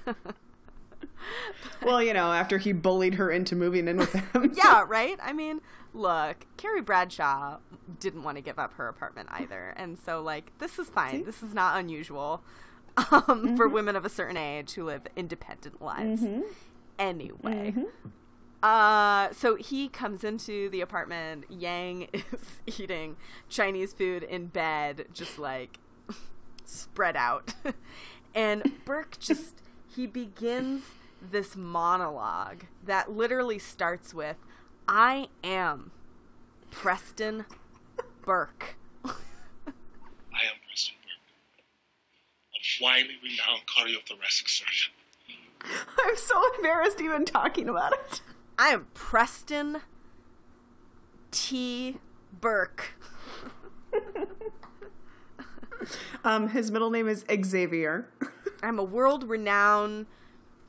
well, 1.83 2.01
you 2.01 2.13
know, 2.13 2.31
after 2.31 2.57
he 2.57 2.71
bullied 2.73 3.15
her 3.15 3.31
into 3.31 3.55
moving 3.55 3.87
in 3.87 3.97
with 3.97 4.13
him. 4.13 4.53
yeah, 4.57 4.83
right? 4.87 5.17
I 5.21 5.33
mean, 5.33 5.61
look, 5.93 6.45
Carrie 6.57 6.81
Bradshaw 6.81 7.57
didn't 7.99 8.23
want 8.23 8.37
to 8.37 8.41
give 8.41 8.59
up 8.59 8.73
her 8.73 8.87
apartment 8.87 9.29
either. 9.31 9.73
And 9.77 9.97
so, 9.97 10.21
like, 10.21 10.57
this 10.59 10.79
is 10.79 10.89
fine. 10.89 11.23
This 11.25 11.43
is 11.43 11.53
not 11.53 11.79
unusual 11.79 12.43
um, 13.11 13.55
for 13.57 13.67
women 13.67 13.95
of 13.95 14.05
a 14.05 14.09
certain 14.09 14.37
age 14.37 14.73
who 14.73 14.83
live 14.85 15.03
independent 15.15 15.81
lives. 15.81 16.23
Anyway. 16.97 17.73
Uh, 18.63 19.31
so 19.33 19.55
he 19.55 19.87
comes 19.87 20.23
into 20.23 20.69
the 20.69 20.81
apartment. 20.81 21.45
Yang 21.49 22.09
is 22.13 22.79
eating 22.79 23.17
Chinese 23.49 23.93
food 23.93 24.23
in 24.23 24.47
bed, 24.47 25.05
just 25.13 25.37
like 25.37 25.79
spread 26.65 27.15
out. 27.15 27.53
and 28.35 28.73
Burke 28.85 29.19
just, 29.19 29.61
he 29.87 30.07
begins 30.07 30.81
this 31.21 31.55
monologue 31.55 32.65
that 32.85 33.11
literally 33.11 33.59
starts 33.59 34.13
with, 34.13 34.37
I 34.87 35.27
am 35.43 35.91
Preston 36.71 37.45
Burke. 38.23 38.75
I 39.05 39.09
am 39.09 40.57
Preston 40.67 40.95
Burke, 41.03 41.63
a 42.53 42.83
widely 42.83 43.15
renowned 43.23 43.63
cardiothoracic 43.67 44.47
surgeon. 44.47 44.93
I'm 46.05 46.15
so 46.15 46.41
embarrassed 46.55 47.01
even 47.01 47.25
talking 47.25 47.67
about 47.67 47.93
it. 47.93 48.21
I 48.59 48.69
am 48.69 48.87
Preston 48.93 49.81
T. 51.31 51.97
Burke. 52.39 52.93
Um, 56.23 56.49
his 56.49 56.71
middle 56.71 56.89
name 56.89 57.07
is 57.07 57.23
Xavier. 57.43 58.09
I'm 58.61 58.77
a 58.79 58.83
world 58.83 59.23
renowned 59.23 60.07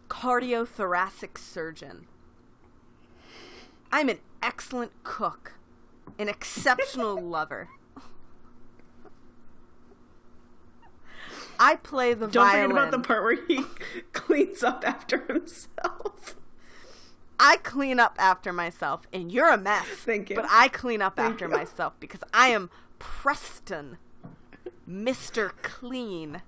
cardiothoracic 0.09 1.39
surgeon. 1.39 2.07
I'm 3.91 4.09
an 4.09 4.19
excellent 4.43 4.93
cook, 5.05 5.55
an 6.19 6.29
exceptional 6.29 7.17
lover. 7.23 7.69
I 11.61 11.77
play 11.77 12.15
the 12.15 12.29
Don't 12.29 12.47
violin. 12.47 12.71
forget 12.71 12.89
about 12.89 12.91
the 12.93 13.07
part 13.07 13.23
where 13.25 13.47
he 13.47 13.65
cleans 14.13 14.63
up 14.63 14.87
after 14.87 15.25
himself. 15.27 16.37
I 17.41 17.57
clean 17.57 17.99
up 18.01 18.17
after 18.19 18.53
myself, 18.53 19.03
and 19.13 19.31
you're 19.33 19.49
a 19.49 19.57
mess. 19.59 19.87
Thank 19.87 20.31
you. 20.31 20.37
But 20.37 20.47
I 20.51 20.69
clean 20.69 21.03
up 21.03 21.17
Thank 21.17 21.33
after 21.33 21.45
you. 21.47 21.51
myself 21.53 21.95
because 22.01 22.23
I 22.33 22.49
am 22.49 22.71
Preston, 22.99 23.99
Mister 24.87 25.53
Clean 25.63 26.43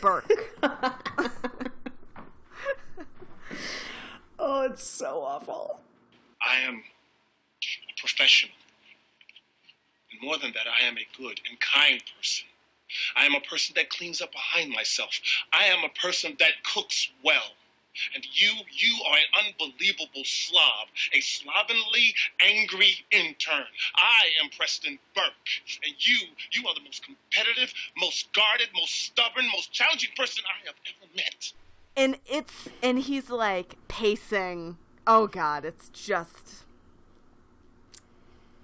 Burke. 0.00 0.58
Oh, 4.38 4.62
it's 4.62 4.84
so 4.84 5.22
awful. 5.22 5.80
I 6.42 6.56
am 6.60 6.82
a 7.64 8.00
professional. 8.00 8.54
And 10.12 10.20
more 10.22 10.38
than 10.38 10.52
that, 10.52 10.66
I 10.66 10.86
am 10.86 10.96
a 10.96 11.06
good 11.16 11.40
and 11.48 11.58
kind 11.60 12.00
person. 12.16 12.46
I 13.16 13.26
am 13.26 13.34
a 13.34 13.40
person 13.40 13.74
that 13.76 13.90
cleans 13.90 14.22
up 14.22 14.32
behind 14.32 14.70
myself. 14.70 15.20
I 15.52 15.64
am 15.64 15.84
a 15.84 16.00
person 16.00 16.36
that 16.38 16.64
cooks 16.64 17.10
well. 17.22 17.52
And 18.14 18.24
you, 18.32 18.52
you 18.70 19.02
are 19.10 19.16
an 19.16 19.46
unbelievable 19.46 20.22
slob, 20.24 20.88
a 21.12 21.20
slovenly, 21.20 22.14
angry 22.40 23.04
intern. 23.10 23.66
I 23.96 24.30
am 24.42 24.50
Preston 24.56 25.00
Burke, 25.16 25.50
and 25.84 25.94
you, 25.98 26.28
you 26.52 26.68
are 26.68 26.74
the 26.74 26.84
most 26.84 27.02
competitive, 27.04 27.74
most 27.96 28.32
guarded, 28.32 28.68
most 28.72 28.94
stubborn, 28.94 29.46
most 29.50 29.72
challenging 29.72 30.10
person 30.16 30.44
I 30.46 30.64
have 30.66 30.76
ever 30.86 31.10
met 31.16 31.52
and 31.98 32.16
it's 32.26 32.68
and 32.82 33.00
he's 33.00 33.28
like 33.28 33.76
pacing. 33.88 34.78
Oh 35.06 35.26
god, 35.26 35.64
it's 35.64 35.88
just 35.90 36.64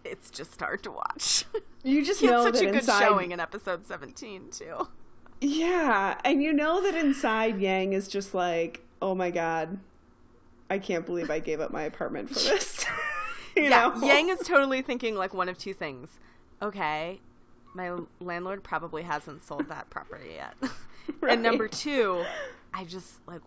it's 0.05 0.31
just 0.31 0.59
hard 0.61 0.83
to 0.85 0.91
watch. 0.91 1.45
You 1.87 2.03
just 2.03 2.23
he 2.23 2.29
know 2.29 2.43
had 2.43 2.55
such 2.55 2.63
a 2.63 2.65
good 2.65 2.77
inside... 2.77 2.99
showing 2.99 3.31
in 3.33 3.41
episode 3.41 3.85
17 3.85 4.49
too. 4.51 4.89
Yeah, 5.43 6.19
and 6.25 6.43
you 6.43 6.51
know 6.55 6.81
that 6.81 6.95
inside 6.95 7.61
Yang 7.61 7.93
is 7.93 8.09
just 8.09 8.33
like, 8.33 8.81
"Oh 9.03 9.15
my 9.15 9.31
god, 9.31 9.79
I 10.71 10.79
can't 10.79 11.05
believe 11.05 11.31
I 11.31 11.41
gave 11.41 11.61
up 11.61 11.71
my 11.73 11.83
apartment 11.83 12.31
for 12.31 12.37
this." 12.37 12.87
yeah, 13.55 13.69
know? 13.69 14.03
Yang 14.03 14.31
is 14.31 14.39
totally 14.49 14.81
thinking 14.81 15.15
like 15.15 15.35
one 15.35 15.51
of 15.51 15.59
two 15.59 15.75
things. 15.75 16.19
Okay, 16.63 17.21
my 17.75 17.99
landlord 18.19 18.65
probably 18.65 19.03
hasn't 19.03 19.43
sold 19.43 19.69
that 19.69 19.91
property 19.91 20.37
yet. 20.37 20.55
Right. 20.63 20.71
And 21.35 21.43
number 21.43 21.69
2, 21.69 22.25
I 22.75 22.85
just 22.85 23.21
like 23.27 23.41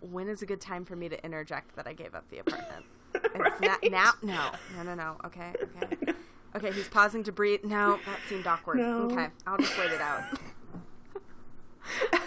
when 0.00 0.28
is 0.28 0.42
a 0.42 0.46
good 0.46 0.60
time 0.60 0.84
for 0.84 0.96
me 0.96 1.08
to 1.08 1.22
interject 1.24 1.76
that 1.76 1.86
I 1.86 1.92
gave 1.92 2.14
up 2.14 2.28
the 2.30 2.38
apartment? 2.38 2.84
It's 3.14 3.60
not, 3.60 3.80
Right. 3.82 3.92
now, 3.92 4.10
no, 4.22 4.50
no, 4.76 4.82
no, 4.82 4.94
no. 4.96 5.16
Okay, 5.26 5.52
okay, 5.62 6.12
okay. 6.56 6.72
He's 6.72 6.88
pausing 6.88 7.22
to 7.24 7.32
breathe. 7.32 7.60
No, 7.62 7.98
that 8.06 8.18
seemed 8.28 8.44
awkward. 8.46 8.78
No. 8.78 9.02
Okay, 9.02 9.28
I'll 9.46 9.56
just 9.58 9.78
wait 9.78 9.92
it 9.92 10.00
out. 10.00 10.24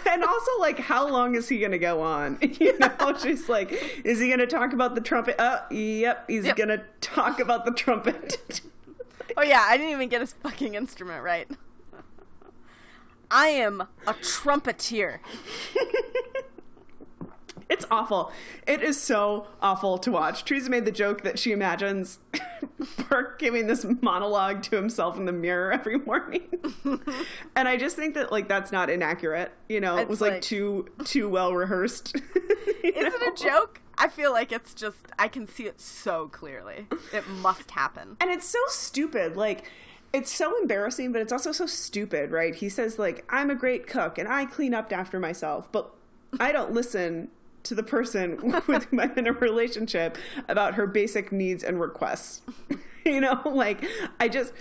and 0.06 0.22
also 0.24 0.50
like 0.60 0.78
how 0.78 1.08
long 1.08 1.34
is 1.34 1.48
he 1.48 1.58
gonna 1.58 1.78
go 1.78 2.00
on 2.00 2.38
you 2.60 2.78
know 2.78 3.14
she's 3.20 3.48
like 3.48 3.72
is 4.04 4.20
he 4.20 4.30
gonna 4.30 4.46
talk 4.46 4.72
about 4.72 4.94
the 4.94 5.00
trumpet 5.00 5.34
oh 5.40 5.60
yep 5.70 6.24
he's 6.28 6.44
Yep. 6.44 6.56
gonna 6.56 6.84
talk 7.00 7.40
about 7.40 7.64
the 7.64 7.72
trumpet 7.72 8.60
Oh 9.36 9.42
yeah, 9.42 9.64
I 9.68 9.76
didn't 9.76 9.92
even 9.92 10.08
get 10.08 10.20
his 10.20 10.32
fucking 10.32 10.74
instrument 10.74 11.22
right. 11.22 11.48
I 13.30 13.48
am 13.48 13.82
a 14.06 14.14
trumpeter. 14.14 15.20
It's 17.68 17.84
awful. 17.90 18.32
It 18.66 18.82
is 18.82 19.00
so 19.00 19.46
awful 19.60 19.98
to 19.98 20.10
watch. 20.12 20.44
Teresa 20.44 20.70
made 20.70 20.84
the 20.84 20.90
joke 20.92 21.22
that 21.22 21.38
she 21.38 21.52
imagines 21.52 22.18
burke 23.08 23.38
giving 23.38 23.66
this 23.66 23.84
monologue 24.00 24.62
to 24.64 24.76
himself 24.76 25.16
in 25.16 25.24
the 25.26 25.32
mirror 25.32 25.72
every 25.72 25.98
morning. 25.98 26.42
And 27.56 27.66
i 27.68 27.76
just 27.76 27.96
think 27.96 28.14
that 28.14 28.30
like 28.30 28.48
that's 28.48 28.70
not 28.72 28.88
inaccurate. 28.88 29.52
You 29.68 29.80
know 29.80 29.96
it 29.98 30.08
was 30.08 30.20
like, 30.20 30.32
like- 30.34 30.42
too 30.42 30.88
too 31.04 31.28
well 31.28 31.54
rehearsed. 31.54 32.14
Is 32.16 33.14
it 33.14 33.22
a 33.22 33.42
joke? 33.44 33.80
I 33.98 34.08
feel 34.08 34.30
like 34.32 34.52
it's 34.52 34.74
just 34.74 35.06
I 35.18 35.28
can 35.28 35.46
see 35.46 35.64
it 35.64 35.80
so 35.80 36.28
clearly. 36.28 36.86
It 37.12 37.26
must 37.28 37.72
happen. 37.72 38.16
and 38.20 38.30
it's 38.30 38.46
so 38.48 38.60
stupid. 38.68 39.36
Like 39.36 39.64
it's 40.12 40.32
so 40.32 40.56
embarrassing 40.62 41.12
but 41.12 41.20
it's 41.20 41.32
also 41.32 41.52
so 41.52 41.66
stupid 41.66 42.30
right? 42.30 42.54
He 42.54 42.68
says 42.70 42.98
like 42.98 43.24
i'm 43.28 43.50
a 43.50 43.54
great 43.54 43.86
cook 43.86 44.16
and 44.18 44.26
i 44.28 44.46
clean 44.46 44.72
up 44.72 44.90
after 44.92 45.20
myself 45.20 45.70
but 45.70 45.92
i 46.40 46.50
don't 46.52 46.72
listen 46.72 47.28
to 47.68 47.74
the 47.74 47.82
person 47.82 48.36
with 48.66 48.84
whom 48.84 49.00
i'm 49.00 49.16
in 49.18 49.26
a 49.26 49.32
relationship 49.32 50.16
about 50.48 50.74
her 50.74 50.86
basic 50.86 51.30
needs 51.32 51.62
and 51.62 51.80
requests. 51.80 52.42
You 53.04 53.22
know 53.22 53.40
like 53.46 53.86
i 54.20 54.28
just 54.28 54.52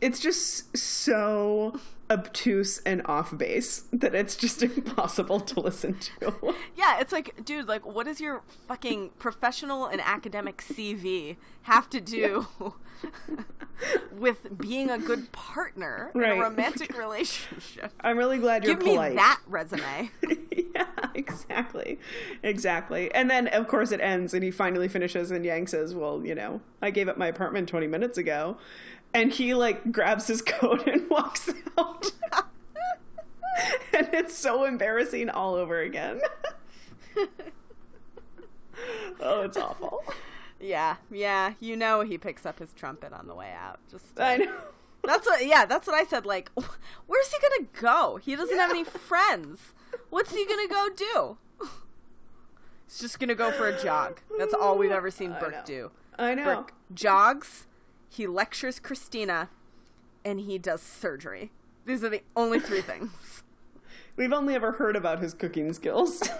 it's 0.00 0.20
just 0.20 0.76
so 0.76 1.80
obtuse 2.10 2.78
and 2.86 3.02
off 3.06 3.36
base 3.36 3.84
that 3.92 4.14
it's 4.14 4.34
just 4.36 4.62
impossible 4.62 5.40
to 5.40 5.60
listen 5.60 5.98
to 5.98 6.54
Yeah, 6.76 7.00
it's 7.00 7.12
like, 7.12 7.44
dude, 7.44 7.68
like, 7.68 7.84
what 7.86 8.06
does 8.06 8.20
your 8.20 8.42
fucking 8.66 9.10
professional 9.18 9.86
and 9.86 10.00
academic 10.00 10.58
CV 10.58 11.36
have 11.62 11.90
to 11.90 12.00
do 12.00 12.46
with 14.12 14.58
being 14.58 14.90
a 14.90 14.98
good 14.98 15.30
partner 15.32 16.10
in 16.14 16.24
a 16.24 16.34
romantic 16.36 16.96
relationship? 16.96 17.92
i'm 18.00 18.16
really 18.18 18.38
glad 18.38 18.64
you're 18.64 18.74
Give 18.74 18.84
me 18.84 18.92
polite 18.92 19.16
that 19.16 19.40
resume. 19.46 20.10
yeah, 20.74 20.86
exactly. 21.14 21.98
Exactly. 22.42 23.12
And 23.14 23.30
then, 23.30 23.48
of 23.48 23.68
course, 23.68 23.92
it 23.92 24.00
ends 24.00 24.34
and 24.34 24.42
he 24.44 24.50
finally 24.50 24.88
finishes, 24.88 25.30
and 25.30 25.44
Yang 25.44 25.68
says, 25.68 25.94
Well, 25.94 26.24
you 26.24 26.34
know, 26.34 26.60
I 26.82 26.90
gave 26.90 27.08
up 27.08 27.16
my 27.16 27.26
apartment 27.26 27.68
20 27.68 27.86
minutes 27.86 28.18
ago. 28.18 28.56
And 29.14 29.32
he, 29.32 29.54
like, 29.54 29.90
grabs 29.92 30.26
his 30.26 30.42
coat 30.46 30.86
and 30.86 31.08
walks 31.08 31.50
out. 31.76 32.12
and 33.96 34.08
it's 34.12 34.36
so 34.36 34.64
embarrassing 34.64 35.30
all 35.30 35.54
over 35.54 35.80
again. 35.80 36.20
oh, 39.20 39.42
it's 39.42 39.56
awful. 39.56 40.02
Yeah, 40.60 40.96
yeah. 41.10 41.54
You 41.60 41.76
know 41.76 42.00
he 42.02 42.18
picks 42.18 42.44
up 42.44 42.58
his 42.58 42.72
trumpet 42.72 43.12
on 43.12 43.26
the 43.26 43.34
way 43.34 43.52
out. 43.52 43.78
Just 43.90 44.18
I 44.18 44.36
know. 44.38 44.54
That's 45.04 45.26
what. 45.26 45.46
Yeah, 45.46 45.64
that's 45.64 45.86
what 45.86 45.94
I 45.94 46.04
said. 46.04 46.26
Like, 46.26 46.50
where's 47.06 47.32
he 47.32 47.38
gonna 47.40 47.68
go? 47.80 48.16
He 48.16 48.34
doesn't 48.36 48.58
have 48.58 48.70
any 48.70 48.84
friends. 48.84 49.72
What's 50.10 50.34
he 50.34 50.44
gonna 50.44 50.68
go 50.68 50.88
do? 50.94 51.38
He's 52.86 52.98
just 52.98 53.20
gonna 53.20 53.34
go 53.34 53.52
for 53.52 53.68
a 53.68 53.80
jog. 53.80 54.20
That's 54.38 54.54
all 54.54 54.76
we've 54.78 54.90
ever 54.90 55.10
seen 55.10 55.30
Burke 55.40 55.64
do. 55.64 55.90
I 56.18 56.34
know. 56.34 56.44
Burke 56.44 56.72
jogs, 56.92 57.66
he 58.08 58.26
lectures 58.26 58.78
Cristina, 58.80 59.48
and 60.24 60.40
he 60.40 60.58
does 60.58 60.82
surgery. 60.82 61.50
These 61.84 62.02
are 62.04 62.08
the 62.08 62.22
only 62.36 62.60
three 62.60 62.80
things. 62.82 63.42
We've 64.16 64.32
only 64.32 64.54
ever 64.54 64.72
heard 64.72 64.96
about 64.96 65.20
his 65.20 65.34
cooking 65.34 65.72
skills. 65.72 66.22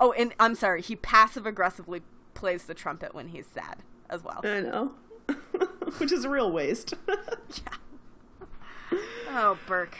Oh, 0.00 0.12
and 0.12 0.32
I'm 0.38 0.54
sorry, 0.54 0.80
he 0.80 0.94
passive 0.94 1.44
aggressively 1.44 2.02
plays 2.32 2.66
the 2.66 2.74
trumpet 2.74 3.16
when 3.16 3.30
he's 3.30 3.48
sad 3.48 3.78
as 4.08 4.22
well. 4.22 4.40
I 4.44 4.60
know. 4.60 4.92
Which 5.98 6.12
is 6.12 6.24
a 6.24 6.28
real 6.28 6.52
waste. 6.52 6.94
yeah. 7.08 8.98
Oh, 9.30 9.58
Burke, 9.66 9.96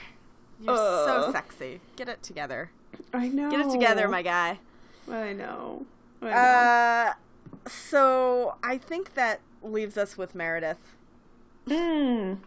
you're 0.61 0.73
Uh. 0.73 1.05
so 1.05 1.31
sexy. 1.33 1.81
Get 1.97 2.07
it 2.07 2.23
together. 2.23 2.71
I 3.13 3.27
know. 3.27 3.51
Get 3.51 3.59
it 3.59 3.69
together, 3.71 4.07
my 4.07 4.21
guy. 4.21 4.59
I 5.11 5.33
know. 5.33 5.85
I 6.21 6.25
know. 6.25 6.31
Uh, 6.31 7.13
so 7.69 8.55
I 8.63 8.77
think 8.77 9.15
that 9.15 9.41
leaves 9.61 9.97
us 9.97 10.17
with 10.17 10.33
Meredith. 10.33 10.95
Mm. 11.69 12.39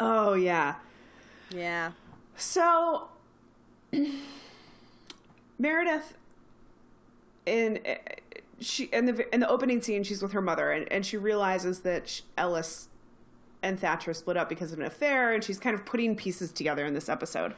Oh 0.00 0.34
yeah. 0.34 0.76
Yeah. 1.50 1.92
So 2.36 3.08
Meredith 5.58 6.14
in 7.46 7.80
she 8.60 8.84
in 8.84 9.06
the 9.06 9.34
in 9.34 9.40
the 9.40 9.48
opening 9.48 9.80
scene 9.80 10.02
she's 10.02 10.22
with 10.22 10.32
her 10.32 10.42
mother 10.42 10.70
and, 10.70 10.90
and 10.92 11.04
she 11.04 11.16
realizes 11.16 11.80
that 11.80 12.08
sh 12.08 12.20
Ellis 12.36 12.88
and 13.62 13.78
Thatcher 13.78 14.14
split 14.14 14.36
up 14.36 14.48
because 14.48 14.72
of 14.72 14.78
an 14.78 14.84
affair 14.84 15.32
and 15.32 15.42
she's 15.42 15.58
kind 15.58 15.74
of 15.74 15.84
putting 15.84 16.14
pieces 16.14 16.52
together 16.52 16.84
in 16.86 16.94
this 16.94 17.08
episode 17.08 17.54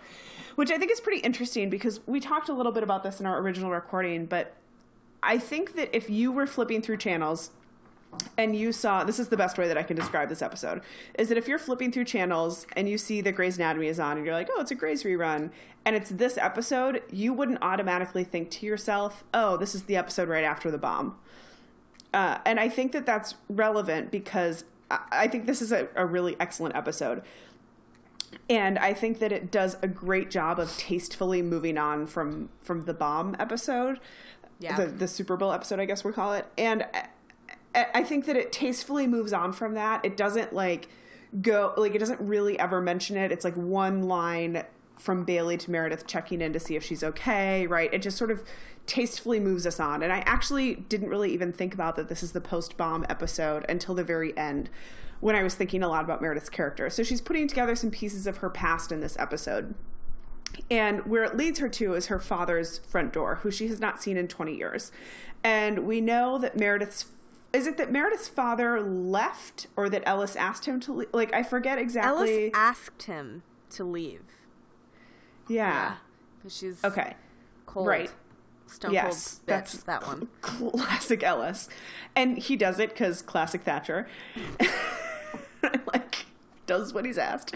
which 0.55 0.71
I 0.71 0.79
think 0.79 0.91
is 0.91 1.01
pretty 1.01 1.21
interesting 1.21 1.71
because 1.71 2.01
we 2.07 2.21
talked 2.21 2.49
a 2.49 2.53
little 2.53 2.73
bit 2.73 2.83
about 2.83 3.03
this 3.03 3.21
in 3.21 3.27
our 3.27 3.39
original 3.39 3.71
recording 3.71 4.27
but 4.27 4.55
I 5.23 5.39
think 5.39 5.75
that 5.75 5.95
if 5.95 6.09
you 6.09 6.33
were 6.33 6.47
flipping 6.47 6.81
through 6.81 6.99
channels 6.99 7.51
and 8.37 8.57
you 8.57 8.73
saw 8.73 9.05
this 9.05 9.19
is 9.19 9.29
the 9.29 9.37
best 9.37 9.57
way 9.59 9.69
that 9.69 9.79
I 9.79 9.83
can 9.83 9.97
describe 9.97 10.29
this 10.29 10.43
episode 10.43 10.83
is 11.19 11.29
that 11.29 11.39
if 11.39 11.47
you're 11.47 11.59
flipping 11.59 11.93
through 11.93 12.05
channels 12.07 12.67
and 12.77 12.89
you 12.89 12.99
see 12.99 13.21
that 13.21 13.33
Grey's 13.33 13.57
Anatomy 13.57 13.87
is 13.87 14.01
on 14.01 14.17
and 14.17 14.27
you're 14.27 14.35
like, 14.35 14.49
oh, 14.53 14.61
it's 14.61 14.71
a 14.71 14.75
Grey's 14.75 15.05
rerun, 15.05 15.51
and 15.85 15.95
it's 15.97 16.11
this 16.11 16.37
episode, 16.37 17.03
you 17.11 17.33
wouldn't 17.33 17.59
automatically 17.63 18.25
think 18.25 18.51
to 18.51 18.67
yourself, 18.67 19.25
oh, 19.33 19.57
this 19.57 19.75
is 19.75 19.85
the 19.85 19.97
episode 19.97 20.29
right 20.29 20.45
after 20.45 20.71
the 20.71 20.79
bomb. 20.79 21.17
Uh, 22.13 22.39
and 22.45 22.59
I 22.59 22.69
think 22.69 22.93
that 22.93 23.07
that's 23.07 23.35
relevant 23.49 24.11
because 24.11 24.65
I, 24.91 24.99
I 25.13 25.29
think 25.29 25.47
this 25.47 25.63
is 25.63 25.71
a, 25.71 25.89
a 25.95 26.05
really 26.05 26.37
excellent 26.41 26.75
episode. 26.75 27.23
And 28.49 28.79
I 28.79 28.93
think 28.95 29.19
that 29.21 29.33
it 29.33 29.51
does 29.51 29.77
a 29.83 29.89
great 29.89 30.31
job 30.31 30.59
of 30.59 30.77
tastefully 30.77 31.43
moving 31.43 31.79
on 31.79 32.07
from 32.07 32.49
from 32.63 32.85
the 32.85 32.95
bomb 32.95 33.35
episode, 33.39 33.99
Yeah. 34.61 34.77
the 34.77 34.87
the 34.87 35.09
Super 35.09 35.37
Bowl 35.37 35.53
episode, 35.53 35.81
I 35.81 35.85
guess 35.85 36.05
we'll 36.05 36.15
call 36.15 36.35
it. 36.35 36.47
And 36.59 36.87
I- 37.75 38.03
think 38.03 38.27
that 38.27 38.37
it 38.37 38.53
tastefully 38.53 39.07
moves 39.07 39.33
on 39.33 39.53
from 39.53 39.75
that. 39.75 40.05
It 40.05 40.17
doesn't 40.17 40.53
like 40.53 40.89
go 41.41 41.73
like 41.77 41.95
it 41.95 41.99
doesn't 41.99 42.21
really 42.21 42.59
ever 42.59 42.81
mention 42.81 43.17
it. 43.17 43.31
It's 43.31 43.45
like 43.45 43.55
one 43.55 44.05
line 44.05 44.65
from 44.99 45.25
Bailey 45.25 45.57
to 45.57 45.71
Meredith 45.71 46.07
checking 46.07 46.41
in 46.41 46.53
to 46.53 46.61
see 46.61 46.77
if 46.77 46.85
she's 46.85 47.03
okay, 47.03 47.67
right? 47.67 47.93
It 47.93 48.03
just 48.03 48.19
sort 48.19 48.31
of 48.31 48.43
tastefully 48.87 49.41
moves 49.41 49.67
us 49.67 49.81
on. 49.81 50.03
And 50.03 50.13
I 50.13 50.19
actually 50.27 50.75
didn't 50.75 51.09
really 51.09 51.33
even 51.33 51.53
think 51.53 51.73
about 51.73 51.97
that 51.97 52.09
this 52.09 52.23
is 52.23 52.33
the 52.33 52.41
post 52.41 52.77
bomb 52.77 53.07
episode 53.09 53.65
until 53.69 53.95
the 53.95 54.05
very 54.05 54.37
end 54.37 54.69
when 55.21 55.37
I 55.37 55.43
was 55.43 55.55
thinking 55.55 55.83
a 55.83 55.89
lot 55.89 56.05
about 56.05 56.21
Meredith's 56.21 56.49
character. 56.49 56.91
So 56.91 57.03
she's 57.03 57.21
putting 57.21 57.47
together 57.47 57.75
some 57.75 57.91
pieces 57.91 58.27
of 58.27 58.39
her 58.39 58.51
past 58.51 58.91
in 58.91 59.01
this 59.01 59.17
episode. 59.19 59.75
And 60.71 61.07
where 61.07 61.25
it 61.25 61.37
leads 61.37 61.61
her 61.61 61.69
to 61.69 61.95
is 61.95 62.07
her 62.07 62.19
father's 62.19 62.79
front 62.79 63.13
door, 63.13 63.37
who 63.37 63.51
she 63.51 63.69
has 63.69 63.81
not 63.81 64.03
seen 64.03 64.17
in 64.17 64.29
20 64.29 64.57
years. 64.57 64.91
And 65.45 65.87
we 65.87 66.01
know 66.01 66.39
that 66.39 66.57
Meredith's 66.57 67.07
is 67.53 67.67
it 67.67 67.77
that 67.79 67.91
Meredith's 67.91 68.29
father 68.29 68.81
left 68.81 69.67
or 69.77 69.89
that 69.89 70.03
Ellis 70.07 70.37
asked 70.37 70.67
him 70.67 70.81
to 70.81 70.93
leave? 70.93 71.09
Like 71.13 71.33
I 71.35 71.43
forget 71.43 71.79
exactly. 71.79 72.45
Ellis 72.45 72.53
asked 72.55 73.03
him 73.05 73.43
to 73.71 73.85
leave. 73.85 74.23
Yeah. 75.49 75.97
Because 76.39 76.57
she's 76.57 76.85
Okay. 76.85 77.15
cold. 77.67 77.87
Right. 77.87 78.11
Stone 78.67 78.93
yes, 78.93 79.05
cold 79.35 79.43
bitch, 79.43 79.47
that's 79.47 79.83
that 79.83 80.07
one. 80.07 80.29
Classic 80.43 81.23
Ellis, 81.25 81.69
and 82.15 82.39
he 82.39 82.55
does 82.55 82.79
it 82.79 82.91
because 82.91 83.21
classic 83.21 83.63
Thatcher. 83.63 84.07
like 85.93 86.27
does 86.67 86.95
what 86.95 87.05
he's 87.05 87.19
asked. 87.19 87.53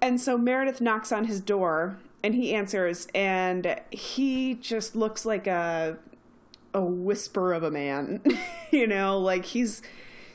And 0.00 0.18
so 0.18 0.38
Meredith 0.38 0.80
knocks 0.80 1.12
on 1.12 1.26
his 1.26 1.40
door, 1.42 1.98
and 2.22 2.34
he 2.34 2.54
answers, 2.54 3.06
and 3.14 3.78
he 3.90 4.54
just 4.54 4.96
looks 4.96 5.26
like 5.26 5.46
a 5.46 5.98
a 6.72 6.80
whisper 6.82 7.52
of 7.52 7.62
a 7.62 7.70
man. 7.70 8.22
you 8.78 8.86
know, 8.86 9.18
like 9.18 9.44
he's 9.44 9.82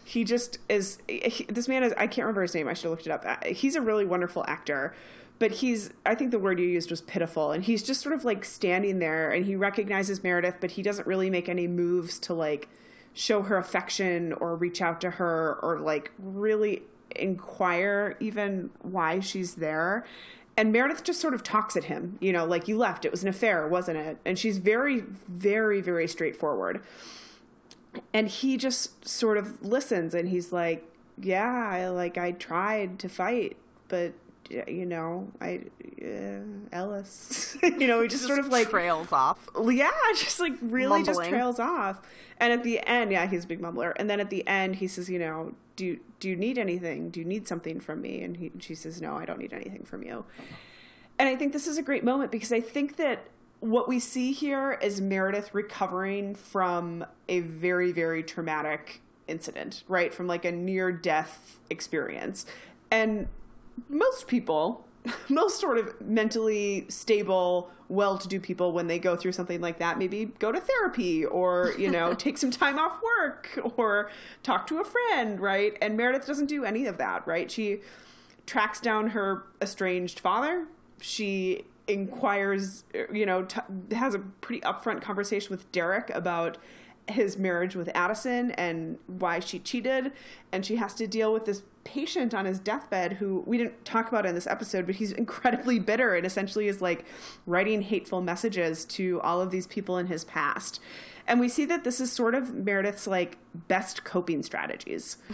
he 0.04 0.24
just 0.24 0.58
is. 0.70 0.98
He, 1.08 1.46
this 1.46 1.68
man 1.68 1.84
is. 1.84 1.94
I 1.94 2.08
can't 2.08 2.26
remember 2.26 2.42
his 2.42 2.56
name. 2.56 2.68
I 2.68 2.74
should 2.74 2.86
have 2.86 2.92
looked 2.92 3.08
it 3.08 3.12
up. 3.12 3.24
Uh, 3.26 3.54
He's 3.54 3.76
a 3.76 3.82
really 3.82 4.06
wonderful 4.06 4.44
actor 4.48 4.94
but 5.40 5.52
he's 5.52 5.90
i 6.06 6.14
think 6.14 6.32
the 6.32 6.38
word 6.38 6.60
you 6.60 6.68
used 6.68 6.92
was 6.92 7.02
pitiful 7.02 7.52
and 7.52 7.64
he's 7.64 7.82
just 7.82 8.02
sort 8.02 8.14
of 8.14 8.24
like 8.24 8.46
standing 8.46 9.00
there 9.00 9.32
and 9.32 9.46
he 9.46 9.56
recognizes 9.56 10.22
meredith 10.22 10.56
but 10.60 10.72
he 10.72 10.84
doesn't 10.84 11.08
really 11.08 11.30
make 11.30 11.50
any 11.50 11.66
moves 11.66 12.20
to 12.20 12.34
like 12.34 12.68
show 13.14 13.42
her 13.42 13.58
affection 13.58 14.34
or 14.34 14.56
reach 14.56 14.82
out 14.82 15.02
to 15.02 15.12
her 15.12 15.58
or 15.64 15.80
like 15.80 16.12
really 16.20 16.84
inquire 17.16 18.16
even 18.20 18.70
why 18.82 19.20
she's 19.20 19.56
there 19.56 20.06
and 20.56 20.72
meredith 20.72 21.04
just 21.04 21.20
sort 21.20 21.34
of 21.34 21.42
talks 21.42 21.76
at 21.76 21.86
him 21.86 22.18
you 22.22 22.32
know 22.32 22.46
like 22.46 22.68
you 22.68 22.78
left 22.78 23.04
it 23.04 23.12
was 23.12 23.24
an 23.24 23.30
affair 23.30 23.68
wasn't 23.68 23.98
it 23.98 24.18
and 24.26 24.38
she's 24.38 24.60
very 24.60 25.04
very 25.28 25.82
very 25.82 26.08
straightforward 26.08 26.84
and 28.14 28.28
he 28.28 28.58
just 28.58 29.08
sort 29.08 29.38
of 29.38 29.64
listens 29.66 30.14
and 30.14 30.30
he's 30.30 30.52
like 30.52 30.86
yeah 31.22 31.70
I, 31.72 31.88
like 31.90 32.18
i 32.18 32.32
tried 32.32 33.00
to 33.00 33.10
fight 33.10 33.58
but 33.88 34.14
you 34.50 34.86
know 34.86 35.32
i 35.42 35.62
uh, 36.02 36.40
ellis 36.72 37.58
you 37.64 37.88
know 37.88 38.02
he 38.02 38.08
just, 38.08 38.26
sort 38.26 38.40
of 38.40 38.48
like 38.48 38.70
trails 38.70 39.12
off. 39.12 39.50
yeah 39.68 39.92
just 40.16 40.40
like 40.40 40.54
really 40.62 41.04
just 41.04 41.24
trails 41.24 41.60
off. 41.60 42.02
And 42.38 42.54
at 42.54 42.64
the 42.64 42.80
end 42.88 43.12
yeah 43.12 43.28
he's 43.28 43.44
a 43.44 43.48
big 43.48 43.62
mumbler. 43.62 43.94
And 43.98 44.10
then 44.10 44.20
at 44.20 44.30
the 44.30 44.48
end 44.48 44.78
he 44.78 44.88
says 44.88 45.10
you 45.10 45.20
know 45.20 45.54
do 45.76 46.00
do 46.20 46.30
you 46.30 46.36
need 46.36 46.58
anything? 46.58 47.10
Do 47.10 47.20
you 47.20 47.26
need 47.26 47.48
something 47.48 47.80
from 47.80 48.02
me? 48.02 48.22
And 48.22 48.38
he, 48.38 48.52
she 48.60 48.76
says 48.76 49.02
no 49.02 49.16
i 49.16 49.26
don't 49.26 49.40
need 49.40 49.54
anything 49.54 49.84
from 49.84 50.04
you. 50.04 50.26
And 51.18 51.28
I 51.28 51.36
think 51.36 51.52
this 51.52 51.68
is 51.68 51.78
a 51.78 51.84
great 51.84 52.04
moment 52.04 52.32
because 52.32 52.54
I 52.54 52.62
think 52.62 52.96
that 52.96 53.26
what 53.60 53.88
we 53.88 54.00
see 54.00 54.32
here 54.32 54.80
is 54.82 55.02
Meredith 55.02 55.54
recovering 55.54 56.36
from 56.36 57.06
a 57.28 57.42
very, 57.42 57.92
very 57.92 58.24
traumatic 58.24 59.02
incident, 59.28 59.84
right? 59.88 60.14
From 60.14 60.28
like 60.28 60.46
a 60.46 60.52
near 60.52 60.92
death 60.92 61.60
experience. 61.70 62.46
And 62.90 63.28
most 63.90 64.28
people, 64.28 64.86
most 65.30 65.60
sort 65.60 65.78
of 65.78 66.00
mentally 66.02 66.86
stable, 66.90 67.70
well 67.90 68.18
to 68.18 68.28
do 68.28 68.40
people, 68.40 68.72
when 68.72 68.88
they 68.88 69.00
go 69.00 69.16
through 69.16 69.34
something 69.34 69.60
like 69.60 69.80
that, 69.80 69.98
maybe 69.98 70.26
go 70.40 70.52
to 70.52 70.60
therapy 70.60 71.26
or, 71.26 71.74
you 71.78 71.92
know, 71.92 72.14
take 72.16 72.38
some 72.38 72.52
time 72.52 72.80
off 72.80 73.02
work 73.02 73.60
or 73.78 74.10
talk 74.42 74.68
to 74.68 74.80
a 74.80 74.86
friend, 74.86 75.40
right? 75.40 75.78
And 75.82 75.98
Meredith 75.98 76.26
doesn't 76.26 76.48
do 76.48 76.64
any 76.64 76.86
of 76.86 76.98
that, 76.98 77.28
right? 77.28 77.52
She 77.52 77.80
tracks 78.46 78.80
down 78.80 79.10
her 79.10 79.44
estranged 79.62 80.20
father. 80.20 80.66
She 81.02 81.66
inquires, 81.90 82.84
you 83.12 83.26
know, 83.26 83.44
t- 83.44 83.60
has 83.92 84.14
a 84.14 84.20
pretty 84.20 84.62
upfront 84.62 85.02
conversation 85.02 85.50
with 85.50 85.72
Derek 85.72 86.10
about 86.12 86.58
his 87.10 87.38
marriage 87.38 87.76
with 87.76 87.90
Addison 87.96 88.52
and 88.52 88.98
why 89.08 89.40
she 89.40 89.60
cheated. 89.60 90.12
And 90.52 90.66
she 90.66 90.76
has 90.78 90.94
to 90.96 91.08
deal 91.08 91.34
with 91.34 91.46
this 91.46 91.64
patient 91.84 92.34
on 92.34 92.46
his 92.46 92.60
deathbed 92.60 93.14
who 93.14 93.44
we 93.46 93.58
didn't 93.58 93.84
talk 93.84 94.10
about 94.10 94.26
in 94.26 94.36
this 94.36 94.48
episode, 94.48 94.86
but 94.86 94.96
he's 94.96 95.12
incredibly 95.24 95.80
bitter 95.80 96.16
and 96.16 96.26
essentially 96.26 96.68
is 96.68 96.82
like 96.82 97.06
writing 97.46 97.82
hateful 97.82 98.22
messages 98.22 98.86
to 98.86 99.20
all 99.22 99.42
of 99.42 99.52
these 99.52 99.68
people 99.68 99.98
in 99.98 100.08
his 100.08 100.24
past. 100.24 100.80
And 101.28 101.40
we 101.40 101.50
see 101.50 101.66
that 101.66 101.84
this 101.84 102.00
is 102.00 102.12
sort 102.12 102.34
of 102.34 102.56
Meredith's 102.56 103.06
like 103.06 103.38
best 103.54 104.04
coping 104.04 104.44
strategies. 104.44 105.18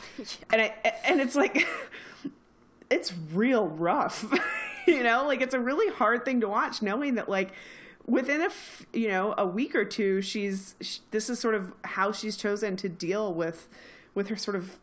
And 0.51 0.61
I, 0.61 0.73
and 1.05 1.21
it's 1.21 1.35
like 1.35 1.67
it's 2.89 3.13
real 3.33 3.67
rough. 3.67 4.25
you 4.87 5.03
know, 5.03 5.25
like 5.25 5.41
it's 5.41 5.53
a 5.53 5.59
really 5.59 5.91
hard 5.93 6.25
thing 6.25 6.41
to 6.41 6.47
watch 6.47 6.81
knowing 6.81 7.15
that 7.15 7.29
like 7.29 7.51
within 8.05 8.41
a 8.41 8.45
f- 8.45 8.85
you 8.93 9.07
know, 9.07 9.33
a 9.37 9.45
week 9.45 9.75
or 9.75 9.85
two 9.85 10.21
she's 10.21 10.75
sh- 10.81 10.99
this 11.11 11.29
is 11.29 11.39
sort 11.39 11.55
of 11.55 11.73
how 11.83 12.11
she's 12.11 12.37
chosen 12.37 12.75
to 12.77 12.89
deal 12.89 13.33
with 13.33 13.67
with 14.13 14.27
her 14.27 14.35
sort 14.35 14.55
of 14.55 14.77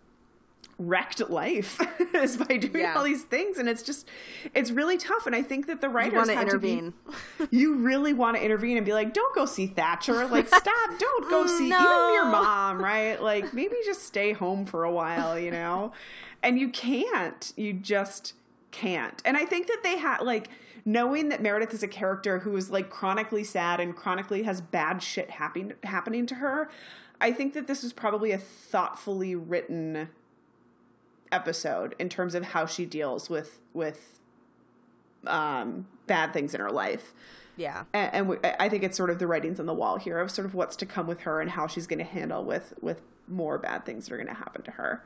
wrecked 0.88 1.28
life 1.30 1.80
is 2.14 2.36
by 2.36 2.56
doing 2.56 2.82
Yeah. 2.84 2.94
all 2.96 3.04
these 3.04 3.22
things 3.22 3.58
and 3.58 3.68
it's 3.68 3.82
just 3.82 4.08
it's 4.54 4.70
really 4.70 4.98
tough 4.98 5.26
and 5.26 5.34
I 5.34 5.42
think 5.42 5.66
that 5.66 5.80
the 5.80 5.88
writers 5.88 6.14
want 6.14 6.30
to 6.30 6.34
be- 6.36 6.40
intervene. 6.42 6.94
you 7.50 7.74
really 7.76 8.12
want 8.12 8.36
to 8.36 8.42
intervene 8.44 8.76
and 8.76 8.84
be 8.86 8.92
like, 8.92 9.12
don't 9.14 9.34
go 9.34 9.46
see 9.46 9.66
Thatcher. 9.66 10.26
Like, 10.32 10.48
stop. 10.48 10.98
Don't 10.98 11.28
go 11.30 11.46
see 11.46 11.66
even 11.66 11.70
your 11.70 12.24
mom, 12.26 12.82
right? 12.82 13.20
Like, 13.22 13.52
maybe 13.52 13.76
just 13.84 14.02
stay 14.04 14.32
home 14.32 14.64
for 14.66 14.84
a 14.84 14.90
while, 14.90 15.38
you 15.38 15.50
know? 15.50 15.92
And 16.42 16.58
you 16.58 16.68
can't. 16.70 17.52
You 17.56 17.72
just 17.72 18.34
can't. 18.70 19.20
And 19.24 19.36
I 19.36 19.44
think 19.44 19.66
that 19.66 19.80
they 19.82 19.98
had, 19.98 20.20
like, 20.22 20.48
knowing 20.84 21.28
that 21.28 21.42
Meredith 21.42 21.72
is 21.74 21.82
a 21.82 21.88
character 21.88 22.38
who 22.40 22.56
is, 22.56 22.70
like, 22.70 22.88
chronically 22.90 23.44
sad 23.44 23.78
and 23.80 23.94
chronically 23.94 24.42
has 24.44 24.60
bad 24.60 25.02
shit 25.02 25.30
happen- 25.30 25.74
happening 25.84 26.24
to 26.26 26.36
her, 26.36 26.70
I 27.20 27.30
think 27.32 27.52
that 27.54 27.66
this 27.66 27.84
is 27.84 27.92
probably 27.92 28.32
a 28.32 28.38
thoughtfully 28.38 29.34
written 29.34 30.08
episode 31.32 31.94
in 31.98 32.08
terms 32.08 32.34
of 32.34 32.44
how 32.46 32.66
she 32.66 32.84
deals 32.86 33.28
with 33.30 33.60
with 33.72 34.20
um, 35.26 35.86
bad 36.06 36.32
things 36.32 36.54
in 36.54 36.60
her 36.60 36.70
life 36.70 37.12
Yeah. 37.56 37.84
and, 37.92 38.14
and 38.14 38.28
we, 38.28 38.36
I 38.44 38.68
think 38.68 38.82
it's 38.82 38.96
sort 38.96 39.10
of 39.10 39.18
the 39.18 39.26
writings 39.26 39.60
on 39.60 39.66
the 39.66 39.74
wall 39.74 39.96
here 39.98 40.18
of 40.18 40.30
sort 40.30 40.46
of 40.46 40.54
what's 40.54 40.74
to 40.76 40.86
come 40.86 41.06
with 41.06 41.20
her 41.20 41.40
and 41.40 41.50
how 41.50 41.66
she's 41.66 41.86
going 41.86 42.00
to 42.00 42.04
handle 42.04 42.44
with 42.44 42.74
with 42.80 43.02
more 43.28 43.56
bad 43.58 43.86
things 43.86 44.06
that 44.06 44.14
are 44.14 44.16
going 44.16 44.26
to 44.28 44.34
happen 44.34 44.62
to 44.62 44.72
her. 44.72 45.04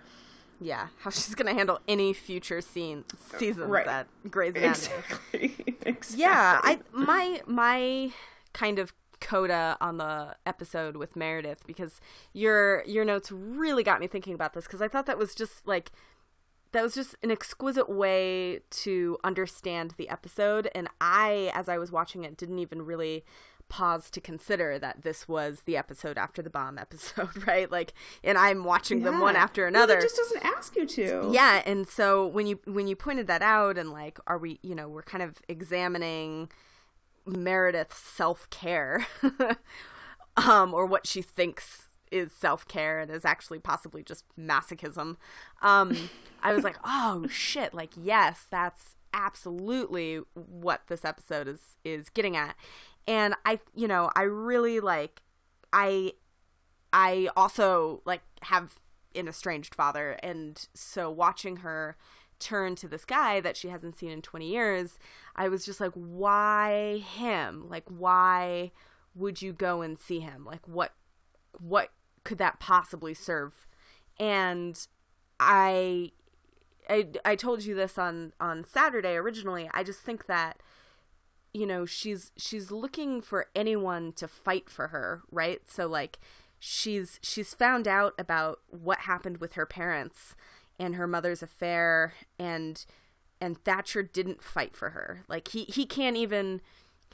Yeah. 0.59 0.89
How 1.01 1.11
she's 1.11 1.35
going 1.35 1.49
to 1.49 1.55
handle 1.55 1.81
any 1.87 2.15
future 2.15 2.63
scene 2.63 3.05
seasons 3.37 3.69
Right. 3.69 3.87
at 3.87 4.07
Grey's 4.31 4.55
Anatomy. 4.55 4.73
Exactly. 4.97 5.55
exactly. 5.85 6.19
Yeah, 6.23 6.61
I 6.65 6.79
my 6.93 7.43
my 7.47 8.11
kind 8.55 8.79
of 8.79 8.95
coda 9.21 9.77
on 9.83 9.99
the 9.99 10.35
episode 10.47 10.97
with 10.97 11.15
Meredith 11.15 11.67
because 11.67 12.01
your 12.33 12.83
your 12.87 13.05
notes 13.05 13.31
really 13.31 13.83
got 13.83 14.01
me 14.01 14.07
thinking 14.07 14.33
about 14.33 14.55
this 14.55 14.65
because 14.65 14.81
I 14.81 14.89
thought 14.89 15.05
that 15.07 15.19
was 15.19 15.35
just 15.35 15.67
like 15.69 15.91
that 16.77 16.83
was 16.83 16.95
just 16.95 17.17
an 17.23 17.31
exquisite 17.31 17.89
way 17.89 18.61
to 18.71 19.17
understand 19.25 19.95
the 19.97 20.09
episode 20.11 20.69
and 20.75 20.89
I 21.01 21.51
as 21.55 21.69
I 21.69 21.79
was 21.79 21.91
watching 21.91 22.25
it 22.25 22.37
didn't 22.37 22.59
even 22.59 22.83
really 22.83 23.25
pause 23.69 24.11
to 24.11 24.21
consider 24.21 24.79
that 24.79 25.03
this 25.03 25.27
was 25.27 25.63
the 25.63 25.77
episode 25.77 26.17
after 26.19 26.41
the 26.41 26.51
bomb 26.51 26.79
episode, 26.87 27.47
right? 27.49 27.69
Like 27.71 27.95
and 28.23 28.37
I'm 28.39 28.63
watching 28.63 29.03
them 29.03 29.21
one 29.21 29.35
Yeah. 29.35 29.43
after 29.43 29.63
Well, 29.63 29.69
another 29.69 29.99
it 29.99 30.03
just 30.03 30.17
doesn't 30.17 30.45
ask 30.45 30.77
you 30.77 30.87
to. 30.87 31.31
yeah 31.33 31.63
and 31.67 31.89
so 31.89 32.27
when 32.27 32.47
you 32.47 32.61
when 32.67 32.87
you 32.87 32.95
pointed 32.95 33.27
that 33.27 33.43
out 33.43 33.77
and 33.79 33.91
like 33.91 34.19
are 34.27 34.39
we 34.39 34.59
you 34.63 34.75
know 34.75 34.87
we're 34.89 35.03
kind 35.03 35.23
of 35.23 35.39
examining 35.49 36.49
meredith's 37.27 37.99
self-care 37.99 39.07
um 40.37 40.75
or 40.75 40.87
what 40.87 41.07
she 41.07 41.23
thinks 41.23 41.86
is 42.11 42.33
self-care 42.33 42.99
and 42.99 43.11
is 43.11 43.25
actually 43.25 43.59
possibly 43.59 44.03
just 44.03 44.25
masochism 44.39 45.17
um 45.63 46.11
i 46.43 46.53
was 46.53 46.65
like 46.65 46.77
oh 46.85 47.27
shit 47.29 47.75
like 47.75 47.91
yes 47.97 48.47
that's 48.51 48.97
absolutely 49.13 50.21
what 50.35 50.83
this 50.89 51.05
episode 51.05 51.49
is 51.49 51.77
is 51.85 52.09
getting 52.11 52.37
at 52.37 52.55
and 53.07 53.35
i 53.45 53.59
you 53.75 53.89
know 53.89 54.11
i 54.15 54.23
really 54.23 54.81
like 54.81 55.23
i 55.73 56.13
I 56.93 57.29
also 57.37 58.01
like 58.07 58.23
have 58.43 58.79
an 59.15 59.29
estranged 59.29 59.75
father 59.75 60.13
and 60.23 60.67
so 60.73 61.11
watching 61.11 61.57
her 61.59 61.97
turn 62.39 62.75
to 62.77 62.89
this 62.89 63.05
guy 63.05 63.41
that 63.41 63.57
she 63.57 63.69
hasn't 63.69 63.99
seen 63.99 64.11
in 64.11 64.23
20 64.23 64.49
years, 64.49 64.99
I 65.35 65.49
was 65.49 65.65
just 65.65 65.81
like 65.81 65.93
why 65.93 67.03
him? 67.15 67.69
Like 67.69 67.85
why 67.89 68.73
would 69.15 69.43
you 69.43 69.53
go 69.53 69.83
and 69.83 69.99
see 69.99 70.21
him? 70.21 70.45
Like 70.45 70.67
what 70.67 70.93
what 71.59 71.91
could 72.27 72.39
that 72.39 72.59
possibly 72.59 73.15
serve? 73.15 73.67
And 74.19 74.77
I 75.39 76.11
I 76.91 77.09
I 77.25 77.37
told 77.37 77.65
you 77.65 77.75
this 77.75 77.97
on 77.99 78.33
on 78.41 78.65
Saturday 78.65 79.15
originally. 79.15 79.71
I 79.73 79.85
just 79.85 80.01
think 80.01 80.27
that 80.27 80.61
you 81.55 81.67
know 81.67 81.87
she's 81.87 82.33
she's 82.37 82.73
looking 82.73 83.21
for 83.21 83.47
anyone 83.55 84.13
to 84.15 84.27
fight 84.29 84.69
for 84.69 84.89
her 84.89 85.23
right 85.31 85.63
so 85.67 85.87
like 85.87 86.19
she's 86.59 87.19
she's 87.23 87.55
found 87.55 87.89
out 87.89 88.13
about 88.19 88.59
what 88.69 89.01
happened 89.01 89.39
with 89.39 89.55
her 89.55 89.65
parents 89.65 90.35
and 90.79 90.97
her 90.97 91.07
mother's 91.07 91.43
affair 91.43 92.13
and 92.39 92.85
and 93.41 93.57
Thatcher 93.65 94.03
didn't 94.03 94.43
fight 94.43 94.77
for 94.77 94.91
her 94.91 95.25
like 95.29 95.49
he 95.49 95.65
he 95.65 95.87
can't 95.87 96.17
even 96.17 96.61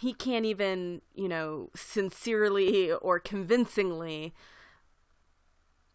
he 0.01 0.13
can't 0.13 0.45
even 0.45 1.03
you 1.15 1.29
know 1.29 1.71
sincerely 1.77 2.91
or 2.91 3.21
convincingly 3.21 4.35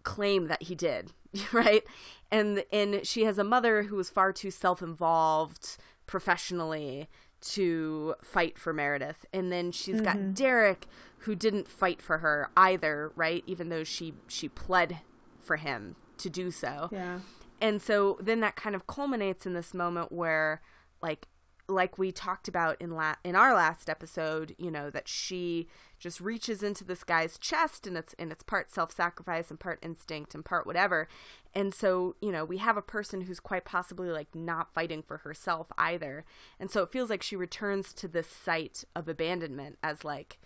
claim 0.08 0.48
that 0.48 0.64
he 0.64 0.76
did 0.76 1.12
right 1.52 1.84
and 2.32 2.64
and 2.72 3.06
she 3.06 3.24
has 3.26 3.38
a 3.38 3.44
mother 3.44 3.84
who 3.84 3.96
was 3.96 4.10
far 4.10 4.32
too 4.32 4.52
self-involved 4.52 5.78
professionally 6.06 7.08
to 7.40 8.16
fight 8.22 8.58
for 8.58 8.74
Meredith. 8.74 9.26
And 9.32 9.52
then 9.52 9.72
she's 9.72 10.02
got 10.02 10.18
mm-hmm. 10.18 10.34
Derek 10.34 10.88
who 11.20 11.36
didn't 11.36 11.68
fight 11.68 12.02
for 12.02 12.20
her 12.20 12.50
either, 12.56 13.12
right? 13.16 13.44
Even 13.46 13.70
though 13.70 13.84
she 13.84 14.14
she 14.28 14.50
pled 14.50 15.00
for 15.40 15.58
him 15.58 15.96
to 16.18 16.30
do 16.30 16.52
so. 16.52 16.90
Yeah. 16.92 17.20
And 17.62 17.82
so 17.82 18.18
then 18.22 18.40
that 18.42 18.56
kind 18.56 18.76
of 18.76 18.88
culminates 18.88 19.46
in 19.46 19.54
this 19.54 19.74
moment 19.74 20.12
where 20.12 20.62
like 21.02 21.28
like 21.70 21.98
we 21.98 22.12
talked 22.12 22.48
about 22.48 22.82
in 22.82 22.92
la- 22.92 23.16
in 23.24 23.36
our 23.36 23.54
last 23.54 23.90
episode, 23.90 24.56
you 24.58 24.72
know, 24.72 24.90
that 24.90 25.08
she 25.08 25.68
just 26.00 26.22
reaches 26.22 26.64
into 26.64 26.84
this 26.84 27.04
guy's 27.04 27.38
chest 27.38 27.86
and 27.86 27.98
it's 27.98 28.16
and 28.18 28.32
it's 28.32 28.44
part 28.44 28.72
self-sacrifice 28.72 29.50
and 29.50 29.60
part 29.60 29.80
instinct 29.82 30.34
and 30.34 30.46
part 30.46 30.66
whatever. 30.66 31.08
And 31.54 31.74
so, 31.74 32.16
you 32.22 32.32
know, 32.32 32.46
we 32.46 32.58
have 32.58 32.78
a 32.78 32.82
person 32.82 33.22
who's 33.22 33.40
quite 33.40 33.66
possibly 33.66 34.10
like 34.10 34.34
not 34.34 34.74
fighting 34.74 35.02
for 35.02 35.18
herself 35.18 35.68
either. 35.78 36.24
And 36.60 36.72
so 36.72 36.84
it 36.84 36.92
feels 36.92 37.10
like 37.10 37.24
she 37.24 37.36
returns 37.36 37.94
to 37.94 38.08
this 38.08 38.30
site 38.30 38.86
of 38.96 39.08
abandonment 39.08 39.78
as 39.84 40.06
like 40.06 40.40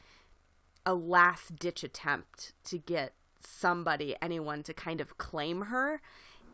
a 0.86 0.96
last 0.96 1.58
ditch 1.58 1.84
attempt 1.84 2.54
to 2.64 2.80
get 2.80 3.14
somebody, 3.40 4.16
anyone 4.22 4.64
to 4.64 4.74
kind 4.74 5.02
of 5.02 5.18
claim 5.18 5.64
her. 5.64 6.02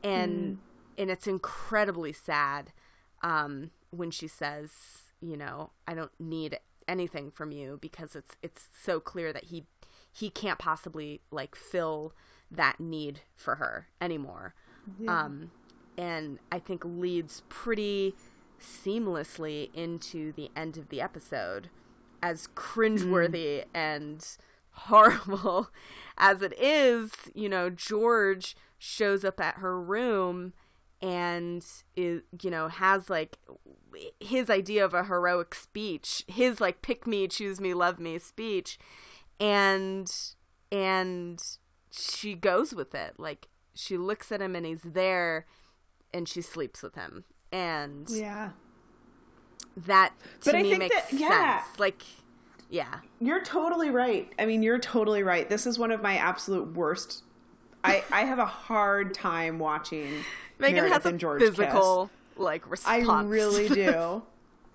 And 0.04 0.60
and 0.98 1.10
it's 1.10 1.28
incredibly 1.28 2.12
sad 2.12 2.74
um, 3.24 3.72
when 3.92 4.12
she 4.12 4.28
says, 4.28 4.72
you 5.22 5.38
know, 5.38 5.72
I 5.88 5.94
don't 5.94 6.12
need 6.20 6.60
anything 6.88 7.32
from 7.32 7.52
you 7.52 7.78
because 7.82 8.16
it's 8.16 8.38
it's 8.42 8.68
so 8.82 9.00
clear 9.00 9.34
that 9.34 9.46
he 9.46 9.66
he 10.12 10.30
can't 10.30 10.60
possibly 10.60 11.22
like 11.32 11.56
fill 11.56 12.14
that 12.50 12.80
need 12.80 13.22
for 13.36 13.56
her 13.56 13.88
anymore. 14.02 14.54
Um, 15.10 15.52
and 15.98 16.40
I 16.52 16.60
think 16.60 16.84
leads 16.86 17.44
pretty 17.50 18.16
seamlessly 18.60 19.70
into 19.74 20.32
the 20.32 20.50
end 20.56 20.78
of 20.78 20.90
the 20.90 21.02
episode 21.02 21.70
as 22.24 22.48
cringeworthy 22.56 23.66
and 23.74 24.26
horrible 24.72 25.70
as 26.18 26.42
it 26.42 26.58
is, 26.60 27.12
you 27.34 27.50
know, 27.50 27.70
George 27.70 28.56
shows 28.78 29.26
up 29.26 29.40
at 29.40 29.56
her 29.56 29.80
room 29.80 30.54
and 31.02 31.64
is 31.96 32.22
you 32.42 32.50
know 32.50 32.68
has 32.70 33.10
like 33.10 33.38
his 34.20 34.50
idea 34.50 34.84
of 34.84 34.94
a 34.94 35.04
heroic 35.04 35.54
speech 35.54 36.24
his 36.28 36.60
like 36.60 36.82
pick 36.82 37.06
me 37.06 37.28
choose 37.28 37.62
me 37.62 37.74
love 37.74 38.00
me 38.00 38.18
speech 38.18 38.80
and 39.40 40.12
and 40.72 41.44
she 41.92 42.34
goes 42.36 42.74
with 42.74 42.96
it 42.96 43.14
like 43.20 43.48
she 43.76 43.96
looks 43.98 44.32
at 44.32 44.42
him 44.42 44.56
and 44.56 44.66
he's 44.66 44.82
there 44.84 45.46
and 46.14 46.28
she 46.28 46.42
sleeps 46.42 46.82
with 46.82 46.96
him 46.96 47.26
and 47.52 48.10
Yeah. 48.10 48.50
that 49.76 50.14
to 50.42 50.52
But 50.52 50.56
I 50.56 50.64
me 50.64 50.70
think 50.70 50.80
makes 50.80 50.96
that- 50.96 51.14
yeah. 51.14 51.62
sense 51.64 51.80
like 51.80 52.02
yeah 52.70 53.00
You're 53.22 53.44
totally 53.44 53.90
right. 53.92 54.30
I 54.38 54.46
mean, 54.46 54.62
you're 54.62 54.80
totally 54.80 55.24
right. 55.24 55.48
This 55.50 55.66
is 55.66 55.80
one 55.80 55.92
of 55.92 56.02
my 56.02 56.18
absolute 56.18 56.74
worst. 56.76 57.24
I 57.88 58.04
I 58.12 58.22
have 58.26 58.40
a 58.40 58.46
hard 58.46 59.14
time 59.14 59.60
watching 59.60 60.24
megan 60.60 60.76
Meredith 60.76 60.94
has 60.94 61.06
a 61.06 61.10
and 61.10 61.20
George 61.20 61.42
kiss. 61.42 61.50
physical 61.52 62.10
like 62.36 62.70
response 62.70 63.08
I 63.08 63.24
really 63.24 63.70
do. 63.70 64.24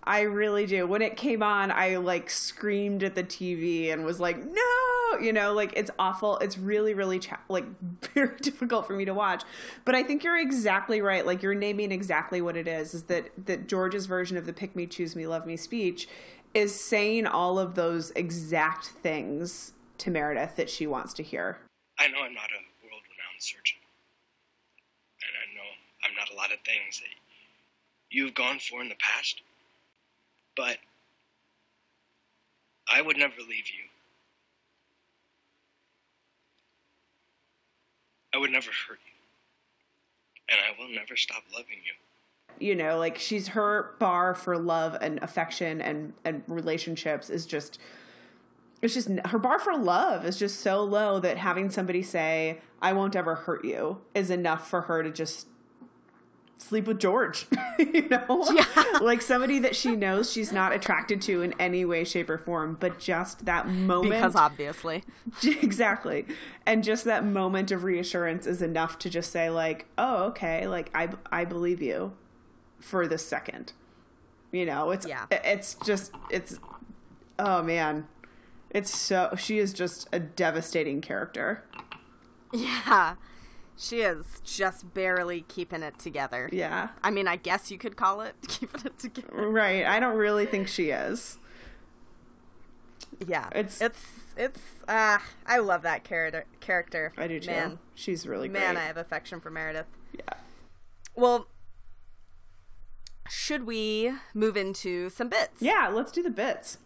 I 0.05 0.23
really 0.23 0.67
do. 0.67 0.87
When 0.87 1.01
it 1.01 1.17
came 1.17 1.43
on, 1.43 1.71
I 1.71 1.97
like 1.97 2.29
screamed 2.29 3.05
at 3.05 3.15
the 3.15 3.23
TV 3.23 3.93
and 3.93 4.05
was 4.05 4.19
like, 4.19 4.45
"No!" 4.45 5.19
You 5.21 5.33
know, 5.33 5.53
like 5.53 5.73
it's 5.77 5.91
awful. 5.99 6.39
It's 6.39 6.59
really, 6.59 6.93
really 6.93 7.21
cha- 7.21 7.39
like 7.49 7.65
very 8.15 8.37
difficult 8.41 8.87
for 8.87 8.95
me 8.95 9.05
to 9.05 9.15
watch. 9.15 9.45
But 9.85 9.95
I 9.95 10.03
think 10.03 10.25
you're 10.25 10.39
exactly 10.39 11.01
right. 11.01 11.25
Like 11.25 11.43
you're 11.43 11.55
naming 11.55 11.93
exactly 11.93 12.43
what 12.43 12.57
it 12.57 12.67
is. 12.67 12.95
Is 12.95 13.05
that 13.05 13.31
that 13.47 13.69
George's 13.69 14.07
version 14.07 14.37
of 14.37 14.45
the 14.47 14.53
"pick 14.53 14.75
me, 14.75 14.87
choose 14.87 15.15
me, 15.15 15.27
love 15.27 15.47
me" 15.47 15.57
speech 15.57 16.09
is 16.55 16.79
saying 16.79 17.27
all 17.27 17.59
of 17.59 17.77
those 17.77 18.11
exact 18.11 18.87
things 18.87 19.73
to 19.99 20.11
Meredith 20.11 20.57
that 20.57 20.69
she 20.69 20.87
wants 20.87 21.15
to 21.15 21.23
hear. 21.23 21.59
I 21.99 22.09
know 22.09 22.19
I'm 22.23 22.35
not 22.35 22.51
a 22.51 22.72
surgeon. 23.43 23.79
And 25.23 25.33
I 25.37 25.55
know 25.55 25.69
I'm 26.05 26.15
not 26.17 26.31
a 26.33 26.37
lot 26.37 26.53
of 26.53 26.61
things 26.65 27.01
that 27.01 27.15
you've 28.11 28.35
gone 28.35 28.59
for 28.59 28.81
in 28.83 28.89
the 28.89 28.97
past. 28.97 29.43
But 30.57 30.79
I 32.93 33.01
would 33.03 33.17
never 33.17 33.37
leave 33.41 33.69
you. 33.69 33.89
I 38.35 38.39
would 38.39 38.51
never 38.51 38.71
hurt 38.89 38.99
you. 39.05 39.13
And 40.51 40.59
I 40.61 40.81
will 40.81 40.93
never 40.95 41.17
stop 41.17 41.45
loving 41.53 41.79
you. 41.85 42.67
you 42.67 42.75
know 42.75 42.99
like 42.99 43.17
she's 43.19 43.49
her 43.49 43.95
bar 43.99 44.35
for 44.35 44.59
love 44.59 44.97
and 45.01 45.19
affection 45.23 45.81
and 45.81 46.13
and 46.25 46.43
relationships 46.49 47.31
is 47.31 47.47
just 47.47 47.79
it's 48.83 48.95
just 48.95 49.09
her 49.27 49.39
bar 49.39 49.59
for 49.59 49.77
love 49.77 50.27
is 50.27 50.37
just 50.37 50.61
so 50.61 50.83
low 50.83 51.19
that 51.21 51.39
having 51.39 51.71
somebody 51.71 52.03
say 52.03 52.61
i 52.81 52.93
won't 52.93 53.17
ever 53.17 53.35
hurt 53.37 53.65
you 53.65 53.99
is 54.15 54.31
enough 54.31 54.69
for 54.69 54.83
her 54.83 55.03
to 55.03 55.11
just 55.11 55.47
sleep 56.57 56.87
with 56.87 56.99
george 57.01 57.47
you 57.79 58.09
know? 58.09 58.45
Yeah. 58.53 58.65
like 59.01 59.21
somebody 59.23 59.59
that 59.59 59.75
she 59.75 59.97
knows 59.97 60.31
she's 60.31 60.53
not 60.53 60.73
attracted 60.73 61.21
to 61.23 61.43
in 61.43 61.55
any 61.59 61.85
way 61.85 62.05
shape 62.05 62.31
or 62.31 62.39
form 62.39 62.77
but 62.79 62.99
just 63.01 63.45
that 63.47 63.67
moment 63.69 64.13
because 64.13 64.37
obviously. 64.37 65.03
Exactly. 65.45 66.25
And 66.67 66.85
just 66.85 67.05
that 67.05 67.25
moment 67.25 67.73
of 67.73 67.83
reassurance 67.83 68.47
is 68.47 68.63
enough 68.63 68.99
to 69.01 69.11
just 69.11 69.33
say 69.33 69.51
like 69.51 69.87
oh 69.99 70.25
okay 70.25 70.69
like 70.69 70.91
i 70.95 71.09
i 71.33 71.45
believe 71.45 71.83
you 71.83 72.13
for 72.79 73.09
the 73.09 73.19
second. 73.19 73.73
You 74.53 74.67
know 74.67 74.91
it's 74.93 75.07
Yeah. 75.07 75.27
it's 75.33 75.75
just 75.85 76.13
it's 76.31 76.61
oh 77.41 77.63
man 77.63 78.07
it's 78.75 78.97
so 78.97 79.35
she 79.39 79.59
is 79.59 79.73
just 79.73 80.09
a 80.13 80.19
devastating 80.19 81.01
character 81.01 81.63
Yeah. 82.53 83.15
She 83.77 84.01
is 84.03 84.41
just 84.45 84.93
barely 84.95 85.43
keeping 85.49 85.83
it 85.83 85.99
together. 85.99 86.49
yeah 86.53 86.89
I 87.03 87.11
mean, 87.11 87.27
I 87.29 87.37
guess 87.37 87.71
you 87.71 87.79
could 87.79 87.97
call 87.97 88.21
it 88.21 88.35
keeping 88.49 88.83
it 88.85 88.99
together. 88.99 89.49
right 89.49 89.85
i 89.87 89.99
don't 90.01 90.17
really 90.17 90.47
think 90.47 90.69
she 90.69 90.91
is 90.91 91.39
Yeah. 93.27 93.49
It's- 93.53 93.81
it's 93.81 94.05
it's 94.37 94.61
uh 94.89 95.19
I 95.47 95.59
love 95.59 95.83
that 95.83 96.05
character 96.05 96.45
character. 96.61 97.13
i 97.19 97.27
do 97.29 97.39
too 97.41 97.51
Man, 97.51 97.79
she's 97.95 98.27
really 98.27 98.49
great. 98.49 98.61
man, 98.63 98.77
I 98.79 98.85
have 98.85 98.97
affection 98.97 99.41
for 99.41 99.51
Meredith. 99.51 99.87
yeah 100.13 100.35
Well, 101.15 101.47
should 103.29 103.65
we 103.67 104.13
move 104.35 104.57
into 104.57 105.09
some 105.11 105.29
bits? 105.29 105.61
yeah 105.61 105.89
let's 105.93 106.13
do 106.13 106.23
the 106.23 106.31
bits 106.31 106.79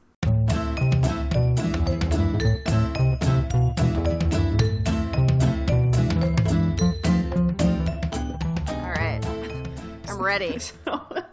ready. 10.26 10.58
So, 10.84 11.24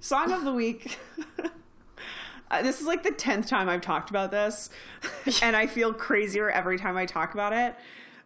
song 0.00 0.32
of 0.32 0.44
the 0.44 0.52
week. 0.52 0.98
Uh, 2.50 2.62
this 2.62 2.78
is 2.80 2.86
like 2.86 3.02
the 3.02 3.10
10th 3.10 3.48
time 3.48 3.68
I've 3.68 3.80
talked 3.80 4.10
about 4.10 4.30
this, 4.30 4.68
and 5.42 5.56
I 5.56 5.66
feel 5.66 5.92
crazier 5.92 6.50
every 6.50 6.78
time 6.78 6.96
I 6.96 7.04
talk 7.06 7.32
about 7.34 7.52
it. 7.52 7.74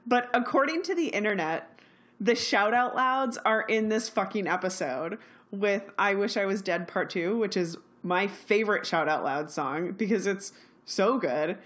But 0.06 0.28
according 0.34 0.82
to 0.82 0.94
the 0.94 1.06
internet, 1.06 1.78
the 2.20 2.34
shout 2.34 2.74
out 2.74 2.94
louds 2.96 3.38
are 3.46 3.62
in 3.62 3.88
this 3.88 4.08
fucking 4.10 4.46
episode 4.46 5.18
with 5.50 5.84
I 5.98 6.14
Wish 6.14 6.36
I 6.36 6.44
Was 6.44 6.60
Dead 6.60 6.88
Part 6.88 7.08
2, 7.10 7.38
which 7.38 7.56
is 7.56 7.78
my 8.02 8.26
favorite 8.26 8.84
shout 8.84 9.08
out 9.08 9.22
loud 9.24 9.50
song 9.50 9.92
because 9.92 10.26
it's 10.26 10.52
so 10.84 11.16
good. 11.16 11.56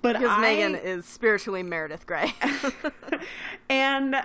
But 0.00 0.14
Because 0.14 0.30
I, 0.30 0.40
Megan 0.40 0.74
is 0.76 1.04
spiritually 1.04 1.62
Meredith 1.62 2.06
Grey. 2.06 2.32
and 3.68 4.16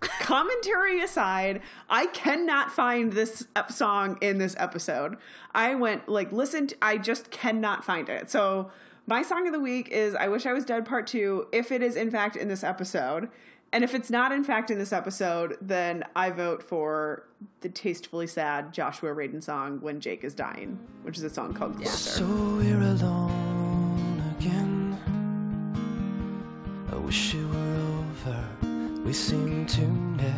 commentary 0.00 1.00
aside, 1.02 1.60
I 1.88 2.06
cannot 2.06 2.70
find 2.70 3.12
this 3.12 3.46
song 3.70 4.18
in 4.20 4.38
this 4.38 4.54
episode. 4.58 5.16
I 5.54 5.74
went 5.74 6.08
like 6.08 6.32
listen. 6.32 6.68
To, 6.68 6.76
I 6.82 6.98
just 6.98 7.30
cannot 7.30 7.84
find 7.84 8.08
it. 8.08 8.30
So 8.30 8.70
my 9.06 9.22
song 9.22 9.46
of 9.46 9.52
the 9.52 9.60
week 9.60 9.88
is 9.88 10.14
"I 10.14 10.28
Wish 10.28 10.46
I 10.46 10.52
Was 10.52 10.64
Dead" 10.64 10.84
Part 10.84 11.06
Two. 11.06 11.46
If 11.52 11.72
it 11.72 11.82
is 11.82 11.96
in 11.96 12.10
fact 12.10 12.36
in 12.36 12.48
this 12.48 12.62
episode, 12.62 13.28
and 13.72 13.82
if 13.82 13.94
it's 13.94 14.10
not 14.10 14.32
in 14.32 14.44
fact 14.44 14.70
in 14.70 14.78
this 14.78 14.92
episode, 14.92 15.56
then 15.60 16.04
I 16.14 16.30
vote 16.30 16.62
for 16.62 17.24
the 17.60 17.68
tastefully 17.68 18.26
sad 18.26 18.72
Joshua 18.72 19.10
Radin 19.14 19.42
song 19.42 19.80
"When 19.80 20.00
Jake 20.00 20.24
Is 20.24 20.34
Dying," 20.34 20.78
which 21.02 21.16
is 21.16 21.24
a 21.24 21.30
song 21.30 21.54
called 21.54 21.76
"Closer." 21.76 22.10
So 22.10 22.26
we're 22.26 22.80
alone 22.82 24.22
again. 24.38 24.98
I 26.92 26.96
wish 26.96 27.34
it 27.34 27.44
were 27.46 27.56
over. 27.56 28.67
We 29.08 29.14
seem 29.14 29.64
to 29.64 29.80
never 29.80 30.28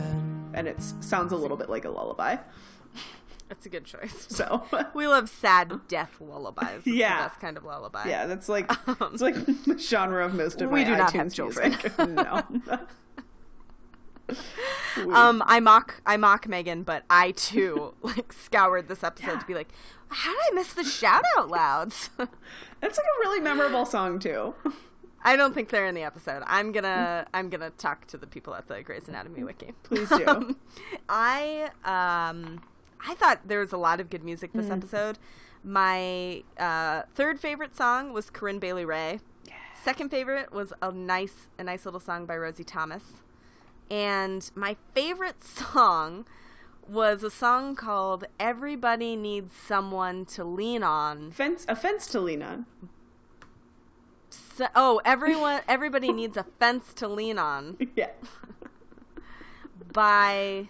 end. 0.00 0.52
and 0.54 0.66
it 0.66 0.80
sounds 0.80 1.32
a 1.32 1.36
little 1.36 1.58
bit 1.58 1.68
like 1.68 1.84
a 1.84 1.90
lullaby. 1.90 2.36
That's 3.50 3.66
a 3.66 3.68
good 3.68 3.84
choice. 3.84 4.26
So 4.30 4.62
We 4.94 5.06
love 5.06 5.28
sad 5.28 5.86
death 5.86 6.16
lullabies. 6.18 6.78
It's 6.78 6.86
Yeah. 6.86 7.18
that's 7.18 7.36
kind 7.36 7.58
of 7.58 7.64
lullaby. 7.64 8.08
Yeah, 8.08 8.26
that's 8.26 8.48
like 8.48 8.72
um, 8.88 8.96
it's 9.12 9.20
like 9.20 9.34
the 9.66 9.76
genre 9.78 10.24
of 10.24 10.32
most 10.32 10.62
of 10.62 10.70
We 10.70 10.80
my 10.80 10.84
do 10.84 10.96
not 10.96 11.12
have 11.12 11.26
iTunes 11.26 11.34
children. 11.34 11.76
no. 12.14 12.42
um, 15.14 15.42
I 15.44 15.60
mock 15.60 16.00
I 16.06 16.16
mock 16.16 16.48
Megan, 16.48 16.84
but 16.84 17.04
I 17.10 17.32
too 17.32 17.92
like 18.00 18.32
scoured 18.32 18.88
this 18.88 19.04
episode 19.04 19.40
to 19.40 19.46
be 19.46 19.52
like, 19.52 19.68
how 20.08 20.30
did 20.32 20.40
I 20.52 20.54
miss 20.54 20.72
the 20.72 20.84
shout 20.84 21.24
out 21.36 21.50
louds? 21.50 22.08
That's 22.16 22.96
like 22.96 23.06
a 23.06 23.18
really 23.20 23.40
memorable 23.40 23.84
song 23.84 24.18
too. 24.18 24.54
I 25.22 25.36
don't 25.36 25.52
think 25.52 25.68
they're 25.70 25.86
in 25.86 25.94
the 25.94 26.02
episode. 26.02 26.42
I'm 26.46 26.72
gonna 26.72 27.26
I'm 27.34 27.50
gonna 27.50 27.70
talk 27.70 28.06
to 28.08 28.16
the 28.16 28.26
people 28.26 28.54
at 28.54 28.66
the 28.68 28.82
Grey's 28.82 29.08
Anatomy 29.08 29.44
wiki. 29.44 29.72
Please 29.82 30.08
do. 30.08 30.56
I 31.08 31.70
um 31.84 32.62
I 33.06 33.14
thought 33.14 33.40
there 33.46 33.60
was 33.60 33.72
a 33.72 33.76
lot 33.76 34.00
of 34.00 34.10
good 34.10 34.24
music 34.24 34.52
this 34.52 34.70
episode. 34.70 35.18
My 35.64 36.42
uh, 36.58 37.02
third 37.14 37.40
favorite 37.40 37.76
song 37.76 38.12
was 38.12 38.30
Corinne 38.30 38.58
Bailey 38.58 38.84
Rae. 38.84 39.20
Second 39.82 40.10
favorite 40.10 40.52
was 40.52 40.72
a 40.82 40.90
nice 40.92 41.48
a 41.58 41.64
nice 41.64 41.84
little 41.84 42.00
song 42.00 42.26
by 42.26 42.36
Rosie 42.36 42.64
Thomas. 42.64 43.02
And 43.90 44.50
my 44.54 44.76
favorite 44.94 45.42
song 45.44 46.26
was 46.88 47.22
a 47.22 47.30
song 47.30 47.76
called 47.76 48.24
Everybody 48.40 49.14
Needs 49.14 49.54
Someone 49.54 50.24
to 50.26 50.44
Lean 50.44 50.82
On. 50.82 51.30
Fence 51.30 51.64
a 51.68 51.76
fence 51.76 52.06
to 52.08 52.20
lean 52.20 52.42
on. 52.42 52.66
So, 54.58 54.66
oh, 54.74 55.00
everyone 55.04 55.60
everybody 55.68 56.12
needs 56.12 56.36
a 56.36 56.42
fence 56.58 56.92
to 56.94 57.06
lean 57.06 57.38
on 57.38 57.76
Yeah. 57.96 58.10
by 59.92 60.68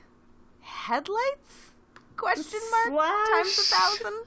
Headlights? 0.61 1.70
Question 2.14 2.61
mark 2.70 3.28
times 3.30 3.49
a 3.49 3.62
Slash- 3.62 3.99
thousand. 3.99 4.24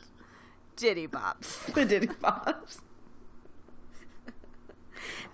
Ditty 0.77 1.07
Bops. 1.07 1.71
The 1.75 1.85
Ditty 1.85 2.07
bops. 2.07 2.79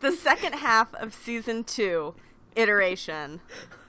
The 0.02 0.12
second 0.12 0.56
half 0.56 0.94
of 0.96 1.14
season 1.14 1.64
two 1.64 2.14
iteration 2.58 3.40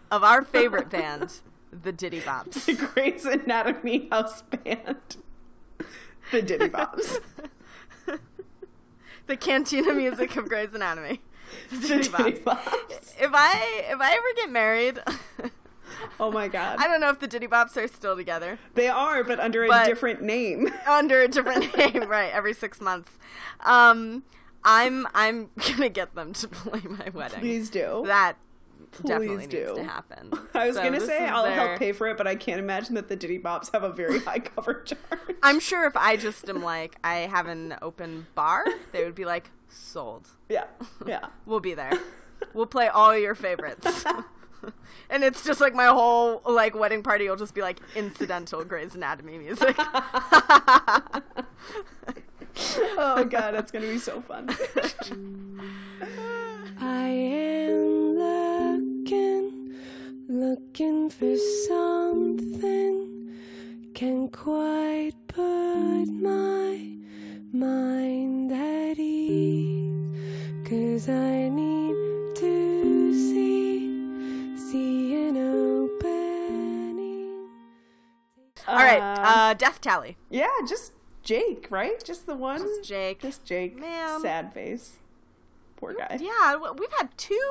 of 0.09 0.22
our 0.22 0.43
favorite 0.43 0.89
band, 0.89 1.41
the 1.72 1.91
Ditty 1.91 2.20
Bops. 2.20 2.64
The 2.66 2.74
Grey's 2.74 3.24
Anatomy 3.24 4.07
house 4.12 4.43
band. 4.43 5.16
The 6.30 6.43
Ditty 6.43 6.68
Bops. 6.68 7.18
The 9.29 9.37
cantina 9.37 9.93
music 9.95 10.37
of 10.37 10.49
Grey's 10.49 10.74
Anatomy. 10.74 11.20
The 11.70 11.76
The 11.76 11.89
Ditty 11.89 12.09
Ditty 12.11 12.41
Bops. 12.41 13.14
If 13.18 13.31
I 13.33 13.85
if 13.91 13.99
I 14.01 14.12
ever 14.12 14.26
get 14.37 14.51
married, 14.51 14.99
Oh 16.20 16.31
my 16.31 16.47
god. 16.49 16.76
I 16.79 16.87
don't 16.87 17.01
know 17.01 17.09
if 17.11 17.20
the 17.20 17.26
Ditty 17.26 17.47
Bops 17.47 17.76
are 17.83 17.89
still 17.89 18.16
together. 18.16 18.59
They 18.74 18.89
are, 18.89 19.24
but 19.24 19.41
under 19.41 19.64
a 19.64 19.68
But- 19.68 19.87
different 19.87 20.20
name. 20.22 20.68
under 20.87 21.22
a 21.22 21.29
different 21.29 21.74
name, 21.76 22.09
right? 22.09 22.31
Every 22.33 22.53
six 22.53 22.81
months. 22.83 23.12
Um, 23.61 24.24
I'm 24.64 25.07
I'm 25.14 25.49
gonna 25.57 25.89
get 25.89 26.14
them 26.14 26.33
to 26.35 26.49
play 26.49 26.83
my 26.89 27.09
wedding. 27.14 27.41
Please 27.41 27.70
do. 27.70 28.03
That 28.07 28.37
Please 28.93 29.09
definitely 29.09 29.47
do. 29.47 29.59
needs 29.66 29.72
to 29.78 29.84
happen. 29.84 30.30
I 30.55 30.66
was 30.68 30.76
So 30.76 30.82
gonna 30.82 31.01
say 31.01 31.26
I'll 31.26 31.45
their- 31.45 31.55
help 31.55 31.78
pay 31.78 31.93
for 31.93 32.07
it, 32.09 32.16
but 32.16 32.26
I 32.26 32.34
can't 32.34 32.59
imagine 32.59 32.95
that 32.97 33.09
the 33.09 33.16
Ditty 33.16 33.39
Bops 33.39 33.72
have 33.72 33.82
a 33.82 33.91
very 33.93 34.18
high 34.24 34.39
cover 34.41 34.82
charge. 34.82 35.36
I'm 35.43 35.61
sure 35.61 35.84
if 35.86 35.97
I 35.97 36.16
just 36.16 36.49
am 36.49 36.62
like 36.62 36.97
I 37.05 37.16
have 37.20 37.47
an 37.47 37.76
open 37.82 38.26
bar, 38.34 38.64
they 38.93 39.05
would 39.05 39.14
be 39.14 39.24
like 39.24 39.51
sold. 39.68 40.28
yeah, 40.49 40.64
yeah. 41.07 41.26
We'll 41.47 41.61
be 41.61 41.74
there. 41.74 41.93
We'll 42.55 42.66
play 42.66 42.89
all 42.89 43.16
your 43.16 43.34
favorites. 43.34 44.05
and 45.11 45.22
it's 45.22 45.45
just 45.45 45.61
like 45.61 45.74
my 45.74 45.86
whole 45.86 46.41
like 46.47 46.74
wedding 46.74 47.03
party 47.03 47.28
will 47.28 47.36
just 47.36 47.55
be 47.55 47.61
like 47.62 47.78
incidental 47.95 48.64
Grey's 48.64 48.95
Anatomy 48.95 49.39
music. 49.39 49.76
Oh 53.01 53.24
god, 53.28 53.53
that's 53.55 53.70
gonna 53.70 53.86
be 53.86 53.99
so 53.99 54.20
fun. 54.20 54.49
I 56.80 57.09
am 57.09 58.16
looking, 59.13 59.75
looking 60.29 61.09
for 61.11 61.37
something. 61.67 63.35
Can't 63.95 64.31
quite 64.33 65.13
put 65.29 66.07
my 66.07 66.91
mind 67.53 68.53
at 68.53 68.99
ease. 68.99 69.95
Cause 70.69 71.09
I 71.09 71.49
need 71.49 71.95
to 72.37 73.15
see, 73.15 74.59
see 74.71 75.29
an 75.29 75.37
opening. 75.39 77.49
all 78.67 78.77
right, 78.77 79.01
Uh, 79.01 79.23
uh, 79.23 79.55
death 79.55 79.81
tally. 79.81 80.19
yeah, 80.29 80.49
just 80.69 80.93
Jake, 81.23 81.67
right? 81.71 82.03
Just 82.05 82.27
the 82.27 82.37
one. 82.37 82.59
Just 82.61 82.85
Jake. 82.85 83.23
Just 83.23 83.45
Jake. 83.47 83.79
Man. 83.81 84.21
Sad 84.21 84.53
face. 84.53 84.97
Poor 85.77 85.95
guy. 85.95 86.19
Yeah, 86.21 86.57
we've 86.79 86.93
had 86.99 87.17
two 87.17 87.51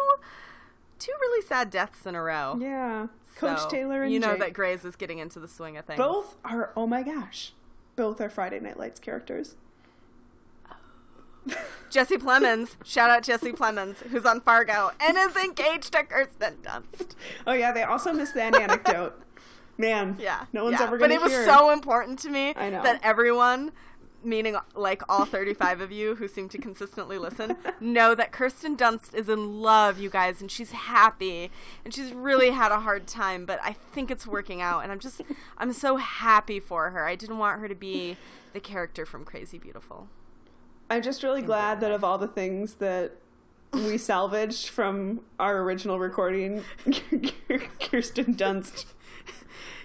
two 1.00 1.12
really 1.22 1.46
sad 1.46 1.70
deaths 1.70 2.06
in 2.06 2.16
a 2.16 2.22
row. 2.22 2.58
Yeah. 2.60 3.08
Coach 3.36 3.70
Taylor 3.70 4.04
and 4.04 4.12
you 4.12 4.20
know 4.20 4.32
Jake. 4.32 4.40
that 4.40 4.54
Grey's 4.54 4.84
is 4.84 4.96
getting 4.96 5.20
into 5.20 5.40
the 5.40 5.48
swing 5.48 5.78
of 5.78 5.86
things. 5.86 5.98
both 5.98 6.36
are. 6.44 6.72
Oh 6.76 6.88
my 6.88 7.04
gosh. 7.04 7.54
Both 7.96 8.20
are 8.22 8.30
Friday 8.30 8.60
Night 8.60 8.78
Lights 8.78 9.00
characters. 9.00 9.56
Jesse 11.90 12.18
Plemons, 12.18 12.76
shout 12.84 13.10
out 13.10 13.24
Jesse 13.24 13.54
Plemons, 13.54 13.98
who's 14.08 14.26
on 14.26 14.42
Fargo 14.42 14.92
and 15.00 15.18
is 15.18 15.36
engaged 15.38 15.94
to 15.94 16.04
Kirsten 16.04 16.56
Dunst. 16.62 17.16
Oh 17.46 17.54
yeah, 17.54 17.72
they 17.72 17.84
also 17.84 18.12
missed 18.12 18.34
that 18.34 18.54
anecdote. 18.56 19.22
Man, 19.80 20.18
Yeah, 20.20 20.46
no 20.54 20.64
one's 20.66 20.80
yeah. 20.80 20.88
ever 20.88 20.98
But 20.98 21.10
gonna 21.10 21.20
But 21.22 21.32
it 21.32 21.38
was 21.38 21.46
so 21.46 21.70
important 21.70 22.18
to 22.20 22.30
me 22.30 22.54
I 22.58 22.70
know. 22.72 22.82
that 22.84 23.00
everyone, 23.04 23.72
meaning 24.24 24.56
like 24.76 25.02
all 25.08 25.26
35 25.26 25.82
of 25.82 25.92
you 25.92 26.16
who 26.16 26.28
seem 26.28 26.50
to 26.50 26.58
consistently 26.58 27.18
listen, 27.18 27.56
know 27.80 28.16
that 28.16 28.32
Kirsten 28.32 28.76
Dunst 28.76 29.14
is 29.14 29.30
in 29.30 29.62
love, 29.62 30.00
you 30.00 30.10
guys, 30.10 30.42
and 30.42 30.50
she's 30.52 30.72
happy, 30.72 31.52
and 31.86 31.94
she's 31.94 32.12
really 32.14 32.52
had 32.52 32.72
a 32.72 32.80
hard 32.80 33.08
time, 33.08 33.46
but 33.46 33.60
I 33.64 33.74
think 33.74 34.12
it's 34.12 34.28
working 34.28 34.62
out, 34.62 34.82
and 34.84 34.92
I'm 34.92 35.00
just, 35.00 35.22
I'm 35.58 35.74
so 35.74 35.98
happy 35.98 36.60
for 36.60 36.90
her. 36.90 37.06
I 37.06 37.16
didn't 37.16 37.38
want 37.38 37.60
her 37.62 37.68
to 37.68 37.76
be 37.76 38.18
the 38.54 38.60
character 38.60 39.06
from 39.06 39.24
Crazy 39.24 39.58
Beautiful. 39.58 40.08
I'm 40.90 41.02
just 41.02 41.22
really 41.24 41.42
glad 41.42 41.80
that 41.82 41.92
of 41.92 42.04
all 42.04 42.18
the 42.18 42.28
things 42.28 42.76
that 42.76 43.14
we 43.74 43.98
salvaged 43.98 44.70
from 44.70 45.22
our 45.40 45.62
original 45.62 46.00
recording, 46.00 46.64
Kirsten 47.80 48.36
Dunst. 48.36 48.86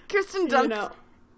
Kirsten 0.07 0.43
You 0.43 0.47
Dunst, 0.47 0.69
know, 0.69 0.91